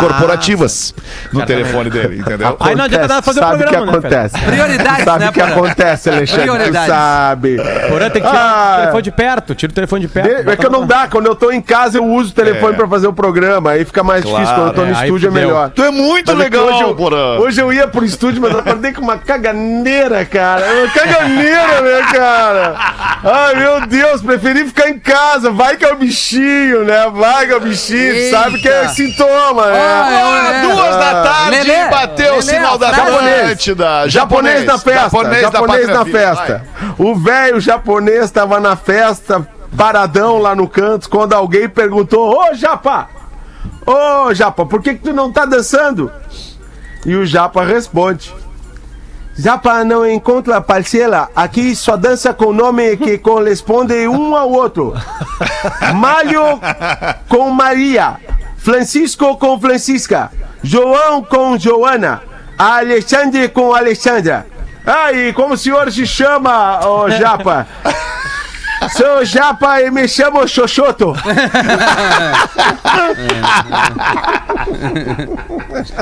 corporativas 0.00 0.94
no 1.32 1.44
telefone 1.44 1.90
dele, 1.90 2.18
entendeu? 2.20 2.56
Aí 2.60 2.74
não 2.74 2.84
adianta 2.84 3.08
nada 3.08 3.22
fazer 3.22 3.40
o 3.40 3.46
programa, 3.48 3.78
o 3.78 3.86
que 3.86 3.86
né, 3.92 3.98
acontece. 3.98 4.38
Prioridades, 4.44 5.04
sabe 5.04 5.24
né, 5.24 5.30
o 5.30 5.32
que 5.32 5.40
Porã? 5.40 5.52
acontece, 5.52 6.10
Alexandre? 6.10 6.70
Tu 6.70 6.86
sabe. 6.86 7.56
Porã 7.88 8.10
tem 8.10 8.22
que 8.22 8.28
tirar 8.28 8.40
Ah, 8.40 8.72
o 8.74 8.80
telefone 8.80 9.02
de 9.02 9.10
perto. 9.10 9.54
Tira 9.54 9.70
o 9.70 9.74
telefone 9.74 10.02
de 10.02 10.08
perto. 10.08 10.44
de- 10.44 10.50
É 10.50 10.56
que 10.56 10.68
não 10.68 10.86
dá, 10.86 11.08
quando 11.08 11.26
eu 11.26 11.34
tô 11.34 11.50
em 11.50 11.60
casa 11.60 11.98
eu 11.98 12.04
uso 12.04 12.30
o 12.30 12.34
telefone 12.34 12.76
pra 12.76 12.86
fazer 12.88 13.06
o 13.06 13.12
programa, 13.12 13.70
aí 13.72 13.84
fica 13.84 14.02
mais 14.02 14.24
difícil, 14.24 14.54
quando 14.54 14.66
eu 14.68 14.74
tô 14.74 14.84
no 14.84 14.94
é, 14.96 15.02
estúdio 15.04 15.28
é 15.28 15.30
melhor. 15.30 15.70
Tu 15.80 15.84
é 15.84 15.90
muito 15.90 16.30
é 16.30 16.34
que 16.34 16.40
legal, 16.42 16.66
hoje, 16.66 16.82
eu, 16.82 17.40
hoje 17.40 17.60
eu 17.62 17.72
ia 17.72 17.88
pro 17.88 18.04
estúdio, 18.04 18.42
mas 18.42 18.52
eu 18.52 18.58
acordei 18.58 18.92
com 18.92 19.00
uma 19.00 19.16
caganeira, 19.16 20.26
cara. 20.26 20.62
Uma 20.74 20.88
caganeira, 20.90 21.80
né, 21.80 22.02
cara? 22.12 22.74
Ai, 23.24 23.54
meu 23.54 23.86
Deus, 23.86 24.20
preferi 24.20 24.66
ficar 24.66 24.90
em 24.90 24.98
casa. 24.98 25.50
Vai 25.50 25.78
que 25.78 25.84
é 25.86 25.90
o 25.90 25.96
bichinho, 25.96 26.84
né? 26.84 27.08
Vai 27.08 27.46
que 27.46 27.52
é 27.54 27.56
o 27.56 27.60
bichinho. 27.60 28.14
Tu 28.14 28.30
sabe 28.30 28.60
que 28.60 28.68
é 28.68 28.82
Eita. 28.82 28.88
sintoma, 28.90 29.68
né? 29.68 29.78
Ah, 29.80 30.52
é, 30.52 30.62
Duas 30.68 30.96
da 30.96 31.22
tarde, 31.22 31.50
Lelê, 31.66 31.88
bateu 31.88 32.26
o 32.26 32.36
Lelê, 32.36 32.42
sinal 32.42 32.76
da. 32.76 32.88
Atlântida. 32.90 34.06
Japonês 34.06 34.66
na 34.66 34.76
festa, 34.78 35.00
Japonês, 35.00 35.40
japonês, 35.40 35.86
da 35.86 35.94
na 35.94 36.04
festa. 36.04 36.66
O 36.98 37.14
velho 37.14 37.58
japonês 37.58 38.30
tava 38.30 38.60
na 38.60 38.76
festa, 38.76 39.48
paradão 39.74 40.36
lá 40.36 40.54
no 40.54 40.68
canto, 40.68 41.08
quando 41.08 41.32
alguém 41.32 41.70
perguntou: 41.70 42.38
Ô 42.38 42.52
Japa! 42.52 43.19
Ô 43.86 44.32
Japa, 44.34 44.64
por 44.66 44.82
que, 44.82 44.94
que 44.94 45.02
tu 45.02 45.12
não 45.12 45.32
tá 45.32 45.44
dançando? 45.44 46.10
E 47.04 47.14
o 47.16 47.24
Japa 47.24 47.64
responde: 47.64 48.32
Japa 49.36 49.84
não 49.84 50.06
encontra 50.06 50.60
parceira, 50.60 51.28
aqui 51.34 51.74
só 51.74 51.96
dança 51.96 52.34
com 52.34 52.52
nome 52.52 52.96
que 52.96 53.16
corresponde 53.18 54.06
um 54.06 54.36
ao 54.36 54.50
outro. 54.50 54.94
Mário 55.94 56.42
com 57.28 57.50
Maria, 57.50 58.16
Francisco 58.58 59.36
com 59.38 59.58
Francisca, 59.58 60.30
João 60.62 61.22
com 61.22 61.58
Joana, 61.58 62.22
Alexandre 62.58 63.48
com 63.48 63.74
Alexandra. 63.74 64.46
Ah, 64.86 65.08
como 65.34 65.54
o 65.54 65.58
senhor 65.58 65.90
se 65.90 66.06
chama, 66.06 66.86
ô 66.86 67.08
Japa? 67.10 67.66
Sou 68.96 69.24
Japa 69.24 69.82
e 69.82 69.90
me 69.90 70.08
chamo 70.08 70.46
Xoxoto. 70.48 71.12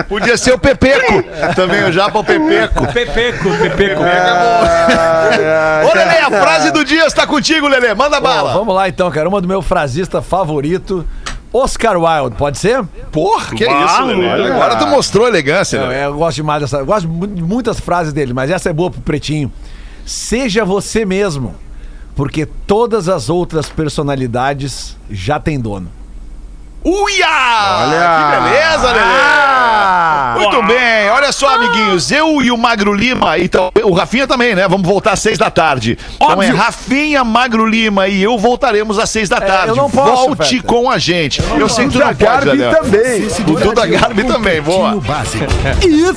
Podia 0.08 0.36
ser 0.36 0.52
o 0.54 0.58
Pepeco. 0.58 1.22
Também 1.54 1.84
o 1.84 1.92
Japa 1.92 2.18
o 2.18 2.24
Pepeco. 2.24 2.86
Pepeco, 2.92 3.50
Pepeco. 3.58 4.02
Ô, 4.02 5.94
Lelê, 5.94 6.18
a 6.18 6.30
frase 6.30 6.70
do 6.70 6.84
dia 6.84 7.06
está 7.06 7.26
contigo, 7.26 7.66
Lelê. 7.68 7.94
Manda 7.94 8.18
Ó, 8.18 8.20
bala. 8.20 8.52
vamos 8.52 8.74
lá 8.74 8.88
então, 8.88 9.10
cara. 9.10 9.28
Uma 9.28 9.40
do 9.40 9.48
meu 9.48 9.62
frasista 9.62 10.22
favorito, 10.22 11.06
Oscar 11.52 11.96
Wilde, 11.98 12.36
pode 12.36 12.58
ser? 12.58 12.82
Porra, 13.12 13.54
que 13.54 13.64
Bah, 13.66 13.84
isso, 13.86 14.04
Lelê. 14.04 14.50
Agora 14.52 14.76
tu 14.76 14.86
mostrou 14.86 15.26
elegância, 15.26 15.80
Não, 15.80 15.88
Lelê. 15.88 16.00
é, 16.00 16.06
eu 16.06 16.14
gosto 16.14 16.36
demais 16.36 16.60
dessa. 16.62 16.78
Eu 16.78 16.86
gosto 16.86 17.08
de 17.08 17.42
muitas 17.42 17.80
frases 17.80 18.12
dele, 18.12 18.32
mas 18.32 18.50
essa 18.50 18.70
é 18.70 18.72
boa 18.72 18.90
pro 18.90 19.00
pretinho. 19.00 19.50
Seja 20.06 20.64
você 20.64 21.04
mesmo, 21.04 21.54
porque 22.18 22.44
todas 22.44 23.08
as 23.08 23.30
outras 23.30 23.68
personalidades 23.68 24.96
já 25.08 25.38
têm 25.38 25.60
dono. 25.60 25.88
Uia! 26.84 27.26
Olha! 27.26 28.18
Que 28.18 28.40
beleza, 28.40 28.86
Lelê! 28.92 29.20
Ah! 29.20 30.34
Muito 30.38 30.62
bem, 30.62 31.10
olha 31.10 31.32
só, 31.32 31.54
amiguinhos. 31.54 32.10
Eu 32.10 32.40
e 32.40 32.50
o 32.50 32.56
Magro 32.56 32.94
Lima, 32.94 33.38
então, 33.38 33.70
o 33.82 33.92
Rafinha 33.92 34.26
também, 34.26 34.54
né? 34.54 34.66
Vamos 34.68 34.86
voltar 34.86 35.12
às 35.12 35.20
seis 35.20 35.36
da 35.36 35.50
tarde. 35.50 35.98
Então 36.14 36.42
é. 36.42 36.48
Rafinha, 36.48 37.24
Magro 37.24 37.66
Lima 37.66 38.06
e 38.08 38.22
eu 38.22 38.38
voltaremos 38.38 38.98
às 38.98 39.10
seis 39.10 39.28
da 39.28 39.40
tarde. 39.40 39.70
eu 39.70 39.76
não 39.76 39.90
posso, 39.90 40.26
Volte 40.28 40.56
Feta. 40.56 40.68
com 40.68 40.88
a 40.88 40.98
gente. 40.98 41.42
Eu, 41.58 41.68
sei 41.68 41.86
que 41.86 41.92
tu 41.92 41.98
Duda 41.98 42.06
não 42.06 42.14
pode, 42.14 42.24
Garbi 42.24 42.50
Lelê. 42.58 42.76
também. 42.76 43.26
O 43.26 43.60
Duda 43.60 43.86
Garbi 43.86 44.24
também, 44.24 44.62
boa. 44.62 45.00
Básico. 45.00 45.44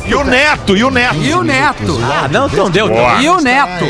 E 0.07 0.13
o 0.15 0.23
Neto, 0.23 0.77
e 0.77 0.83
o 0.83 0.91
Neto. 0.91 1.15
E 1.15 1.33
o 1.33 1.43
Neto? 1.43 1.99
Ah, 2.03 2.27
não, 2.29 2.45
então 2.47 2.69
deu. 2.69 2.87
E 3.19 3.27
o 3.29 3.41
Neto? 3.41 3.85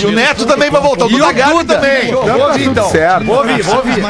E 0.00 0.06
o 0.06 0.12
Neto 0.12 0.46
também 0.46 0.70
vai 0.70 0.80
voltar. 0.80 1.06
O 1.06 1.08
Duda 1.08 1.28
o 1.28 1.34
Garbi 1.34 1.64
também. 1.64 2.08
Então 2.08 2.24
tá 2.24 2.58
tudo 2.58 2.90
certo. 2.90 3.24
Vou 3.24 3.38
ouvir, 3.38 3.62
vou 3.62 3.76
ouvir. 3.76 4.02